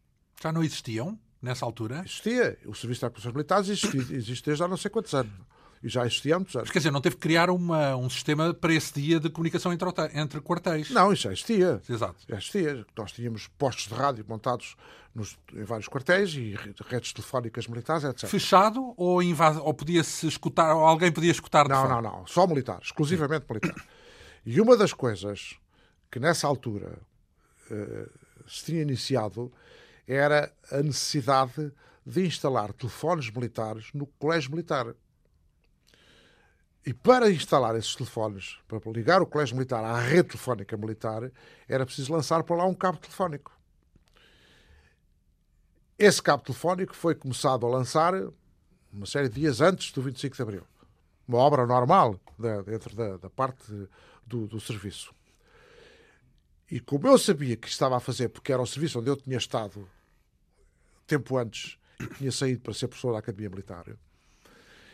Já 0.41 0.51
não 0.51 0.63
existiam 0.63 1.19
nessa 1.41 1.65
altura? 1.65 2.03
Existia. 2.05 2.57
O 2.65 2.73
Serviço 2.75 3.05
de 3.05 3.11
Telecomunicações 3.11 3.33
Militares 3.33 3.69
existe, 3.69 4.13
existe 4.13 4.45
desde 4.45 4.63
há 4.63 4.67
não 4.67 4.77
sei 4.77 4.89
quantos 4.91 5.13
anos. 5.13 5.33
E 5.81 5.87
já 5.87 6.05
existia 6.05 6.35
há 6.35 6.39
muitos 6.39 6.55
anos. 6.55 6.67
Mas, 6.67 6.73
quer 6.73 6.79
dizer, 6.79 6.91
não 6.91 7.01
teve 7.01 7.15
que 7.15 7.21
criar 7.21 7.49
uma, 7.49 7.95
um 7.95 8.09
sistema 8.09 8.53
para 8.53 8.73
esse 8.73 8.93
dia 9.01 9.19
de 9.19 9.29
comunicação 9.29 9.71
entre, 9.73 9.89
entre 10.13 10.41
quartéis? 10.41 10.89
Não, 10.91 11.11
isso 11.11 11.23
já 11.23 11.31
existia. 11.31 11.81
Exato. 11.89 12.17
Já 12.27 12.37
existia. 12.37 12.85
Nós 12.97 13.11
tínhamos 13.13 13.47
postos 13.57 13.87
de 13.87 13.93
rádio 13.93 14.25
montados 14.27 14.75
nos, 15.15 15.37
em 15.53 15.63
vários 15.63 15.87
quartéis 15.87 16.33
e 16.33 16.55
redes 16.89 17.13
telefónicas 17.13 17.65
militares, 17.67 18.03
etc. 18.03 18.29
Fechado 18.29 18.93
ou, 18.97 19.23
invas... 19.23 19.57
ou 19.57 19.73
podia-se 19.73 20.27
escutar, 20.27 20.75
ou 20.75 20.85
alguém 20.85 21.11
podia 21.11 21.31
escutar 21.31 21.67
Não, 21.67 21.81
fora? 21.81 22.01
não, 22.01 22.01
não. 22.01 22.27
Só 22.27 22.45
militar, 22.45 22.79
exclusivamente 22.83 23.45
militar. 23.49 23.75
E 24.45 24.59
uma 24.59 24.75
das 24.75 24.93
coisas 24.93 25.57
que 26.09 26.19
nessa 26.19 26.47
altura 26.47 26.99
uh, 27.71 28.09
se 28.47 28.65
tinha 28.65 28.81
iniciado 28.81 29.51
era 30.07 30.51
a 30.71 30.81
necessidade 30.81 31.71
de 32.05 32.25
instalar 32.25 32.73
telefones 32.73 33.29
militares 33.29 33.89
no 33.93 34.07
colégio 34.07 34.51
militar. 34.51 34.95
E 36.85 36.93
para 36.93 37.29
instalar 37.29 37.75
esses 37.75 37.95
telefones, 37.95 38.57
para 38.67 38.79
ligar 38.91 39.21
o 39.21 39.27
colégio 39.27 39.55
militar 39.55 39.83
à 39.83 39.99
rede 39.99 40.29
telefónica 40.29 40.75
militar, 40.75 41.31
era 41.67 41.85
preciso 41.85 42.11
lançar 42.11 42.43
para 42.43 42.55
lá 42.55 42.65
um 42.65 42.73
cabo 42.73 42.97
telefónico. 42.97 43.51
Esse 45.99 46.21
cabo 46.21 46.41
telefónico 46.41 46.95
foi 46.95 47.13
começado 47.13 47.65
a 47.65 47.69
lançar 47.69 48.13
uma 48.91 49.05
série 49.05 49.29
de 49.29 49.35
dias 49.41 49.61
antes 49.61 49.91
do 49.91 50.01
25 50.01 50.35
de 50.35 50.41
Abril. 50.41 50.63
Uma 51.27 51.39
obra 51.39 51.65
normal 51.67 52.19
dentro 52.65 52.95
da, 52.95 53.17
da 53.17 53.29
parte 53.29 53.87
do, 54.25 54.47
do, 54.47 54.59
serviço. 54.59 55.13
E 56.71 56.79
como 56.79 57.07
eu 57.07 57.17
sabia 57.17 57.55
que 57.55 57.67
estava 57.67 57.97
a 57.97 57.99
fazer, 57.99 58.29
porque 58.29 58.53
era 58.53 58.61
o 58.61 58.67
serviço 58.67 58.99
onde 58.99 59.09
eu 59.09 59.15
tinha 59.15 59.37
estado 59.37 59.89
tempo 61.07 61.37
antes, 61.37 61.77
tinha 62.17 62.31
saído 62.31 62.61
para 62.61 62.73
ser 62.73 62.87
professor 62.87 63.13
da 63.13 63.19
Academia 63.19 63.49
Militar, 63.49 63.85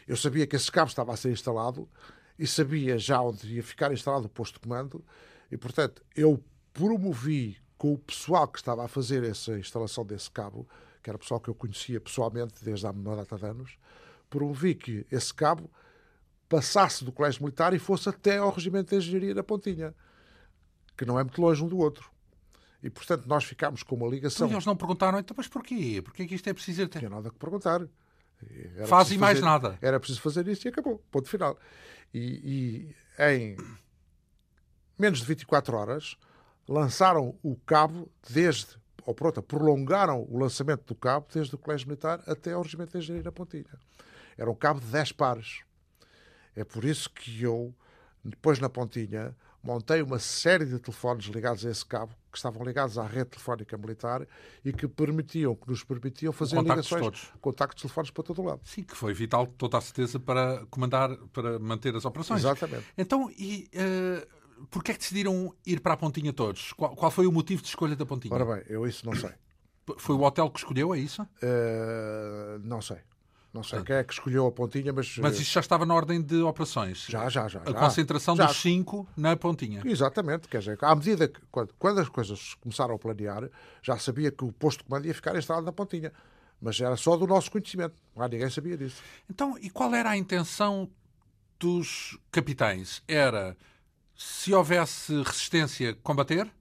eu 0.07 0.15
sabia 0.15 0.47
que 0.47 0.55
esse 0.55 0.71
cabo 0.71 0.89
estava 0.89 1.13
a 1.13 1.17
ser 1.17 1.32
instalado 1.32 1.89
e 2.38 2.45
sabia 2.45 2.97
já 2.97 3.21
onde 3.21 3.55
ia 3.55 3.63
ficar 3.63 3.91
instalado 3.91 4.28
o 4.28 4.30
posto 4.30 4.55
de 4.55 4.59
comando. 4.61 5.03
E, 5.51 5.57
portanto, 5.57 6.03
eu 6.15 6.43
promovi 6.73 7.57
com 7.78 7.93
o 7.93 7.97
pessoal 7.97 8.47
que 8.47 8.59
estava 8.59 8.86
a 8.86 8.88
fazer 8.88 9.23
essa 9.23 9.57
instalação 9.57 10.05
desse 10.05 10.30
cabo, 10.30 10.67
que 11.01 11.09
era 11.09 11.17
pessoal 11.17 11.39
que 11.39 11.49
eu 11.49 11.55
conhecia 11.55 11.99
pessoalmente 11.99 12.63
desde 12.63 12.86
há 12.86 12.91
uma 12.91 13.15
data 13.15 13.38
de 13.38 13.45
anos, 13.45 13.78
promovi 14.30 14.76
que 14.76 15.05
esse 15.11 15.34
cabo 15.34 15.69
passasse 16.47 17.03
do 17.03 17.11
Colégio 17.11 17.43
Militar 17.43 17.73
e 17.73 17.80
fosse 17.80 18.07
até 18.07 18.38
ao 18.38 18.51
Regimento 18.51 18.89
de 18.89 18.95
Engenharia 18.97 19.36
da 19.36 19.43
Pontinha, 19.43 19.93
que 20.98 21.06
não 21.06 21.20
é 21.20 21.24
muito 21.24 21.41
longe 21.41 21.64
um 21.64 21.68
do 21.68 21.78
outro. 21.78 22.10
E, 22.82 22.89
portanto, 22.89 23.26
nós 23.26 23.43
ficámos 23.43 23.82
com 23.82 23.96
uma 23.96 24.08
ligação. 24.08 24.48
E 24.48 24.54
eles 24.54 24.66
não 24.66 24.76
perguntaram, 24.76 25.18
então, 25.18 25.36
mas 25.36 25.48
porquê? 25.48 26.02
Porquê 26.04 26.24
é 26.24 26.28
que 26.28 26.36
isto 26.36 26.48
é 26.48 26.54
preciso 26.54 26.88
ter? 26.88 27.02
Não 27.02 27.10
tinha 27.10 27.10
nada 27.10 27.30
que 27.32 27.38
perguntar. 27.39 27.82
Era 28.76 28.88
Faz 28.88 29.12
e 29.12 29.18
mais 29.18 29.39
fazer, 29.39 29.50
nada. 29.50 29.80
Era 29.82 30.00
preciso 30.00 30.22
fazer 30.22 30.48
isso 30.48 30.68
e 30.68 30.70
acabou. 30.70 31.04
Ponto 31.10 31.28
final. 31.28 31.58
E, 32.14 32.93
e 33.18 33.24
em 33.24 33.58
menos 34.98 35.20
de 35.20 35.26
24 35.26 35.76
horas 35.76 36.18
lançaram 36.68 37.38
o 37.43 37.56
cabo 37.56 38.10
desde, 38.30 38.78
ou 39.06 39.14
pronto, 39.14 39.41
prolongaram 39.41 40.26
o 40.30 40.38
lançamento 40.38 40.86
do 40.86 40.96
cabo 40.96 41.28
desde 41.34 41.56
o 41.56 41.58
Colégio 41.58 41.88
Militar 41.88 42.22
até 42.28 42.54
ao 42.54 42.62
Regimento 42.62 42.91
de 42.91 42.98
Engenharia 43.00 43.32
Pontilha. 43.32 43.80
Era 44.38 44.50
um 44.50 44.56
cabo 44.56 44.80
de 44.80 44.88
10 44.88 45.12
pares. 45.14 45.62
É 46.56 46.64
por 46.64 46.86
isso 46.86 47.10
que 47.10 47.41
eu, 47.41 47.74
depois 48.24 48.60
na 48.60 48.70
Pontinha, 48.70 49.36
montei 49.66 50.01
uma 50.03 50.20
série 50.20 50.66
de 50.66 50.78
telefones 50.78 51.26
ligados 51.26 51.66
a 51.66 51.72
esse 51.72 51.84
cabo, 51.84 52.13
que 52.32 52.38
estavam 52.38 52.63
ligados 52.63 52.99
à 52.99 53.05
rede 53.05 53.32
telefónica 53.32 53.76
militar 53.78 54.26
e 54.63 54.72
que 54.72 54.88
permitiam, 54.88 55.55
que 55.55 55.68
nos 55.68 55.84
permitiam 55.84 56.32
fazer 56.32 56.61
ligações, 56.61 57.01
todos. 57.01 57.34
contactos 57.41 57.82
telefónicos 57.82 58.11
para 58.11 58.24
todo 58.24 58.41
o 58.41 58.45
lado. 58.45 58.61
Sim, 58.63 58.84
que 58.84 58.95
foi 58.95 59.13
vital, 59.13 59.47
toda 59.47 59.80
a 59.80 59.82
certeza, 59.82 60.20
para 60.20 60.63
comandar, 60.68 61.18
para 61.34 61.57
manter 61.57 61.95
as 61.95 62.05
operações. 62.05 62.41
Exatamente. 62.41 62.86
Então, 62.95 63.32
e 63.32 63.68
uh, 63.74 64.66
porquê 64.70 64.91
é 64.91 64.93
que 64.93 64.99
decidiram 64.99 65.53
ir 65.66 65.80
para 65.80 65.93
a 65.93 65.97
Pontinha 65.97 66.32
todos? 66.32 66.72
Qual, 66.74 66.95
qual, 66.95 67.09
foi 67.09 67.26
o 67.26 67.32
motivo 67.32 67.63
de 67.63 67.68
escolha 67.68 67.95
da 67.95 68.05
Pontinha? 68.05 68.34
Ora 68.36 68.45
bem, 68.45 68.63
eu 68.70 68.86
isso 68.86 69.03
não 69.03 69.16
sei. 69.16 69.32
Foi 69.97 70.16
o 70.16 70.22
hotel 70.22 70.49
que 70.51 70.59
escolheu, 70.59 70.93
é 70.93 70.99
isso? 70.99 71.24
Uh, 71.24 72.59
não 72.63 72.82
sei. 72.82 72.97
Não 73.56 73.64
sei 73.64 73.82
quem 73.84 73.95
é 73.95 74.03
que 74.03 74.12
escolheu 74.12 74.45
a 74.47 74.51
pontinha, 74.51 74.91
mas. 74.91 75.18
Mas 75.18 75.39
isso 75.39 75.53
já 75.53 75.62
estava 75.62 75.86
na 75.86 75.95
ordem 75.95 76.22
de 76.22 76.41
operações. 76.41 77.06
Já, 77.08 77.30
já, 77.30 77.47
já. 77.47 77.62
A 77.62 77.72
já. 77.72 77.74
concentração 77.74 78.36
já. 78.36 78.47
dos 78.47 78.58
cinco 78.58 79.08
na 79.16 79.38
pontinha. 79.38 79.82
Exatamente. 79.86 80.49
Quer 80.49 80.60
dizer, 80.60 80.78
à 80.82 80.93
medida 80.93 81.30
que. 81.30 81.39
Quando, 81.49 81.74
quando, 81.80 82.01
as 82.01 82.10
coisas 82.10 82.53
começaram 82.56 82.93
a 82.93 82.99
planear, 82.99 83.49
já 83.82 83.97
sabia 83.97 84.30
que 84.30 84.43
o 84.43 84.51
posto 84.51 84.80
de 84.80 84.84
comando 84.84 85.08
ia 85.08 85.14
ficar 85.14 85.38
instalado 85.38 85.66
na 85.66 85.72
pontinha. 85.72 86.12
Mas 86.62 86.82
era 86.82 86.97
só 86.97 87.16
do 87.16 87.26
nosso 87.26 87.49
conhecimento. 87.49 87.95
Ah, 88.18 88.28
ninguém 88.28 88.49
sabia 88.49 88.78
disso. 88.78 89.01
Então, 89.30 89.58
e 89.62 89.70
qual 89.70 89.95
era 89.95 90.10
a 90.10 90.18
intenção 90.18 90.89
dos 91.58 92.20
capitães? 92.34 93.01
Era 93.08 93.56
se 94.18 94.53
houvesse 94.53 95.14
resistência, 95.24 95.95
combater? 96.03 96.51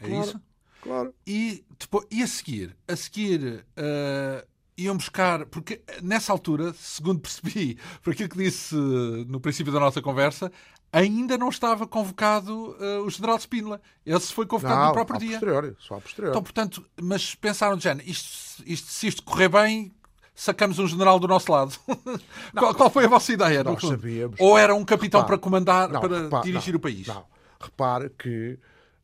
É 0.00 0.08
claro, 0.08 0.24
isso? 0.24 0.40
Claro. 0.80 1.14
E, 1.26 1.62
depois, 1.78 2.06
e 2.10 2.22
a 2.22 2.26
seguir? 2.26 2.74
A 2.88 2.96
seguir. 2.96 3.66
Uh, 3.76 4.51
iam 4.76 4.96
buscar, 4.96 5.46
porque 5.46 5.82
nessa 6.02 6.32
altura, 6.32 6.72
segundo 6.74 7.20
percebi, 7.22 7.78
por 8.02 8.12
aquilo 8.12 8.28
que 8.28 8.38
disse 8.38 8.74
no 8.74 9.40
princípio 9.40 9.72
da 9.72 9.80
nossa 9.80 10.00
conversa, 10.00 10.50
ainda 10.92 11.38
não 11.38 11.48
estava 11.48 11.86
convocado 11.86 12.76
uh, 12.78 13.04
o 13.04 13.10
general 13.10 13.38
Spínola. 13.38 13.80
Esse 14.04 14.32
foi 14.32 14.46
convocado 14.46 14.80
não, 14.80 14.88
no 14.88 14.92
próprio 14.92 15.18
dia. 15.18 15.38
Posteriori, 15.38 15.76
só 15.78 15.96
a 15.96 16.00
posteriori. 16.00 16.32
Então, 16.32 16.42
portanto, 16.42 16.84
mas 17.00 17.34
pensaram 17.34 17.76
de 17.76 17.84
género, 17.84 18.08
isto, 18.08 18.62
isto, 18.66 18.88
se 18.88 19.06
isto 19.06 19.22
correr 19.22 19.48
bem, 19.48 19.94
sacamos 20.34 20.78
um 20.78 20.86
general 20.86 21.18
do 21.18 21.26
nosso 21.26 21.50
lado. 21.50 21.74
qual, 22.56 22.74
qual, 22.74 22.90
foi 22.90 23.04
a 23.04 23.08
vossa 23.08 23.32
ideia? 23.32 23.64
Nós 23.64 23.80
sabíamos. 23.80 24.36
Ou 24.38 24.58
era 24.58 24.74
um 24.74 24.84
capitão 24.84 25.20
repare, 25.20 25.38
para 25.38 25.42
comandar, 25.42 25.88
não, 25.88 26.00
para 26.00 26.22
repare, 26.22 26.44
dirigir 26.44 26.74
não, 26.74 26.78
o 26.78 26.82
país? 26.82 27.06
Não. 27.06 27.24
Repare 27.60 28.10
que, 28.10 28.58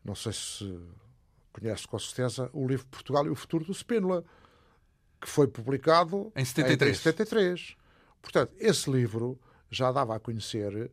não 0.05 0.15
sei 0.15 0.33
se 0.33 0.79
conhece 1.53 1.87
com 1.89 1.99
certeza, 1.99 2.51
o 2.53 2.67
livro 2.67 2.87
Portugal 2.87 3.27
e 3.27 3.31
o 3.31 3.35
Futuro 3.35 3.65
do 3.65 3.73
Spínola 3.73 4.25
que 5.21 5.29
foi 5.29 5.47
publicado 5.47 6.33
em 6.37 6.45
73. 6.45 6.91
Em 6.91 6.95
73. 6.95 7.77
Portanto, 8.21 8.53
esse 8.59 8.91
livro 8.91 9.39
já 9.71 9.91
dava 9.93 10.17
a 10.17 10.21
conhecer 10.21 10.91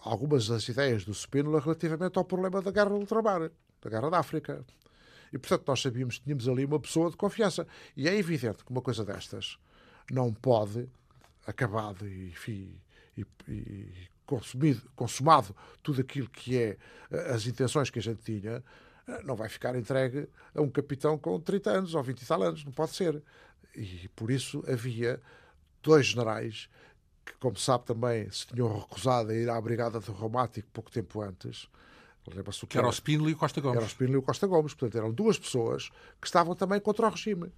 algumas 0.00 0.46
das 0.46 0.68
ideias 0.68 1.04
do 1.04 1.12
Spínola 1.12 1.60
relativamente 1.60 2.16
ao 2.16 2.24
problema 2.24 2.62
da 2.62 2.70
guerra 2.70 2.90
do 2.90 2.96
ultramar, 2.96 3.50
da 3.82 3.90
guerra 3.90 4.10
da 4.10 4.18
África. 4.18 4.64
E, 5.32 5.38
portanto, 5.38 5.64
nós 5.66 5.82
sabíamos 5.82 6.18
que 6.18 6.24
tínhamos 6.24 6.48
ali 6.48 6.64
uma 6.64 6.78
pessoa 6.78 7.10
de 7.10 7.16
confiança. 7.16 7.66
E 7.96 8.08
é 8.08 8.16
evidente 8.16 8.64
que 8.64 8.70
uma 8.70 8.80
coisa 8.80 9.04
destas 9.04 9.58
não 10.10 10.32
pode, 10.32 10.88
acabado 11.46 12.06
e, 12.06 12.28
enfim, 12.28 12.80
e, 13.16 13.26
e 13.48 14.08
consumido, 14.24 14.82
consumado 14.94 15.54
tudo 15.82 16.00
aquilo 16.00 16.28
que 16.28 16.56
é 16.56 16.76
eh, 17.10 17.32
as 17.32 17.46
intenções 17.46 17.90
que 17.90 17.98
a 17.98 18.02
gente 18.02 18.22
tinha, 18.22 18.62
não 19.24 19.36
vai 19.36 19.48
ficar 19.48 19.76
entregue 19.76 20.28
a 20.54 20.60
um 20.60 20.68
capitão 20.68 21.16
com 21.16 21.38
30 21.40 21.70
anos 21.70 21.94
ou 21.94 22.02
20 22.02 22.20
e 22.20 22.26
tal 22.26 22.42
anos, 22.42 22.64
não 22.64 22.72
pode 22.72 22.92
ser. 22.92 23.22
E 23.74 24.08
por 24.16 24.30
isso 24.30 24.64
havia 24.66 25.20
dois 25.82 26.06
generais 26.06 26.68
que, 27.24 27.32
como 27.38 27.56
sabe 27.56 27.84
também, 27.84 28.30
se 28.30 28.46
tinham 28.46 28.78
recusado 28.78 29.30
a 29.30 29.34
ir 29.34 29.48
à 29.48 29.60
Brigada 29.60 30.00
do 30.00 30.12
Reumático 30.12 30.68
pouco 30.72 30.90
tempo 30.90 31.20
antes. 31.20 31.68
Que 32.72 32.78
era 32.78 32.88
o 32.88 32.92
Spínola 32.92 33.30
e 33.30 33.34
o 33.34 33.36
Costa 33.36 33.60
Gomes. 33.60 33.76
Era 33.76 33.86
o 33.86 33.88
Spínola 33.88 34.16
e 34.16 34.18
o 34.18 34.22
Costa 34.22 34.46
Gomes. 34.46 34.74
Portanto, 34.74 34.98
eram 34.98 35.12
duas 35.12 35.38
pessoas 35.38 35.90
que 36.20 36.26
estavam 36.26 36.56
também 36.56 36.80
contra 36.80 37.06
o 37.06 37.10
regime. 37.10 37.52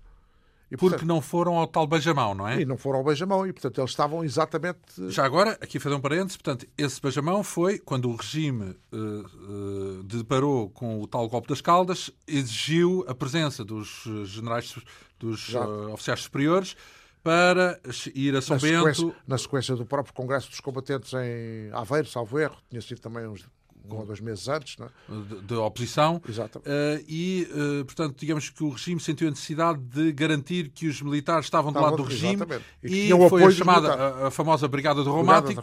E, 0.70 0.76
Porque 0.76 0.90
portanto, 0.90 1.08
não 1.08 1.22
foram 1.22 1.56
ao 1.56 1.66
tal 1.66 1.86
beijamão, 1.86 2.34
não 2.34 2.46
é? 2.46 2.60
E 2.60 2.64
não 2.66 2.76
foram 2.76 2.98
ao 2.98 3.04
beijamão, 3.04 3.46
e 3.46 3.52
portanto 3.52 3.80
eles 3.80 3.90
estavam 3.90 4.22
exatamente. 4.22 4.78
Já 5.08 5.24
agora, 5.24 5.52
aqui 5.62 5.78
fazer 5.78 5.94
um 5.94 6.00
parênteses, 6.00 6.36
portanto, 6.36 6.66
esse 6.76 7.00
beijamão 7.00 7.42
foi 7.42 7.78
quando 7.78 8.10
o 8.10 8.16
regime 8.16 8.76
uh, 8.92 8.96
uh, 8.96 10.02
deparou 10.02 10.68
com 10.68 11.00
o 11.00 11.06
tal 11.06 11.26
golpe 11.28 11.48
das 11.48 11.62
Caldas, 11.62 12.10
exigiu 12.26 13.04
a 13.08 13.14
presença 13.14 13.64
dos 13.64 14.04
generais, 14.24 14.74
dos 15.18 15.54
uh, 15.54 15.92
oficiais 15.92 16.20
superiores 16.20 16.76
para 17.22 17.80
ir 18.14 18.36
a 18.36 18.42
São 18.42 18.56
na 18.56 18.62
Bento. 18.62 18.94
Sequência, 18.94 19.22
na 19.26 19.38
sequência 19.38 19.76
do 19.76 19.86
próprio 19.86 20.14
Congresso 20.14 20.50
dos 20.50 20.60
Combatentes 20.60 21.12
em 21.14 21.70
Aveiro, 21.72 22.08
salvo 22.08 22.38
erro, 22.38 22.56
tinha 22.68 22.80
sido 22.80 23.00
também 23.00 23.26
uns 23.26 23.46
um 23.94 24.00
ou 24.00 24.06
dois 24.06 24.20
meses 24.20 24.48
antes, 24.48 24.76
é? 24.80 24.88
de, 25.08 25.42
de, 25.42 25.54
oposição. 25.54 26.20
Exatamente. 26.28 26.68
Uh, 26.68 27.04
e, 27.06 27.48
uh, 27.50 27.84
portanto, 27.84 28.16
digamos 28.18 28.50
que 28.50 28.62
o 28.62 28.70
regime 28.70 29.00
sentiu 29.00 29.28
a 29.28 29.30
necessidade 29.30 29.80
de 29.80 30.12
garantir 30.12 30.70
que 30.70 30.86
os 30.86 31.00
militares 31.02 31.46
estavam 31.46 31.72
do 31.72 31.80
lado 31.80 31.96
do 31.96 32.02
regime 32.02 32.34
exatamente. 32.34 32.64
e, 32.82 33.12
e 33.12 33.28
foi 33.28 33.44
a 33.44 33.50
chamada, 33.50 33.94
a, 33.94 34.26
a, 34.28 34.30
famosa 34.30 34.68
Brigada 34.68 35.02
do 35.02 35.10
Romático, 35.10 35.60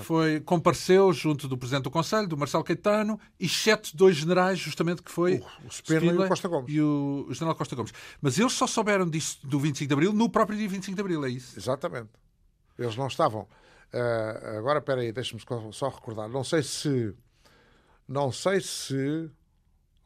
foi, 0.00 0.40
compareceu 0.40 1.12
junto 1.12 1.48
do 1.48 1.56
Presidente 1.56 1.84
do 1.84 1.90
Conselho, 1.90 2.28
do 2.28 2.36
Marcelo 2.36 2.64
Caetano, 2.64 3.18
exceto 3.38 3.96
dois 3.96 4.16
generais, 4.16 4.58
justamente, 4.58 5.02
que 5.02 5.10
foi 5.10 5.36
o, 5.36 5.66
o 5.66 5.68
Spindler 5.70 6.14
e 6.14 6.18
o 6.18 6.28
Costa 6.28 6.48
Gomes. 6.48 6.72
E 6.72 6.80
o, 6.80 7.26
o 7.28 7.34
General 7.34 7.54
Costa 7.54 7.76
Gomes. 7.76 7.92
Mas 8.20 8.38
eles 8.38 8.52
só 8.52 8.66
souberam 8.66 9.08
disso 9.08 9.38
do 9.44 9.58
25 9.58 9.88
de 9.88 9.94
Abril 9.94 10.12
no 10.12 10.28
próprio 10.28 10.56
dia 10.58 10.68
25 10.68 10.94
de 10.94 11.00
Abril, 11.00 11.24
é 11.24 11.30
isso? 11.30 11.58
Exatamente. 11.58 12.10
Eles 12.78 12.96
não 12.96 13.06
estavam. 13.06 13.46
Uh, 13.92 14.58
agora, 14.58 14.80
espera 14.80 15.00
aí, 15.00 15.12
deixa-me 15.12 15.40
só 15.72 15.88
recordar. 15.88 16.28
Não 16.28 16.42
sei 16.42 16.62
se 16.62 17.14
não 18.06 18.30
sei 18.30 18.60
se 18.60 19.30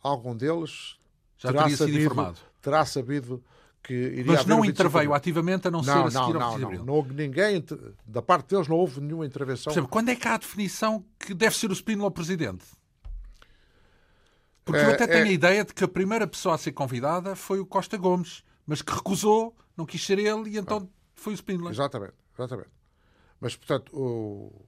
algum 0.03 0.37
deles 0.37 0.99
já 1.37 1.51
terá 1.51 1.65
sido 1.69 1.79
sabido, 1.79 1.99
informado. 1.99 2.39
Terá 2.61 2.85
sabido 2.85 3.45
que 3.83 3.95
iria 3.95 4.25
Mas 4.25 4.45
não 4.45 4.65
interveio 4.65 5.15
ativamente 5.15 5.69
a 5.69 5.71
não, 5.71 5.81
não 5.81 5.85
ser 5.85 6.19
a 6.19 6.23
seguir 6.23 6.35
não, 6.35 6.43
ao 6.43 6.59
não, 6.59 6.71
não, 6.71 6.85
não, 6.85 7.03
ninguém, 7.05 7.65
da 8.07 8.21
parte 8.21 8.49
deles 8.51 8.69
não 8.69 8.77
houve 8.77 9.01
nenhuma 9.01 9.25
intervenção. 9.25 9.73
Exemplo, 9.73 9.89
quando 9.89 10.11
é 10.11 10.17
que 10.17 10.27
há 10.27 10.35
a 10.35 10.39
definição 10.39 11.05
que 11.19 11.33
deve 11.33 11.57
ser 11.57 11.71
o 11.71 11.75
Spínola 11.75 12.11
presidente? 12.11 12.65
Porque 14.65 14.81
é, 14.81 14.85
eu 14.85 14.91
até 14.91 15.07
tenho 15.07 15.27
é... 15.27 15.29
a 15.29 15.33
ideia 15.33 15.65
de 15.65 15.73
que 15.73 15.83
a 15.83 15.89
primeira 15.89 16.27
pessoa 16.27 16.55
a 16.55 16.59
ser 16.59 16.73
convidada 16.73 17.35
foi 17.35 17.59
o 17.59 17.67
Costa 17.67 17.97
Gomes, 17.97 18.45
mas 18.67 18.83
que 18.83 18.93
recusou, 18.93 19.57
não 19.77 19.87
quis 19.87 20.05
ser 20.05 20.19
ele 20.19 20.51
e 20.51 20.59
então 20.59 20.87
ah. 20.91 21.11
foi 21.15 21.33
o 21.33 21.37
Spínola. 21.37 21.71
Exatamente, 21.71 22.15
exatamente. 22.37 22.71
Mas, 23.41 23.57
portanto, 23.57 23.97
o, 23.97 24.67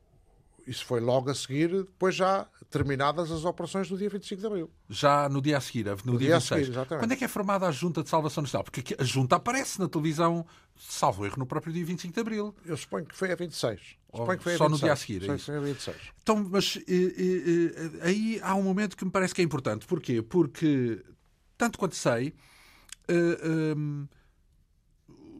isso 0.66 0.84
foi 0.84 1.00
logo 1.00 1.30
a 1.30 1.34
seguir, 1.34 1.68
depois 1.68 2.14
já 2.14 2.46
terminadas 2.70 3.30
as 3.30 3.44
operações 3.44 3.88
do 3.88 3.98
dia 3.98 4.08
25 4.08 4.40
de 4.40 4.46
Abril. 4.46 4.70
Já 4.88 5.28
no 5.28 5.42
dia 5.42 5.58
a 5.58 5.60
seguir, 5.60 5.86
no, 5.86 6.12
no 6.12 6.18
dia, 6.18 6.28
dia 6.28 6.38
26. 6.38 6.66
Seguir, 6.66 6.86
Quando 6.86 7.12
é 7.12 7.16
que 7.16 7.24
é 7.24 7.28
formada 7.28 7.66
a 7.66 7.72
Junta 7.72 8.02
de 8.02 8.08
Salvação 8.08 8.42
Nacional? 8.42 8.64
Porque 8.64 8.94
a 8.98 9.04
Junta 9.04 9.36
aparece 9.36 9.80
na 9.80 9.88
televisão, 9.88 10.46
salvo 10.76 11.26
erro, 11.26 11.36
no 11.38 11.46
próprio 11.46 11.72
dia 11.72 11.84
25 11.84 12.14
de 12.14 12.20
Abril. 12.20 12.54
Eu 12.64 12.76
suponho 12.76 13.04
que 13.06 13.16
foi 13.16 13.32
a 13.32 13.34
26. 13.34 13.96
Suponho 14.14 14.38
que 14.38 14.44
foi 14.44 14.54
a 14.54 14.58
Só 14.58 14.68
26. 14.68 14.70
no 14.70 14.78
dia 14.78 14.92
a 14.92 14.96
seguir. 14.96 15.30
É 15.30 15.38
foi 15.38 15.56
a 15.56 15.60
26. 15.60 15.96
Então, 16.22 16.48
mas 16.50 16.76
e, 16.76 16.82
e, 16.88 17.42
e, 17.46 18.00
aí 18.02 18.40
há 18.42 18.54
um 18.54 18.62
momento 18.62 18.96
que 18.96 19.04
me 19.04 19.10
parece 19.10 19.34
que 19.34 19.40
é 19.40 19.44
importante. 19.44 19.86
Porquê? 19.86 20.22
Porque, 20.22 21.04
tanto 21.58 21.78
quanto 21.78 21.96
sei, 21.96 22.28
uh, 22.28 22.32
eh, 23.08 23.74
um, 23.76 24.08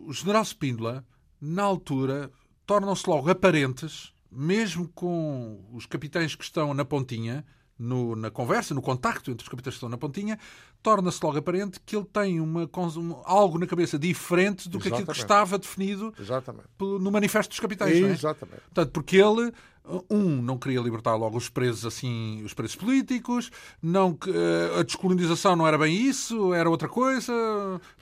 o 0.07 0.13
general 0.13 0.45
Spínola, 0.45 1.05
na 1.41 1.63
altura, 1.63 2.31
tornam-se 2.67 3.09
logo 3.09 3.31
aparentes 3.31 4.13
mesmo 4.31 4.89
com 4.89 5.65
os 5.73 5.87
capitães 5.87 6.35
que 6.35 6.45
estão 6.45 6.73
na 6.75 6.85
pontinha, 6.85 7.45
no, 7.79 8.15
na 8.15 8.31
conversa, 8.31 8.75
no 8.75 8.83
contacto 8.83 9.31
entre 9.31 9.43
os 9.43 9.49
capitães 9.49 9.75
que 9.75 9.79
estão 9.79 9.89
na 9.89 9.97
pontinha, 9.97 10.39
torna-se 10.83 11.19
logo 11.25 11.39
aparente 11.39 11.81
que 11.85 11.97
ele 11.97 12.05
tem 12.05 12.39
uma, 12.39 12.69
algo 13.25 13.59
na 13.59 13.67
cabeça 13.67 13.99
diferente 13.99 14.69
do 14.69 14.77
Exatamente. 14.77 14.83
que 14.83 14.89
aquilo 14.89 15.07
que 15.15 15.21
estava 15.21 15.59
definido 15.59 16.15
Exatamente. 16.19 16.69
no 16.79 17.11
Manifesto 17.11 17.51
dos 17.51 17.61
Capitães. 17.61 17.97
Exatamente. 17.97 18.51
Não 18.51 18.57
é? 18.59 18.61
Portanto, 18.61 18.93
porque 18.93 19.17
ele 19.17 19.53
um, 20.09 20.43
não 20.43 20.59
queria 20.59 20.81
libertar 20.81 21.15
logo 21.17 21.37
os 21.37 21.49
presos 21.49 21.85
assim, 21.85 22.43
os 22.45 22.55
presos 22.55 22.77
políticos, 22.77 23.51
não 23.83 24.17
eh, 24.27 24.81
a 24.81 24.83
descolonização 24.83 25.57
não 25.57 25.67
era 25.67 25.77
bem 25.77 25.95
isso, 25.95 26.55
era 26.55 26.69
outra 26.69 26.89
coisa. 26.89 27.33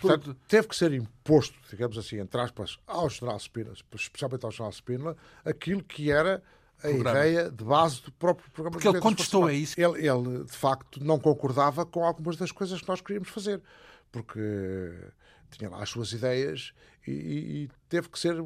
Portanto, 0.01 0.36
teve 0.47 0.68
que 0.68 0.76
ser 0.76 0.93
imposto, 0.93 1.59
digamos 1.70 1.97
assim, 1.97 2.18
entre 2.18 2.41
aspas, 2.41 2.78
ao 2.86 3.09
general 3.09 3.39
Spínola, 3.39 3.74
especialmente 3.95 4.45
ao 4.45 4.51
general 4.51 4.72
Spínola, 4.72 5.16
aquilo 5.45 5.82
que 5.82 6.11
era 6.11 6.43
a 6.78 6.89
programa. 6.89 7.11
ideia 7.11 7.51
de 7.51 7.64
base 7.64 8.03
do 8.03 8.12
próprio 8.12 8.51
programa 8.51 8.72
Porque 8.72 8.89
ele 8.89 9.01
contestou 9.01 9.47
a 9.47 9.53
isso. 9.53 9.74
Ele, 9.78 10.07
ele, 10.07 10.45
de 10.45 10.57
facto, 10.57 11.03
não 11.03 11.18
concordava 11.18 11.84
com 11.84 12.05
algumas 12.05 12.36
das 12.36 12.53
coisas 12.53 12.80
que 12.80 12.89
nós 12.89 13.01
queríamos 13.01 13.28
fazer, 13.28 13.61
porque 14.12 14.41
tinha 15.51 15.70
lá 15.70 15.82
as 15.82 15.89
suas 15.89 16.12
ideias 16.12 16.72
e, 17.07 17.12
e 17.12 17.70
teve 17.89 18.09
que 18.09 18.18
ser 18.18 18.36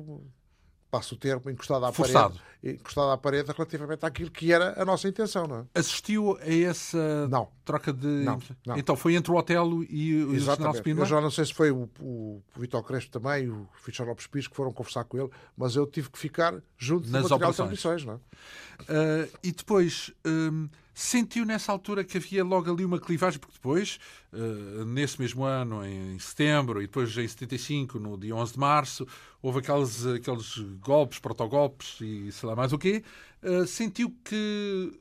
passo 0.93 1.15
o 1.15 1.19
termo, 1.19 1.51
encostado 1.51 1.87
à 1.87 1.91
Forçado. 1.91 2.39
parede, 2.63 2.79
encostado 2.79 3.11
à 3.11 3.17
parede 3.17 3.51
relativamente 3.51 4.05
àquilo 4.05 4.31
que 4.31 4.53
era 4.53 4.81
a 4.81 4.85
nossa 4.85 5.09
intenção, 5.09 5.47
não 5.47 5.61
é? 5.61 5.65
Assistiu 5.75 6.37
a 6.37 6.55
essa 6.55 7.27
não. 7.29 7.49
troca 7.65 7.95
de... 7.95 8.07
Não, 8.07 8.39
não. 8.67 8.77
Então 8.77 8.95
foi 8.95 9.15
entre 9.15 9.33
o 9.33 9.35
Otelo 9.37 9.83
e 9.85 10.23
o 10.23 10.39
General 10.39 10.75
Spínola? 10.75 11.07
Eu 11.07 11.09
já 11.09 11.21
não 11.23 11.31
sei 11.31 11.47
se 11.47 11.55
foi 11.55 11.71
o, 11.71 11.89
o, 11.99 12.43
o 12.55 12.61
Vitor 12.61 12.83
Crespo 12.83 13.11
também, 13.11 13.49
o 13.49 13.67
Fischer 13.83 14.07
Lopes 14.07 14.27
Pires 14.27 14.47
que 14.47 14.55
foram 14.55 14.71
conversar 14.71 15.05
com 15.05 15.19
ele, 15.19 15.31
mas 15.57 15.77
eu 15.77 15.87
tive 15.87 16.11
que 16.11 16.19
ficar 16.19 16.53
junto 16.77 17.09
Nas 17.09 17.23
do 17.23 17.31
material 17.31 17.51
operações. 17.51 17.71
de 17.71 17.83
transmissões, 17.83 18.05
não 18.05 18.15
é? 18.15 19.25
Uh, 19.25 19.39
e 19.43 19.51
depois... 19.51 20.13
Um, 20.27 20.69
sentiu 20.95 21.45
nessa 21.45 21.73
altura 21.73 22.05
que 22.05 22.19
havia 22.19 22.45
logo 22.45 22.71
ali 22.71 22.85
uma 22.85 23.01
clivagem, 23.01 23.39
porque 23.39 23.55
depois, 23.55 23.99
uh, 24.33 24.85
nesse 24.85 25.21
mesmo 25.21 25.45
ano, 25.45 25.85
em 25.85 26.19
setembro, 26.19 26.81
e 26.83 26.87
depois 26.87 27.17
em 27.17 27.27
75, 27.27 27.99
no 27.99 28.19
dia 28.19 28.35
11 28.35 28.53
de 28.53 28.59
março, 28.59 29.07
houve 29.41 29.61
aqueles, 29.61 30.07
aqueles 30.07 30.59
golpes, 30.81 31.19
protogolpes 31.19 32.01
e 32.01 32.31
sei 32.31 32.49
lá 32.49 32.55
mais 32.55 32.73
o 32.73 32.79
quê. 32.79 33.03
Uh, 33.43 33.67
sentiu 33.67 34.15
que, 34.25 34.93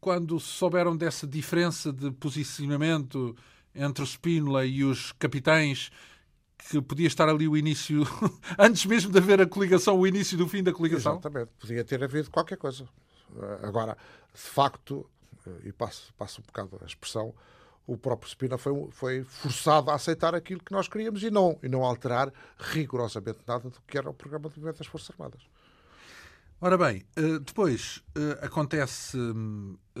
quando 0.00 0.40
souberam 0.40 0.96
dessa 0.96 1.26
diferença 1.26 1.92
de 1.92 2.10
posicionamento 2.12 3.36
entre 3.74 4.02
o 4.02 4.06
Spínola 4.06 4.64
e 4.64 4.82
os 4.82 5.12
capitães, 5.12 5.90
que 6.56 6.80
podia 6.80 7.06
estar 7.06 7.28
ali 7.28 7.46
o 7.46 7.56
início, 7.56 8.02
antes 8.58 8.86
mesmo 8.86 9.12
de 9.12 9.18
haver 9.18 9.40
a 9.40 9.46
coligação, 9.46 9.98
o 9.98 10.06
início 10.06 10.38
do 10.38 10.48
fim 10.48 10.62
da 10.62 10.72
coligação? 10.72 11.12
Exatamente, 11.12 11.50
podia 11.58 11.84
ter 11.84 12.02
havido 12.02 12.30
qualquer 12.30 12.56
coisa. 12.56 12.88
Agora, 13.62 13.96
de 14.32 14.40
facto, 14.40 15.08
e 15.64 15.72
passo, 15.72 16.12
passo 16.14 16.40
um 16.40 16.44
bocado 16.44 16.78
a 16.82 16.86
expressão, 16.86 17.34
o 17.86 17.96
próprio 17.96 18.30
Spina 18.30 18.56
foi, 18.56 18.88
foi 18.90 19.24
forçado 19.24 19.90
a 19.90 19.94
aceitar 19.94 20.34
aquilo 20.34 20.62
que 20.62 20.72
nós 20.72 20.88
queríamos 20.88 21.22
e 21.22 21.30
não, 21.30 21.58
e 21.62 21.68
não 21.68 21.84
alterar 21.84 22.32
rigorosamente 22.58 23.40
nada 23.46 23.68
do 23.68 23.80
que 23.86 23.98
era 23.98 24.08
o 24.08 24.14
programa 24.14 24.48
de 24.48 24.56
movimento 24.56 24.78
das 24.78 24.86
Forças 24.86 25.10
Armadas. 25.10 25.42
Ora 26.60 26.78
bem, 26.78 27.04
eh, 27.16 27.38
depois 27.40 28.02
eh, 28.14 28.38
acontece 28.40 29.18
eh, 29.18 30.00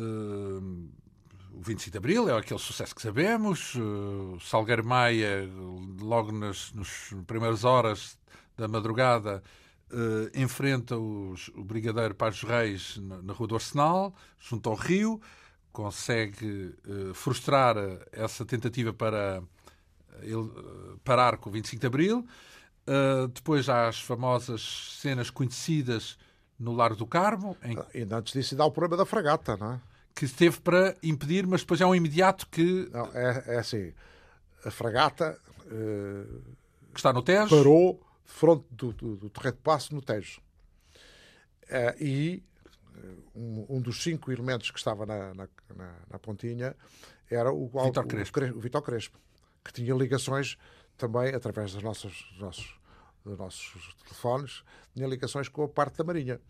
o 1.52 1.60
25 1.60 1.90
de 1.90 1.98
Abril, 1.98 2.28
é 2.28 2.38
aquele 2.38 2.60
sucesso 2.60 2.94
que 2.94 3.02
sabemos. 3.02 3.74
O 3.74 4.38
Salgueiro 4.40 4.84
Maia, 4.84 5.46
logo 6.00 6.32
nas, 6.32 6.72
nas 6.72 7.14
primeiras 7.26 7.64
horas 7.64 8.18
da 8.56 8.66
madrugada, 8.66 9.42
uh, 9.92 10.30
enfrenta 10.34 10.96
os, 10.96 11.48
o 11.54 11.64
Brigadeiro 11.64 12.14
Paz 12.14 12.42
Reis 12.42 12.96
na, 12.98 13.22
na, 13.22 13.32
Rua 13.32 13.48
do 13.48 13.54
Arsenal, 13.54 14.14
junto 14.38 14.68
ao 14.68 14.74
Rio, 14.74 15.20
consegue 15.72 16.74
uh, 16.86 17.14
frustrar 17.14 17.76
essa 18.12 18.44
tentativa 18.44 18.92
para 18.92 19.42
ele 20.22 20.34
uh, 20.34 20.98
parar 21.04 21.36
com 21.38 21.50
o 21.50 21.52
25 21.52 21.80
de 21.80 21.86
Abril. 21.86 22.26
depois 23.32 23.68
há 23.68 23.88
as 23.88 24.00
famosas 24.00 24.98
cenas 25.00 25.30
conhecidas 25.30 26.18
no 26.58 26.72
Largo 26.72 26.96
do 26.96 27.06
Carmo. 27.06 27.56
Em... 27.62 27.78
Ah, 27.78 27.86
e 27.94 28.02
antes 28.02 28.32
disso 28.32 28.54
dá 28.54 28.64
o 28.64 28.70
problema 28.70 28.96
da 28.96 29.06
fragata, 29.06 29.56
não 29.56 29.72
é? 29.72 29.80
Que 30.14 30.26
esteve 30.26 30.60
para 30.60 30.94
impedir, 31.02 31.46
mas 31.46 31.62
depois 31.62 31.80
é 31.80 31.86
um 31.86 31.94
imediato 31.94 32.46
que. 32.48 32.88
Não, 32.92 33.06
é, 33.12 33.44
é 33.48 33.58
assim. 33.58 33.92
A 34.64 34.70
fragata. 34.70 35.36
que 36.92 37.00
está 37.00 37.12
no 37.12 37.20
Tejo. 37.20 37.56
Parou 37.56 38.00
fronte 38.24 38.66
do, 38.70 38.92
do, 38.92 39.16
do 39.16 39.30
Terreiro 39.30 39.56
de 39.56 39.62
Passo, 39.62 39.94
no 39.94 40.02
Tejo. 40.02 40.40
Uh, 41.64 42.02
e 42.02 42.42
eh, 42.96 43.14
um, 43.34 43.66
um, 43.76 43.80
dos 43.80 44.02
cinco 44.02 44.30
elementos 44.30 44.70
que 44.70 44.78
estava 44.78 45.06
na, 45.06 45.32
na, 45.34 45.48
na, 45.74 45.94
na 46.10 46.18
pontinha 46.18 46.76
era 47.30 47.52
o, 47.52 47.66
Vitor 47.66 48.06
Crespo. 48.06 48.40
O, 48.40 48.58
o 48.58 48.60
Vitor 48.60 48.82
Crespo, 48.82 49.18
que 49.64 49.72
tinha 49.72 49.94
ligações 49.94 50.58
também, 50.96 51.34
através 51.34 51.72
dos 51.72 51.82
nossos, 51.82 52.28
dos 52.32 52.40
nossos, 52.40 52.80
dos 53.24 53.38
nossos 53.38 53.94
telefones, 54.04 54.62
tinha 54.94 55.06
ligações 55.06 55.48
com 55.48 55.64
a 55.64 55.68
parte 55.68 55.96
da 55.96 56.04
Marinha. 56.04 56.40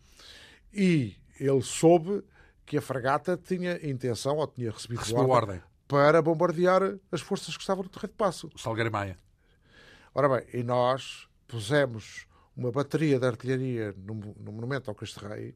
E 0.72 1.16
ele 1.38 1.62
soube 1.62 2.24
que 2.66 2.76
a 2.76 2.82
fragata 2.82 3.36
tinha 3.36 3.74
intenção, 3.86 4.36
ou 4.38 4.46
tinha 4.46 4.70
recebido 4.70 5.00
ordem, 5.16 5.30
ordem, 5.30 5.62
para 5.86 6.20
bombardear 6.20 6.98
as 7.12 7.20
forças 7.20 7.56
que 7.56 7.62
estavam 7.62 7.84
no 7.84 7.88
Terreiro 7.88 8.12
de 8.12 8.16
Passo. 8.16 8.50
O 8.54 8.58
Salgueiro 8.58 8.90
Maia. 8.90 9.16
Ora 10.14 10.28
bem, 10.28 10.46
e 10.52 10.62
nós 10.62 11.28
pusemos 11.46 12.26
uma 12.56 12.70
bateria 12.70 13.18
de 13.18 13.26
artilharia 13.26 13.94
no, 13.96 14.14
no 14.14 14.52
monumento 14.52 14.90
ao 14.90 14.94
Cristo 14.94 15.26
Rei 15.26 15.54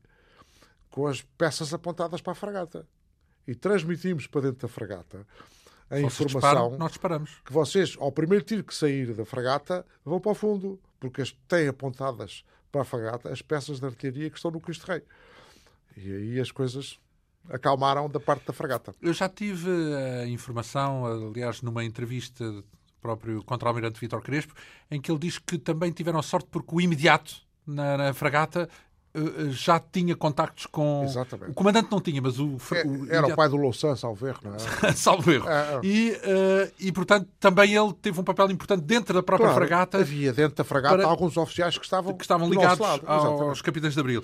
com 0.91 1.07
as 1.07 1.22
peças 1.22 1.72
apontadas 1.72 2.20
para 2.20 2.32
a 2.32 2.36
fragata. 2.36 2.86
E 3.47 3.55
transmitimos 3.55 4.26
para 4.26 4.43
dentro 4.43 4.66
da 4.66 4.68
fragata 4.68 5.26
a 5.91 5.97
Vocês 5.97 6.20
informação 6.20 6.70
disparam, 6.70 6.89
disparamos. 6.89 7.30
que 7.45 7.53
vocês, 7.53 7.97
ao 7.99 8.12
primeiro 8.12 8.45
tiro 8.45 8.62
que 8.62 8.74
sair 8.74 9.14
da 9.14 9.24
fragata, 9.24 9.86
vão 10.05 10.20
para 10.20 10.32
o 10.32 10.34
fundo, 10.34 10.78
porque 11.01 11.22
têm 11.47 11.68
apontadas 11.68 12.45
para 12.70 12.82
a 12.82 12.84
fragata 12.84 13.30
as 13.30 13.41
peças 13.41 13.80
de 13.80 13.86
artilharia 13.86 14.28
que 14.28 14.36
estão 14.36 14.51
no 14.51 14.61
Cristo 14.61 14.86
Rei. 14.86 15.03
E 15.97 16.12
aí 16.12 16.41
as 16.41 16.51
coisas 16.51 17.01
acalmaram 17.49 18.09
da 18.09 18.20
parte 18.20 18.47
da 18.47 18.53
fragata. 18.53 18.95
Eu 19.01 19.12
já 19.12 19.28
tive 19.28 19.70
a 19.95 20.26
informação, 20.26 21.07
aliás, 21.07 21.62
numa 21.62 21.82
entrevista 21.84 22.45
próprio 23.01 23.43
contra-almirante 23.45 24.01
Vítor 24.01 24.23
Crespo, 24.23 24.55
em 24.91 25.01
que 25.01 25.11
ele 25.11 25.19
diz 25.19 25.39
que 25.39 25.59
também 25.59 25.93
tiveram 25.93 26.23
sorte 26.23 26.49
porque 26.51 26.75
o 26.75 26.81
imediato 26.81 27.37
na, 27.67 27.97
na 27.97 28.15
fragata 28.15 28.69
eh, 29.15 29.21
eh, 29.21 29.51
já 29.51 29.81
tinha 29.81 30.15
contactos 30.15 30.67
com. 30.67 31.03
Exatamente. 31.05 31.51
O 31.51 31.55
comandante 31.55 31.91
não 31.91 32.01
tinha, 32.01 32.21
mas 32.21 32.39
o. 32.39 32.57
É, 32.73 32.87
o 32.87 33.11
Era 33.11 33.27
o 33.27 33.37
pai 33.37 33.49
do 33.49 33.57
Louçã, 33.57 33.97
salvo 33.97 34.27
erro, 34.27 34.41
não 34.45 34.55
é? 34.55 34.93
Salvo 34.93 35.31
erro. 35.33 35.49
É, 35.49 35.75
é. 35.77 35.81
E, 35.83 36.11
eh, 36.23 36.73
e, 36.79 36.93
portanto, 36.93 37.29
também 37.41 37.75
ele 37.75 37.93
teve 37.95 38.21
um 38.21 38.25
papel 38.25 38.51
importante 38.51 38.83
dentro 38.83 39.15
da 39.15 39.23
própria 39.23 39.49
Claro, 39.49 39.67
fragata 39.67 39.99
Havia 39.99 40.33
dentro 40.33 40.57
da 40.57 40.65
fragata 40.65 40.97
para- 40.99 41.07
alguns 41.09 41.37
oficiais 41.37 41.77
que 41.79 41.85
estavam, 41.85 42.15
que 42.15 42.23
estavam 42.25 42.49
do 42.49 42.55
ligados 42.55 42.87
aos 43.07 43.63
capitães 43.63 43.95
de 43.95 44.01
Abril. 44.01 44.23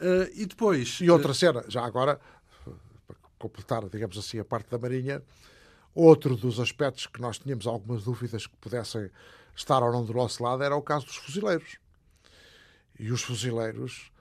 Eh, 0.00 0.30
e 0.34 0.46
depois. 0.46 0.98
E 1.00 1.10
outra 1.10 1.32
cena, 1.32 1.64
já 1.68 1.84
agora, 1.84 2.20
para 3.06 3.16
completar, 3.38 3.88
digamos 3.88 4.18
assim, 4.18 4.38
a 4.38 4.44
parte 4.44 4.70
da 4.70 4.78
Marinha, 4.78 5.22
outro 5.96 6.36
dos 6.36 6.60
aspectos 6.60 7.06
que 7.06 7.20
nós 7.20 7.38
tínhamos 7.38 7.66
algumas 7.66 8.04
dúvidas 8.04 8.46
que 8.46 8.56
pudessem 8.56 9.10
estar 9.56 9.82
ou 9.82 9.90
não 9.90 10.04
do 10.04 10.12
nosso 10.12 10.42
lado 10.42 10.62
era 10.62 10.76
o 10.76 10.82
caso 10.82 11.06
dos 11.06 11.16
fuzileiros. 11.16 11.78
E 12.98 13.10
os 13.10 13.22
fuzileiros, 13.22 14.12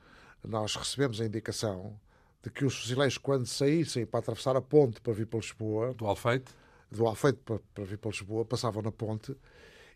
nós 0.44 0.76
recebemos 0.76 1.20
a 1.20 1.26
indicação 1.26 2.00
de 2.42 2.50
que 2.50 2.64
os 2.64 2.78
fuzileiros, 2.78 3.18
quando 3.18 3.46
saíssem 3.46 4.06
para 4.06 4.20
atravessar 4.20 4.56
a 4.56 4.62
ponte 4.62 5.02
para 5.02 5.14
vir 5.14 5.28
para 5.28 5.40
Lisboa, 5.40 5.94
do 5.94 6.06
Alfeite. 6.06 6.52
do 6.90 7.06
Alfeite 7.06 7.40
para, 7.44 7.60
para 7.74 7.84
vir 7.84 7.98
para 7.98 8.12
Lisboa, 8.12 8.46
passavam 8.46 8.82
na 8.82 8.92
ponte 8.92 9.36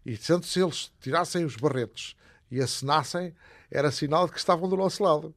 e, 0.05 0.17
sendo 0.17 0.45
se 0.45 0.61
eles 0.61 0.91
tirassem 0.99 1.45
os 1.45 1.55
barretes 1.55 2.15
e 2.49 2.59
acenassem, 2.59 3.35
era 3.69 3.91
sinal 3.91 4.25
de 4.25 4.33
que 4.33 4.39
estavam 4.39 4.67
do 4.67 4.75
nosso 4.75 5.03
lado. 5.03 5.33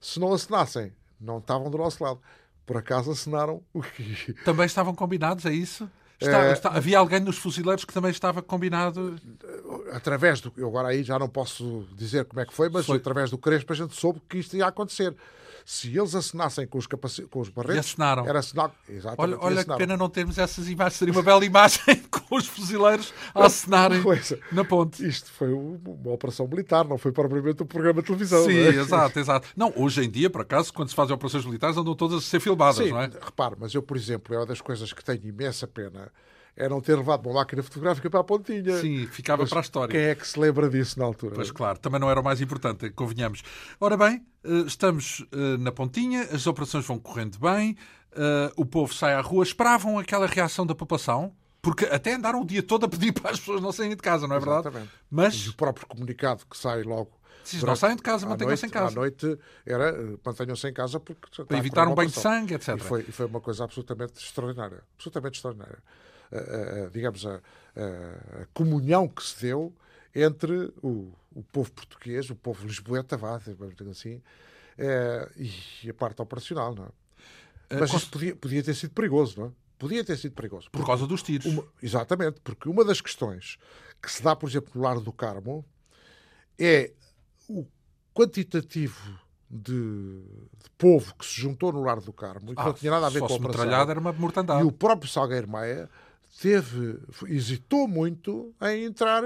Se 0.00 0.20
não 0.20 0.32
acenassem, 0.32 0.94
não 1.20 1.38
estavam 1.38 1.70
do 1.70 1.78
nosso 1.78 2.02
lado. 2.02 2.20
Por 2.66 2.76
acaso 2.76 3.10
acenaram 3.12 3.62
o 3.72 3.82
que. 3.82 4.32
Também 4.44 4.66
estavam 4.66 4.94
combinados, 4.94 5.44
é 5.46 5.52
isso? 5.52 5.88
Está- 6.20 6.44
Eh, 6.46 6.52
está- 6.52 6.68
havia 6.70 6.98
alguém 6.98 7.20
nos 7.20 7.36
fuzileiros 7.36 7.84
que 7.84 7.92
também 7.92 8.10
estava 8.10 8.40
combinado. 8.40 9.16
Através 9.92 10.40
do. 10.40 10.52
Eu 10.56 10.68
agora 10.68 10.88
aí 10.88 11.02
já 11.02 11.18
não 11.18 11.28
posso 11.28 11.86
dizer 11.94 12.24
como 12.24 12.40
é 12.40 12.46
que 12.46 12.54
foi, 12.54 12.68
mas 12.68 12.86
Foi. 12.86 12.96
através 12.96 13.30
do 13.30 13.36
Crespo 13.36 13.72
a 13.72 13.76
gente 13.76 13.94
soube 13.94 14.22
que 14.28 14.38
isto 14.38 14.56
ia 14.56 14.66
acontecer. 14.66 15.14
Se 15.64 15.96
eles 15.96 16.14
acenassem 16.14 16.66
com 16.66 16.76
os, 16.76 16.86
capaci... 16.86 17.22
com 17.22 17.40
os 17.40 17.48
barretes. 17.48 17.92
acenaram. 17.92 18.26
Era 18.26 18.42
sinal. 18.42 18.74
Exatamente. 18.88 19.20
Olha, 19.20 19.38
olha 19.40 19.64
que 19.64 19.76
pena 19.76 19.96
não 19.96 20.08
termos 20.10 20.36
essas 20.36 20.68
imagens. 20.68 20.98
Seria 20.98 21.12
uma 21.12 21.22
bela 21.22 21.44
imagem 21.44 21.80
com 22.10 22.36
os 22.36 22.46
fuzileiros 22.46 23.14
a 23.34 23.46
acenarem 23.46 24.02
Coisa. 24.02 24.38
na 24.52 24.64
ponte. 24.64 25.06
Isto 25.06 25.32
foi 25.32 25.52
uma 25.52 26.12
operação 26.12 26.46
militar, 26.46 26.84
não 26.84 26.98
foi 26.98 27.12
propriamente 27.12 27.62
um 27.62 27.66
programa 27.66 28.02
de 28.02 28.06
televisão. 28.06 28.44
Sim, 28.44 28.56
é? 28.56 28.68
exato, 28.68 29.18
exato. 29.18 29.48
Não, 29.56 29.72
hoje 29.76 30.04
em 30.04 30.10
dia, 30.10 30.28
por 30.28 30.42
acaso, 30.42 30.72
quando 30.72 30.90
se 30.90 30.94
fazem 30.94 31.14
operações 31.14 31.46
militares, 31.46 31.76
andam 31.76 31.94
todas 31.94 32.18
a 32.18 32.20
ser 32.20 32.40
filmadas, 32.40 32.84
Sim, 32.84 32.90
não 32.90 33.00
é? 33.00 33.06
repare, 33.06 33.56
mas 33.58 33.72
eu, 33.74 33.82
por 33.82 33.96
exemplo, 33.96 34.34
é 34.34 34.38
uma 34.38 34.46
das 34.46 34.60
coisas 34.60 34.92
que 34.92 35.02
tenho 35.02 35.24
imensa 35.26 35.66
pena 35.66 36.12
é 36.56 36.68
não 36.68 36.80
ter 36.80 36.96
levado 36.96 37.26
uma 37.26 37.40
máquina 37.40 37.62
fotográfica 37.62 38.08
para 38.08 38.20
a 38.20 38.24
pontinha. 38.24 38.78
Sim, 38.78 39.06
ficava 39.06 39.42
Mas 39.42 39.50
para 39.50 39.60
a 39.60 39.62
história. 39.62 39.92
Quem 39.92 40.08
é 40.08 40.14
que 40.14 40.26
se 40.26 40.38
lembra 40.38 40.68
disso 40.68 40.98
na 40.98 41.04
altura? 41.04 41.34
Pois 41.34 41.50
claro, 41.50 41.78
também 41.78 42.00
não 42.00 42.10
era 42.10 42.20
o 42.20 42.24
mais 42.24 42.40
importante, 42.40 42.88
convenhamos. 42.90 43.42
Ora 43.80 43.96
bem, 43.96 44.24
eh, 44.44 44.64
estamos 44.66 45.24
eh, 45.32 45.56
na 45.58 45.72
pontinha, 45.72 46.22
as 46.32 46.46
operações 46.46 46.86
vão 46.86 46.98
correndo 46.98 47.38
bem, 47.38 47.76
eh, 48.12 48.52
o 48.56 48.64
povo 48.64 48.94
sai 48.94 49.14
à 49.14 49.20
rua, 49.20 49.42
esperavam 49.42 49.98
aquela 49.98 50.26
reação 50.26 50.64
da 50.64 50.74
população, 50.74 51.34
porque 51.60 51.86
até 51.86 52.14
andaram 52.14 52.42
o 52.42 52.46
dia 52.46 52.62
todo 52.62 52.86
a 52.86 52.88
pedir 52.88 53.12
para 53.20 53.32
as 53.32 53.40
pessoas 53.40 53.60
não 53.60 53.72
saírem 53.72 53.96
de 53.96 54.02
casa, 54.02 54.28
não 54.28 54.36
é 54.36 54.38
verdade? 54.38 54.68
Exatamente. 54.68 54.90
E 54.90 54.98
Mas 55.10 55.48
o 55.48 55.56
próprio 55.56 55.86
comunicado 55.86 56.44
que 56.48 56.56
sai 56.56 56.82
logo. 56.82 57.10
Se 57.42 57.62
não 57.62 57.76
saem 57.76 57.94
de 57.94 58.02
casa, 58.02 58.26
mantenham-se 58.26 58.64
em 58.64 58.70
casa. 58.70 58.92
À 58.92 58.94
noite 58.94 59.38
era 59.66 59.92
mantenham-se 60.24 60.66
em 60.66 60.72
casa 60.72 60.98
porque 60.98 61.44
para 61.44 61.58
evitar 61.58 61.86
um 61.86 61.94
banho 61.94 62.08
de 62.08 62.18
sangue, 62.18 62.54
etc. 62.54 62.76
E 62.76 62.80
foi, 62.80 63.00
e 63.06 63.12
foi 63.12 63.26
uma 63.26 63.40
coisa 63.40 63.64
absolutamente 63.64 64.14
extraordinária. 64.18 64.82
Absolutamente 64.96 65.36
extraordinária. 65.36 65.78
A- 66.38 66.86
a- 66.86 66.88
digamos, 66.90 67.24
a, 67.26 67.36
a- 67.36 68.46
comunhão 68.52 69.06
que 69.08 69.22
se 69.22 69.40
deu 69.42 69.72
entre 70.14 70.72
o, 70.82 71.12
o 71.34 71.42
povo 71.42 71.70
português, 71.72 72.28
o 72.30 72.34
povo 72.36 72.66
lisboeta, 72.66 73.16
vá, 73.16 73.38
vamos 73.58 73.74
dizer 73.76 73.90
assim, 73.90 74.22
eh, 74.78 75.30
e 75.82 75.90
a 75.90 75.94
parte 75.94 76.20
operacional, 76.22 76.74
não 76.74 76.84
é? 76.84 76.88
Eh, 77.70 77.80
Mas 77.80 77.92
isso 77.92 78.10
podia, 78.10 78.36
podia 78.36 78.62
ter 78.62 78.74
sido 78.74 78.92
perigoso, 78.92 79.40
não 79.40 79.46
é? 79.48 79.50
Podia 79.78 80.04
ter 80.04 80.16
sido 80.16 80.32
perigoso. 80.34 80.70
Por 80.70 80.86
causa 80.86 81.06
dos 81.06 81.22
tiros. 81.22 81.46
Uma- 81.46 81.64
exatamente, 81.82 82.40
porque 82.42 82.68
uma 82.68 82.84
das 82.84 83.00
questões 83.00 83.58
que 84.00 84.10
se 84.10 84.22
dá, 84.22 84.36
por 84.36 84.48
exemplo, 84.48 84.70
no 84.74 84.82
Lar 84.82 85.00
do 85.00 85.12
Carmo 85.12 85.64
é 86.58 86.92
o 87.48 87.66
quantitativo 88.14 89.18
de, 89.50 89.72
de 90.62 90.70
povo 90.78 91.14
que 91.16 91.26
se 91.26 91.40
juntou 91.40 91.72
no 91.72 91.82
Lar 91.82 92.00
do 92.00 92.12
Carmo 92.12 92.52
e 92.52 92.54
que 92.54 92.60
Ah, 92.62 92.66
não 92.66 92.72
tinha 92.72 92.90
nada 92.92 93.06
a 93.06 93.10
ver 93.10 93.18
com 93.20 93.32
a 93.32 93.36
operação. 93.36 93.90
era 93.90 94.00
uma 94.00 94.12
mortandade. 94.12 94.62
E 94.62 94.64
o 94.64 94.72
próprio 94.72 95.10
Salgueiro 95.10 95.48
Maia 95.48 95.88
teve, 96.40 96.98
hesitou 97.28 97.86
muito 97.86 98.54
em 98.62 98.84
entrar 98.84 99.22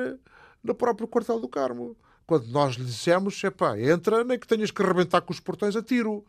no 0.63 0.75
próprio 0.75 1.09
quartel 1.09 1.41
do 1.41 1.49
Carmo. 1.49 1.97
Quando 2.27 2.47
nós 2.49 2.75
lhe 2.75 2.85
dissemos, 2.85 3.43
epá, 3.43 3.79
entra, 3.79 4.23
nem 4.23 4.39
que 4.39 4.47
tenhas 4.47 4.71
que 4.71 4.83
arrebentar 4.83 5.23
com 5.23 5.33
os 5.33 5.41
portões 5.41 5.75
a 5.75 5.83
tiro. 5.83 6.25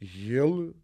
E 0.00 0.32
ele 0.32 0.74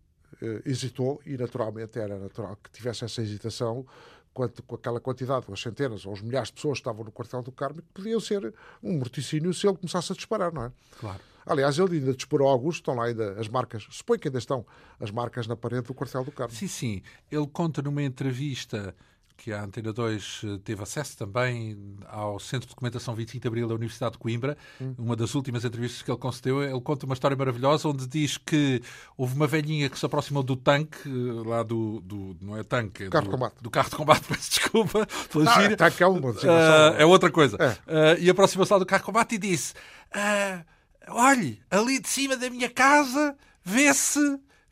eh, 0.41 0.63
hesitou 0.67 1.21
e 1.25 1.37
naturalmente 1.37 1.99
era 1.99 2.19
natural 2.19 2.57
que 2.57 2.71
tivesse 2.71 3.05
essa 3.05 3.23
hesitação 3.23 3.87
quanto 4.33 4.63
com 4.63 4.75
aquela 4.75 4.99
quantidade, 4.99 5.47
com 5.47 5.53
as 5.53 5.61
centenas 5.61 6.07
ou 6.07 6.13
os 6.13 6.23
milhares 6.23 6.49
de 6.49 6.55
pessoas 6.55 6.79
que 6.79 6.81
estavam 6.81 7.05
no 7.05 7.13
quartel 7.13 7.43
do 7.43 7.53
Carmo, 7.53 7.83
que 7.83 7.89
podiam 7.93 8.19
ser 8.19 8.53
um 8.83 8.99
morticínio 8.99 9.53
se 9.53 9.67
ele 9.67 9.77
começasse 9.77 10.13
a 10.13 10.17
disparar, 10.17 10.53
não 10.53 10.65
é? 10.65 10.73
Claro. 10.99 11.21
Aliás, 11.45 11.79
ele 11.79 11.99
ainda 11.99 12.15
disparou 12.15 12.49
alguns, 12.49 12.77
estão 12.77 12.95
lá 12.95 13.07
ainda 13.07 13.33
as 13.39 13.49
marcas, 13.49 13.87
suponho 13.91 14.19
que 14.19 14.29
ainda 14.29 14.39
estão 14.39 14.65
as 14.99 15.11
marcas 15.11 15.47
na 15.47 15.57
parede 15.57 15.83
do 15.83 15.95
quartel 15.95 16.25
do 16.25 16.33
Carmo. 16.33 16.55
Sim, 16.55 16.69
sim. 16.69 17.03
Ele 17.31 17.47
conta 17.47 17.83
numa 17.83 18.03
entrevista 18.03 18.95
que 19.43 19.53
a 19.53 19.65
Antena 19.65 19.93
2 19.93 20.43
eh, 20.45 20.59
teve 20.63 20.83
acesso 20.85 21.17
também 21.17 21.77
ao 22.07 22.39
Centro 22.39 22.69
de 22.69 22.75
Documentação 22.75 23.13
25 23.15 23.43
de 23.43 23.49
Abril 23.49 23.67
da 23.67 23.75
Universidade 23.75 24.13
de 24.13 24.19
Coimbra, 24.19 24.57
Hum. 24.81 24.95
uma 24.97 25.17
das 25.17 25.35
últimas 25.35 25.65
entrevistas 25.65 26.01
que 26.03 26.11
ele 26.11 26.19
concedeu. 26.19 26.63
Ele 26.63 26.81
conta 26.81 27.07
uma 27.07 27.15
história 27.15 27.37
maravilhosa 27.37 27.89
onde 27.89 28.07
diz 28.07 28.39
que 28.39 28.81
houve 29.17 29.35
uma 29.35 29.47
velhinha 29.49 29.89
que 29.91 29.99
se 29.99 30.07
aproximou 30.07 30.43
do 30.45 30.55
tanque, 30.55 31.09
eh, 31.09 31.49
lá 31.49 31.63
do. 31.65 32.01
do 32.03 32.37
não 32.41 32.57
é 32.57 32.63
tanque, 32.63 33.05
é 33.05 33.09
Carro 33.11 33.25
do, 33.25 33.31
de 33.31 33.37
combate. 33.37 33.55
do 33.63 33.71
carro 33.71 33.91
de 33.91 33.97
combate, 33.97 34.23
peço 34.29 34.51
desculpa 34.51 34.99
Não, 35.35 36.11
uma 36.13 36.31
Ah, 36.31 36.33
designação. 36.35 36.95
é 36.99 37.05
outra 37.05 37.31
coisa. 37.31 37.57
É. 37.61 37.77
Ah, 37.89 38.17
e 38.21 38.31
aproximou-se 38.31 38.73
lá 38.73 38.79
do 38.79 38.87
carro 38.87 39.01
de 39.01 39.07
combate 39.07 39.35
e 39.35 39.39
disse: 39.39 39.75
ah, 40.15 40.63
Olhe, 41.09 41.61
ali 41.69 41.99
de 41.99 42.09
cima 42.09 42.37
da 42.37 42.49
minha 42.49 42.71
casa 42.71 43.37
vê-se. 43.65 44.21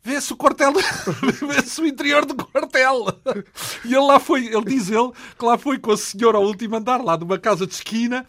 Vê-se 0.02 0.32
o 0.32 0.36
quartel, 0.36 0.72
vê-se 1.48 1.80
o 1.80 1.86
interior 1.86 2.24
do 2.24 2.34
quartel. 2.34 3.06
E 3.84 3.94
ele 3.94 4.06
lá 4.06 4.18
foi, 4.18 4.46
ele 4.46 4.64
diz 4.64 4.88
ele, 4.90 5.12
que 5.38 5.44
lá 5.44 5.58
foi 5.58 5.78
com 5.78 5.92
a 5.92 5.96
senhora 5.96 6.38
ao 6.38 6.44
último 6.44 6.76
andar, 6.76 7.02
lá 7.02 7.16
de 7.16 7.24
uma 7.24 7.38
casa 7.38 7.66
de 7.66 7.74
esquina, 7.74 8.24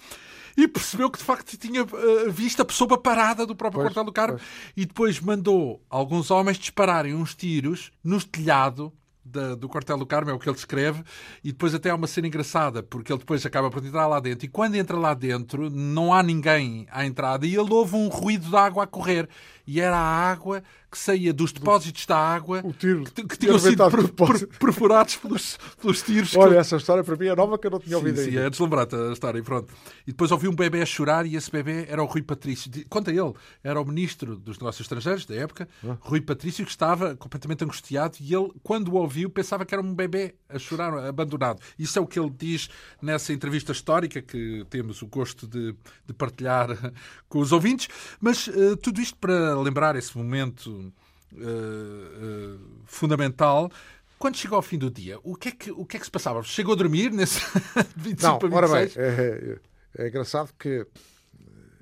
e 0.57 0.67
percebeu 0.67 1.09
que 1.09 1.17
de 1.17 1.23
facto 1.23 1.55
tinha 1.57 1.81
ah, 1.83 2.29
visto 2.29 2.61
a 2.61 2.65
pessoa 2.65 2.97
parada 2.97 3.45
do 3.45 3.55
próprio 3.55 3.81
Pois, 3.81 3.89
quartel 3.93 4.03
do 4.03 4.11
Carmo. 4.11 4.37
E 4.75 4.85
depois 4.85 5.19
mandou 5.21 5.81
alguns 5.89 6.29
homens 6.29 6.57
dispararem 6.57 7.15
uns 7.15 7.33
tiros 7.35 7.89
nos 8.03 8.25
telhado 8.25 8.91
da- 9.23 9.55
do 9.55 9.69
quartel 9.69 9.97
do 9.97 10.05
Carmo, 10.05 10.29
é 10.29 10.33
o 10.33 10.39
que 10.39 10.49
ele 10.49 10.55
descreve, 10.55 11.03
e 11.41 11.53
depois 11.53 11.73
até 11.73 11.89
há 11.89 11.95
uma 11.95 12.07
cena 12.07 12.27
engraçada, 12.27 12.83
porque 12.83 13.13
ele 13.13 13.19
depois 13.19 13.45
acaba 13.45 13.69
por 13.69 13.85
entrar 13.85 14.07
lá 14.07 14.19
dentro, 14.19 14.45
e 14.45 14.49
quando 14.49 14.75
entra 14.75 14.97
lá 14.97 15.13
dentro, 15.13 15.69
não 15.69 16.13
há 16.13 16.21
ninguém 16.21 16.85
à 16.91 17.05
entrada, 17.05 17.45
e 17.45 17.55
ele 17.55 17.71
ouve 17.71 17.95
um 17.95 18.09
ruído 18.09 18.49
de 18.49 18.55
água 18.57 18.83
a 18.83 18.87
correr, 18.87 19.29
e 19.67 19.79
era 19.81 19.97
a 19.97 20.31
água 20.31 20.63
que 20.91 20.97
saía 20.97 21.31
dos 21.33 21.53
depósitos 21.53 22.05
da 22.05 22.17
água 22.17 22.61
tiro 22.77 23.05
que, 23.05 23.23
que 23.23 23.37
tinha 23.37 23.57
tinham 23.57 23.59
sido 23.59 23.89
per- 23.89 24.47
perfurados 24.59 25.15
pelos, 25.15 25.57
pelos 25.81 26.01
tiros. 26.01 26.31
que- 26.31 26.37
Olha, 26.37 26.57
essa 26.57 26.75
história 26.75 27.01
para 27.01 27.15
mim 27.15 27.27
é 27.27 27.35
nova 27.35 27.57
que 27.57 27.65
eu 27.67 27.71
não 27.71 27.79
tinha 27.79 27.91
Sim, 27.91 27.95
ouvido 27.95 28.19
sim, 28.19 28.29
ainda. 28.31 28.41
é 28.41 28.49
deslumbrante 28.49 28.93
a 28.95 29.13
história 29.13 29.39
e 29.39 29.41
pronto. 29.41 29.73
E 30.05 30.11
depois 30.11 30.31
ouvi 30.31 30.49
um 30.49 30.55
bebê 30.55 30.81
a 30.81 30.85
chorar 30.85 31.25
e 31.25 31.37
esse 31.37 31.49
bebê 31.49 31.85
era 31.87 32.03
o 32.03 32.05
Rui 32.05 32.21
Patrício. 32.21 32.69
Conta 32.89 33.09
ele, 33.09 33.31
era 33.63 33.79
o 33.79 33.85
ministro 33.85 34.35
dos 34.35 34.57
negócios 34.57 34.81
estrangeiros 34.83 35.25
da 35.25 35.35
época, 35.35 35.69
Ah. 35.87 35.95
Rui 36.01 36.19
Patrício, 36.19 36.65
que 36.65 36.71
estava 36.71 37.15
completamente 37.15 37.63
angustiado 37.63 38.17
e 38.19 38.35
ele, 38.35 38.51
quando 38.61 38.89
o 38.89 38.95
ouviu, 38.95 39.29
pensava 39.29 39.63
que 39.65 39.73
era 39.73 39.81
um 39.81 39.95
bebê 39.95 40.35
a 40.49 40.59
chorar, 40.59 40.93
abandonado. 41.05 41.61
Isso 41.79 41.97
é 41.97 42.01
o 42.01 42.05
que 42.07 42.19
ele 42.19 42.29
diz 42.37 42.69
nessa 43.01 43.31
entrevista 43.31 43.71
histórica 43.71 44.21
que 44.21 44.65
temos 44.69 45.01
o 45.01 45.07
gosto 45.07 45.47
de, 45.47 45.73
de 46.05 46.13
partilhar 46.13 46.67
com 47.29 47.39
os 47.39 47.53
ouvintes. 47.53 47.87
Mas 48.19 48.49
eh, 48.49 48.75
tudo 48.75 48.99
isto 48.99 49.17
para 49.17 49.50
lembrar 49.55 49.95
esse 49.95 50.17
momento 50.17 50.91
eh, 51.33 51.37
eh, 51.39 52.57
fundamental. 52.85 53.71
Quando 54.19 54.37
chegou 54.37 54.55
ao 54.55 54.61
fim 54.61 54.77
do 54.77 54.89
dia, 54.91 55.19
o 55.23 55.35
que 55.35 55.49
é 55.49 55.51
que, 55.51 55.71
o 55.71 55.85
que, 55.85 55.97
é 55.97 55.99
que 55.99 56.05
se 56.05 56.11
passava? 56.11 56.43
Chegou 56.43 56.73
a 56.73 56.77
dormir 56.77 57.11
nesse 57.11 57.39
25 57.97 58.21
Não, 58.21 58.37
para 58.39 58.55
ora 58.55 58.67
bem, 58.67 58.85
26? 58.85 58.97
é, 58.97 59.59
é- 59.97 60.03
é 60.03 60.07
engraçado 60.07 60.53
que, 60.57 60.85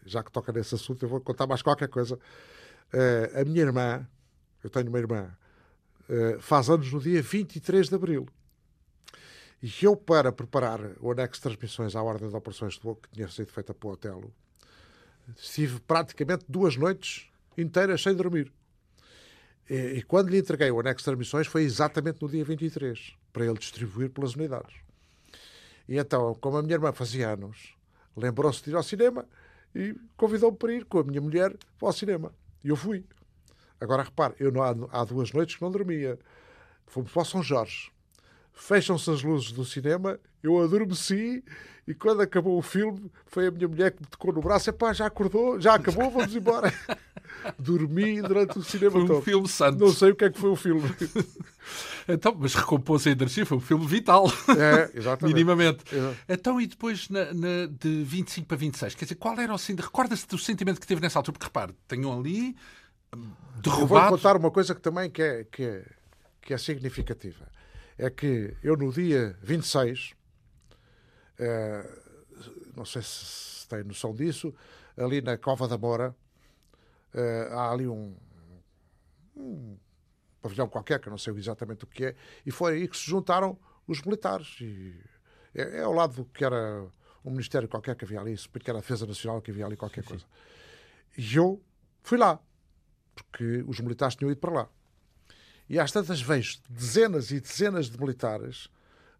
já 0.06 0.24
que 0.24 0.32
toca 0.32 0.52
nesse 0.52 0.74
assunto, 0.74 1.04
eu 1.04 1.10
vou 1.10 1.20
contar 1.22 1.46
mais 1.48 1.62
qualquer 1.62 1.88
coisa. 1.90 2.18
Eh, 2.94 3.42
a 3.42 3.46
minha 3.46 3.62
irmã, 3.62 4.08
eu 4.64 4.70
tenho 4.70 4.88
uma 4.90 4.98
irmã, 5.00 5.30
eh, 6.10 6.38
faz 6.40 6.70
anos 6.70 6.92
no 6.92 7.00
dia 7.00 7.22
23 7.22 7.88
de 7.90 7.96
abril. 7.96 8.28
E 9.62 9.72
eu, 9.84 9.96
para 9.96 10.32
preparar 10.32 10.80
o 11.02 11.12
anexo 11.12 11.36
de 11.36 11.42
transmissões 11.44 11.96
à 11.96 12.02
ordem 12.02 12.30
de 12.30 12.36
operações 12.36 12.76
de 12.76 12.80
voo 12.82 12.96
que 12.96 13.10
tinha 13.10 13.28
sido 13.28 13.52
feita 13.52 13.74
para 13.74 13.90
o 13.90 13.92
Otelo, 13.92 14.34
estive 15.38 15.80
praticamente 15.82 16.46
duas 16.48 16.76
noites 16.78 17.29
inteiras 17.58 18.02
sem 18.02 18.16
dormir. 18.16 18.52
E, 19.70 19.76
e, 19.76 20.02
quando 20.04 20.30
lhe 20.30 20.39
entreguei 20.39 20.72
o 20.72 20.80
anexo 20.80 21.00
de 21.00 21.06
transmissões 21.06 21.47
foi 21.47 21.64
exatamente 21.64 22.22
no 22.22 22.30
dia 22.30 22.43
23, 22.43 23.16
para 23.32 23.45
ele 23.45 23.58
distribuir 23.58 24.10
pelas 24.10 24.36
unidades. 24.36 24.76
E 25.88 25.97
então, 25.97 26.36
como 26.36 26.58
a 26.58 26.62
minha 26.62 26.76
irmã 26.76 26.91
fazia 26.91 27.30
anos, 27.30 27.76
lembrou-se 28.16 28.64
de 28.64 28.72
ir 28.72 28.76
ao 28.76 28.84
cinema 28.84 29.28
e 29.76 29.95
convidou-me 30.18 30.58
para 30.58 30.74
ir 30.74 30.86
com 30.86 31.00
a 31.00 31.04
minha 31.04 31.22
mulher 31.22 31.56
para 31.78 31.89
o 31.89 31.93
cinema. 31.93 32.34
E 32.64 32.70
eu 32.70 32.76
fui. 32.76 33.06
Agora 33.80 34.04
repare, 34.04 34.36
eu 34.39 34.52
não, 34.52 34.62
há, 34.62 34.76
há 34.91 35.06
duas 35.06 35.32
noites 35.32 35.56
que 35.56 35.62
não 35.62 35.72
dormia. 35.72 36.18
Fomos 36.88 37.12
para 37.12 37.24
São 37.24 37.41
Jorge 37.43 37.91
fecham-se 38.60 39.10
as 39.10 39.24
luzes 39.24 39.51
do 39.51 39.64
cinema, 39.66 40.20
eu 40.43 40.62
adormeci 40.62 41.43
e 41.88 41.93
quando 41.93 42.22
acabou 42.22 42.57
o 42.57 42.62
filme 42.62 43.10
foi 43.26 43.47
a 43.47 43.51
minha 43.51 43.68
mulher 43.68 43.91
que 43.91 44.01
me 44.01 44.07
tocou 44.07 44.32
no 44.32 44.41
braço: 44.41 44.72
pá, 44.74 44.93
já 44.93 45.07
acordou, 45.07 45.60
já 45.60 45.74
acabou, 45.74 46.12
vamos 46.12 46.36
embora. 46.36 46.72
Dormi 47.57 48.22
durante 48.22 48.60
o 48.60 48.64
cinema 48.64 48.91
foi 48.91 49.03
um 49.03 49.07
todo. 49.07 49.22
filme 49.22 49.47
santo. 49.47 49.80
Não 49.80 49.93
sei 49.93 50.12
o 50.12 50.16
que 50.16 50.26
é 50.26 50.30
que 50.30 50.38
foi 50.38 50.49
o 50.49 50.55
filme. 50.55 50.84
então, 52.07 52.36
mas 52.38 52.53
recompôs 52.53 53.07
a 53.07 53.12
energia, 53.12 53.45
foi 53.45 53.57
um 53.57 53.62
filme 53.62 53.88
vital. 53.88 54.28
É, 54.57 54.91
exatamente. 54.97 55.34
Minimamente. 55.34 55.84
Então, 56.28 56.60
e 56.60 56.68
depois 56.68 57.07
na, 57.10 57.34
na, 57.34 57.66
de 57.80 58.03
25 58.03 58.47
para 58.47 58.57
26, 58.57 58.95
quer 58.95 59.05
dizer, 59.05 59.16
qual 59.16 59.39
era 59.39 59.53
o 59.53 59.57
sentimento? 59.57 59.86
Recorda-se 59.86 60.28
do 60.28 60.38
sentimento 60.38 60.82
que 60.82 60.88
teve 60.88 61.01
nessa 61.01 61.18
altura? 61.20 61.34
Porque 61.34 61.45
repare, 61.45 61.74
tenham 61.88 62.20
ali 62.20 62.55
derrubados. 63.62 63.82
Eu 63.82 63.88
vou 63.88 64.10
contar 64.10 64.38
uma 64.38 64.51
coisa 64.51 64.76
que 64.76 64.82
também 64.82 65.10
que 65.10 65.22
é, 65.22 65.45
que 65.49 65.64
é, 65.64 65.86
que 66.41 66.53
é 66.53 66.57
significativa 66.57 67.47
é 68.00 68.10
que 68.10 68.56
eu 68.64 68.78
no 68.78 68.91
dia 68.93 69.38
26, 69.41 70.16
eh, 71.38 72.02
não 72.76 72.86
sei 72.86 73.02
se 73.02 73.68
tem 73.68 73.84
noção 73.84 74.16
disso, 74.16 74.56
ali 74.97 75.22
na 75.22 75.38
Cova 75.38 75.68
da 75.68 75.78
Mora, 75.78 76.16
eh, 77.14 77.50
há 77.52 77.72
ali 77.72 77.88
um, 77.88 78.16
um 79.36 79.78
pavilhão 80.41 80.70
qualquer, 80.70 81.00
que 81.00 81.10
eu 81.10 81.12
não 81.12 81.18
sei 81.18 81.34
exatamente 81.36 81.84
o 81.84 81.88
que 81.88 82.06
é, 82.06 82.16
e 82.45 82.52
foi 82.52 82.76
aí 82.76 82.88
que 82.88 82.95
se 82.95 83.06
juntaram 83.06 83.60
os 83.86 84.02
militares. 84.02 84.56
E 84.62 84.95
é, 85.54 85.80
é 85.80 85.82
ao 85.82 85.91
lado 85.91 86.16
do 86.16 86.26
que 86.26 86.45
era 86.45 86.88
um 87.26 87.32
ministério 87.32 87.68
qualquer 87.68 87.97
que 87.97 88.06
havia 88.06 88.22
ali, 88.22 88.34
porque 88.50 88.70
era 88.70 88.80
a 88.80 88.82
Defesa 88.82 89.06
Nacional 89.06 89.41
que 89.41 89.52
havia 89.52 89.66
ali 89.66 89.76
qualquer 89.76 90.06
coisa. 90.06 90.26
E 91.18 91.36
eu 91.36 91.62
fui 92.02 92.18
lá, 92.18 92.39
porque 93.14 93.62
os 93.68 93.78
militares 93.82 94.16
tinham 94.16 94.32
ido 94.32 94.39
para 94.39 94.54
lá. 94.54 94.70
E 95.70 95.80
às 95.80 95.92
tantas 95.92 96.20
vejo 96.20 96.58
dezenas 96.68 97.32
e 97.32 97.40
dezenas 97.40 97.90
de 97.90 98.00
militares 98.00 98.70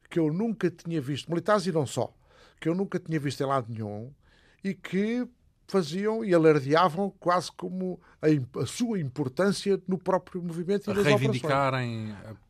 que 0.10 0.18
eu 0.18 0.34
nunca 0.34 0.70
tinha 0.72 1.00
visto, 1.00 1.30
militares 1.30 1.68
e 1.68 1.72
não 1.72 1.86
só, 1.86 2.12
que 2.60 2.68
eu 2.68 2.74
nunca 2.74 3.00
tinha 3.00 3.20
visto 3.20 3.42
em 3.42 3.46
lado 3.46 3.68
nenhum 3.70 4.12
e 4.64 4.74
que 4.74 5.28
faziam 5.68 6.26
e 6.26 6.34
alardeavam 6.34 7.14
quase 7.20 7.52
como 7.52 8.00
a, 8.20 8.62
a 8.62 8.66
sua 8.66 9.00
importância 9.00 9.80
no 9.88 10.00
próprio 10.00 10.42
movimento 10.42 10.90
e 10.90 10.94
nas 10.94 11.06
reivindicarem 11.06 12.12
operações. 12.12 12.50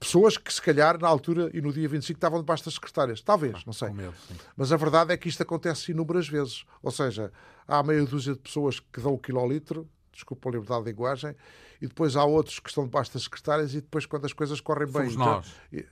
Pessoas 0.00 0.38
que, 0.38 0.52
se 0.52 0.62
calhar, 0.62 0.98
na 0.98 1.08
altura 1.08 1.50
e 1.52 1.60
no 1.60 1.72
dia 1.72 1.86
25 1.86 2.16
estavam 2.16 2.40
debaixo 2.40 2.64
das 2.64 2.74
secretárias. 2.74 3.20
Talvez, 3.20 3.54
ah, 3.56 3.62
não 3.66 3.72
sei. 3.74 3.90
Medo, 3.90 4.14
Mas 4.56 4.72
a 4.72 4.76
verdade 4.78 5.12
é 5.12 5.16
que 5.16 5.28
isto 5.28 5.42
acontece 5.42 5.92
inúmeras 5.92 6.26
vezes. 6.26 6.64
Ou 6.82 6.90
seja, 6.90 7.30
há 7.68 7.82
meia 7.82 8.02
dúzia 8.06 8.32
de 8.32 8.38
pessoas 8.38 8.80
que 8.80 9.00
dão 9.00 9.12
o 9.12 9.18
quilolitro 9.18 9.86
desculpa 10.12 10.48
a 10.48 10.52
liberdade 10.52 10.84
de 10.84 10.90
linguagem, 10.90 11.34
e 11.82 11.88
depois 11.88 12.14
há 12.14 12.24
outros 12.24 12.60
que 12.60 12.68
estão 12.68 12.84
debaixo 12.84 13.12
das 13.12 13.24
secretárias, 13.24 13.74
e 13.74 13.80
depois, 13.80 14.06
quando 14.06 14.24
as 14.24 14.32
coisas 14.32 14.60
correm 14.60 14.86
bem. 14.86 15.10
Somos 15.10 15.16
nós. 15.16 15.46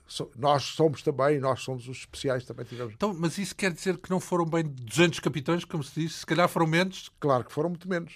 So, 0.07 0.31
nós 0.39 0.63
somos 0.63 1.03
também, 1.03 1.41
nós 1.41 1.63
somos 1.63 1.89
os 1.89 1.99
especiais, 1.99 2.45
também 2.45 2.65
tivemos. 2.65 2.95
Então, 2.95 3.13
mas 3.13 3.37
isso 3.39 3.57
quer 3.57 3.73
dizer 3.73 3.99
que 3.99 4.09
não 4.09 4.21
foram 4.21 4.45
bem 4.45 4.63
200 4.63 5.19
capitães, 5.19 5.65
como 5.65 5.83
se 5.83 6.03
diz? 6.03 6.15
Se 6.21 6.27
calhar 6.27 6.49
foram 6.49 6.69
menos? 6.69 7.11
Claro 7.19 7.45
que 7.45 7.51
foram 7.51 7.71
muito 7.71 7.89
menos. 7.89 8.13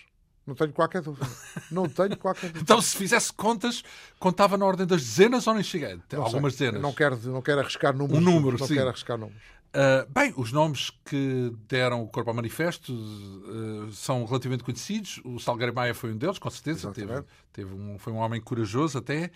Não 0.46 0.54
tenho 0.54 0.72
qualquer 0.72 1.02
dúvida. 1.02 1.26
Não 1.68 1.88
tenho 1.88 2.16
qualquer 2.16 2.46
dúvida. 2.46 2.60
então, 2.62 2.80
se 2.80 2.96
fizesse 2.96 3.32
contas, 3.32 3.82
contava 4.20 4.56
na 4.56 4.64
ordem 4.64 4.86
das 4.86 5.02
dezenas 5.02 5.44
ou 5.48 5.54
nem 5.54 5.64
cheguei? 5.64 5.98
Algumas 6.12 6.54
sei. 6.54 6.66
dezenas. 6.66 6.80
Não 6.80 6.92
quero, 6.92 7.18
não 7.24 7.42
quero 7.42 7.60
arriscar 7.60 7.92
números. 7.92 8.22
Um 8.22 8.24
número, 8.24 8.56
não 8.56 8.66
sim. 8.68 8.74
quero 8.74 8.88
arriscar 8.88 9.18
números. 9.18 9.42
Uh, 9.74 10.08
bem, 10.08 10.32
os 10.36 10.52
nomes 10.52 10.90
que 11.04 11.52
deram 11.66 12.00
o 12.00 12.06
corpo 12.06 12.30
ao 12.30 12.36
manifesto 12.36 12.92
uh, 12.92 13.90
são 13.90 14.24
relativamente 14.24 14.62
conhecidos. 14.62 15.20
O 15.24 15.40
Salgueiro 15.40 15.74
Maia 15.74 15.92
foi 15.92 16.12
um 16.12 16.16
deles, 16.16 16.38
com 16.38 16.48
certeza. 16.48 16.92
Teve, 16.92 17.24
teve 17.52 17.74
um, 17.74 17.98
foi 17.98 18.12
um 18.12 18.18
homem 18.18 18.40
corajoso 18.40 18.98
até. 18.98 19.32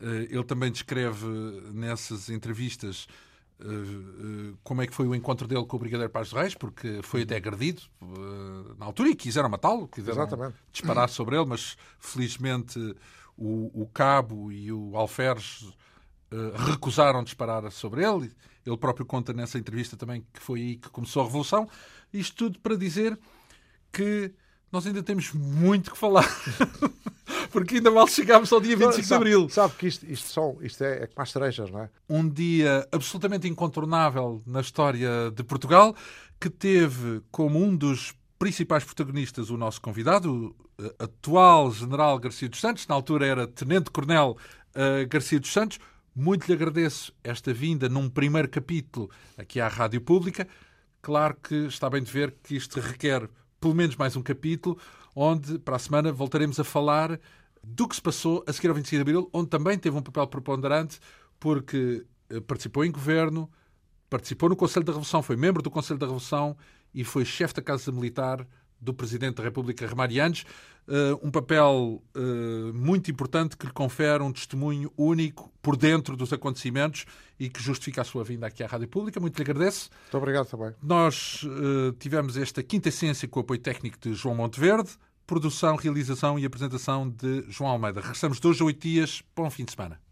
Uh, 0.00 0.28
ele 0.30 0.44
também 0.44 0.70
descreve 0.70 1.26
nessas 1.72 2.28
entrevistas 2.30 3.08
como 4.64 4.80
é 4.80 4.86
que 4.86 4.94
foi 4.94 5.06
o 5.06 5.14
encontro 5.14 5.46
dele 5.46 5.66
com 5.66 5.76
o 5.76 5.78
Brigadeiro 5.78 6.10
Paz 6.10 6.30
de 6.30 6.34
Reis, 6.34 6.54
porque 6.54 7.02
foi 7.02 7.24
até 7.24 7.36
agredido 7.36 7.82
na 8.78 8.86
altura 8.86 9.10
e 9.10 9.14
quiseram 9.14 9.50
matá-lo, 9.50 9.86
quiseram 9.86 10.22
Exatamente. 10.22 10.56
disparar 10.72 11.10
sobre 11.10 11.36
ele, 11.36 11.44
mas 11.44 11.76
felizmente 11.98 12.78
o, 13.36 13.82
o 13.82 13.86
cabo 13.92 14.50
e 14.50 14.72
o 14.72 14.96
alferes 14.96 15.62
recusaram 16.66 17.24
disparar 17.24 17.70
sobre 17.72 18.04
ele 18.04 18.30
ele 18.66 18.76
próprio 18.76 19.06
conta 19.06 19.32
nessa 19.32 19.58
entrevista 19.58 19.96
também 19.96 20.24
que 20.32 20.40
foi 20.40 20.60
aí 20.60 20.76
que 20.76 20.88
começou 20.90 21.22
a 21.22 21.24
revolução. 21.26 21.68
Isto 22.12 22.36
tudo 22.36 22.58
para 22.60 22.76
dizer 22.76 23.18
que 23.92 24.32
nós 24.70 24.86
ainda 24.86 25.02
temos 25.02 25.32
muito 25.32 25.90
que 25.90 25.98
falar. 25.98 26.26
Porque 27.50 27.76
ainda 27.76 27.90
mal 27.90 28.06
chegámos 28.06 28.52
ao 28.52 28.60
dia 28.60 28.76
25 28.76 29.02
sabe, 29.02 29.06
de 29.06 29.14
Abril. 29.14 29.48
Sabe 29.48 29.74
que 29.74 29.86
isto, 29.86 30.06
isto, 30.06 30.28
são, 30.28 30.58
isto 30.60 30.84
é, 30.84 31.02
é 31.02 31.06
como 31.06 31.22
as 31.22 31.30
cerejas, 31.30 31.70
não 31.70 31.80
é? 31.80 31.90
Um 32.08 32.28
dia 32.28 32.86
absolutamente 32.92 33.48
incontornável 33.48 34.40
na 34.46 34.60
história 34.60 35.30
de 35.32 35.42
Portugal, 35.42 35.94
que 36.38 36.48
teve 36.48 37.20
como 37.32 37.58
um 37.58 37.74
dos 37.74 38.14
principais 38.38 38.84
protagonistas 38.84 39.50
o 39.50 39.56
nosso 39.56 39.80
convidado, 39.80 40.54
o 40.78 40.84
eh, 40.84 40.94
atual 41.00 41.72
General 41.72 42.18
Garcia 42.18 42.48
dos 42.48 42.60
Santos, 42.60 42.86
na 42.86 42.94
altura 42.94 43.26
era 43.26 43.46
Tenente 43.46 43.90
Coronel 43.90 44.36
uh, 44.74 45.08
Garcia 45.08 45.40
dos 45.40 45.52
Santos, 45.52 45.78
muito 46.14 46.46
lhe 46.46 46.52
agradeço 46.52 47.12
esta 47.22 47.52
vinda 47.52 47.88
num 47.88 48.08
primeiro 48.08 48.48
capítulo 48.48 49.10
aqui 49.36 49.60
à 49.60 49.68
Rádio 49.68 50.00
Pública. 50.00 50.46
Claro 51.00 51.36
que 51.42 51.54
está 51.66 51.88
bem 51.88 52.02
de 52.02 52.10
ver 52.10 52.34
que 52.42 52.56
isto 52.56 52.80
requer 52.80 53.28
pelo 53.60 53.74
menos 53.74 53.96
mais 53.96 54.16
um 54.16 54.22
capítulo, 54.22 54.78
onde 55.14 55.58
para 55.58 55.76
a 55.76 55.78
semana 55.78 56.12
voltaremos 56.12 56.58
a 56.58 56.64
falar 56.64 57.20
do 57.62 57.86
que 57.86 57.94
se 57.94 58.02
passou 58.02 58.42
a 58.46 58.52
seguir 58.52 58.68
ao 58.68 58.74
25 58.74 58.96
de 58.96 59.02
Abril, 59.02 59.30
onde 59.32 59.50
também 59.50 59.78
teve 59.78 59.96
um 59.96 60.02
papel 60.02 60.26
preponderante, 60.26 60.98
porque 61.38 62.06
eh, 62.30 62.40
participou 62.40 62.84
em 62.84 62.90
governo, 62.90 63.50
participou 64.08 64.48
no 64.48 64.56
Conselho 64.56 64.84
da 64.84 64.92
Revolução, 64.92 65.22
foi 65.22 65.36
membro 65.36 65.62
do 65.62 65.70
Conselho 65.70 65.98
da 65.98 66.06
Revolução 66.06 66.56
e 66.94 67.04
foi 67.04 67.24
chefe 67.24 67.54
da 67.54 67.62
Casa 67.62 67.92
Militar 67.92 68.46
do 68.80 68.94
Presidente 68.94 69.36
da 69.36 69.42
República, 69.42 69.86
Remarianes, 69.86 70.44
uh, 70.88 71.18
um 71.22 71.30
papel 71.30 72.02
uh, 72.16 72.74
muito 72.74 73.10
importante 73.10 73.56
que 73.56 73.66
lhe 73.66 73.72
confere 73.72 74.22
um 74.22 74.32
testemunho 74.32 74.92
único 74.96 75.52
por 75.60 75.76
dentro 75.76 76.16
dos 76.16 76.32
acontecimentos 76.32 77.04
e 77.38 77.48
que 77.48 77.62
justifica 77.62 78.02
a 78.02 78.04
sua 78.04 78.24
vinda 78.24 78.46
aqui 78.46 78.62
à 78.62 78.66
Rádio 78.66 78.88
Pública. 78.88 79.20
Muito 79.20 79.36
lhe 79.36 79.42
agradeço. 79.42 79.90
Muito 80.02 80.16
obrigado 80.16 80.46
também. 80.46 80.72
Nós 80.82 81.42
uh, 81.44 81.92
tivemos 81.98 82.36
esta 82.36 82.62
quinta 82.62 82.88
essência 82.88 83.28
com 83.28 83.40
o 83.40 83.42
apoio 83.42 83.60
técnico 83.60 83.98
de 84.00 84.14
João 84.14 84.34
Monteverde, 84.34 84.90
produção, 85.26 85.76
realização 85.76 86.38
e 86.38 86.44
apresentação 86.44 87.08
de 87.08 87.44
João 87.48 87.70
Almeida. 87.70 88.00
Regressamos 88.00 88.40
dois 88.40 88.60
a 88.60 88.64
oito 88.64 88.80
dias. 88.80 89.22
Bom 89.36 89.48
fim 89.50 89.64
de 89.64 89.72
semana. 89.72 90.09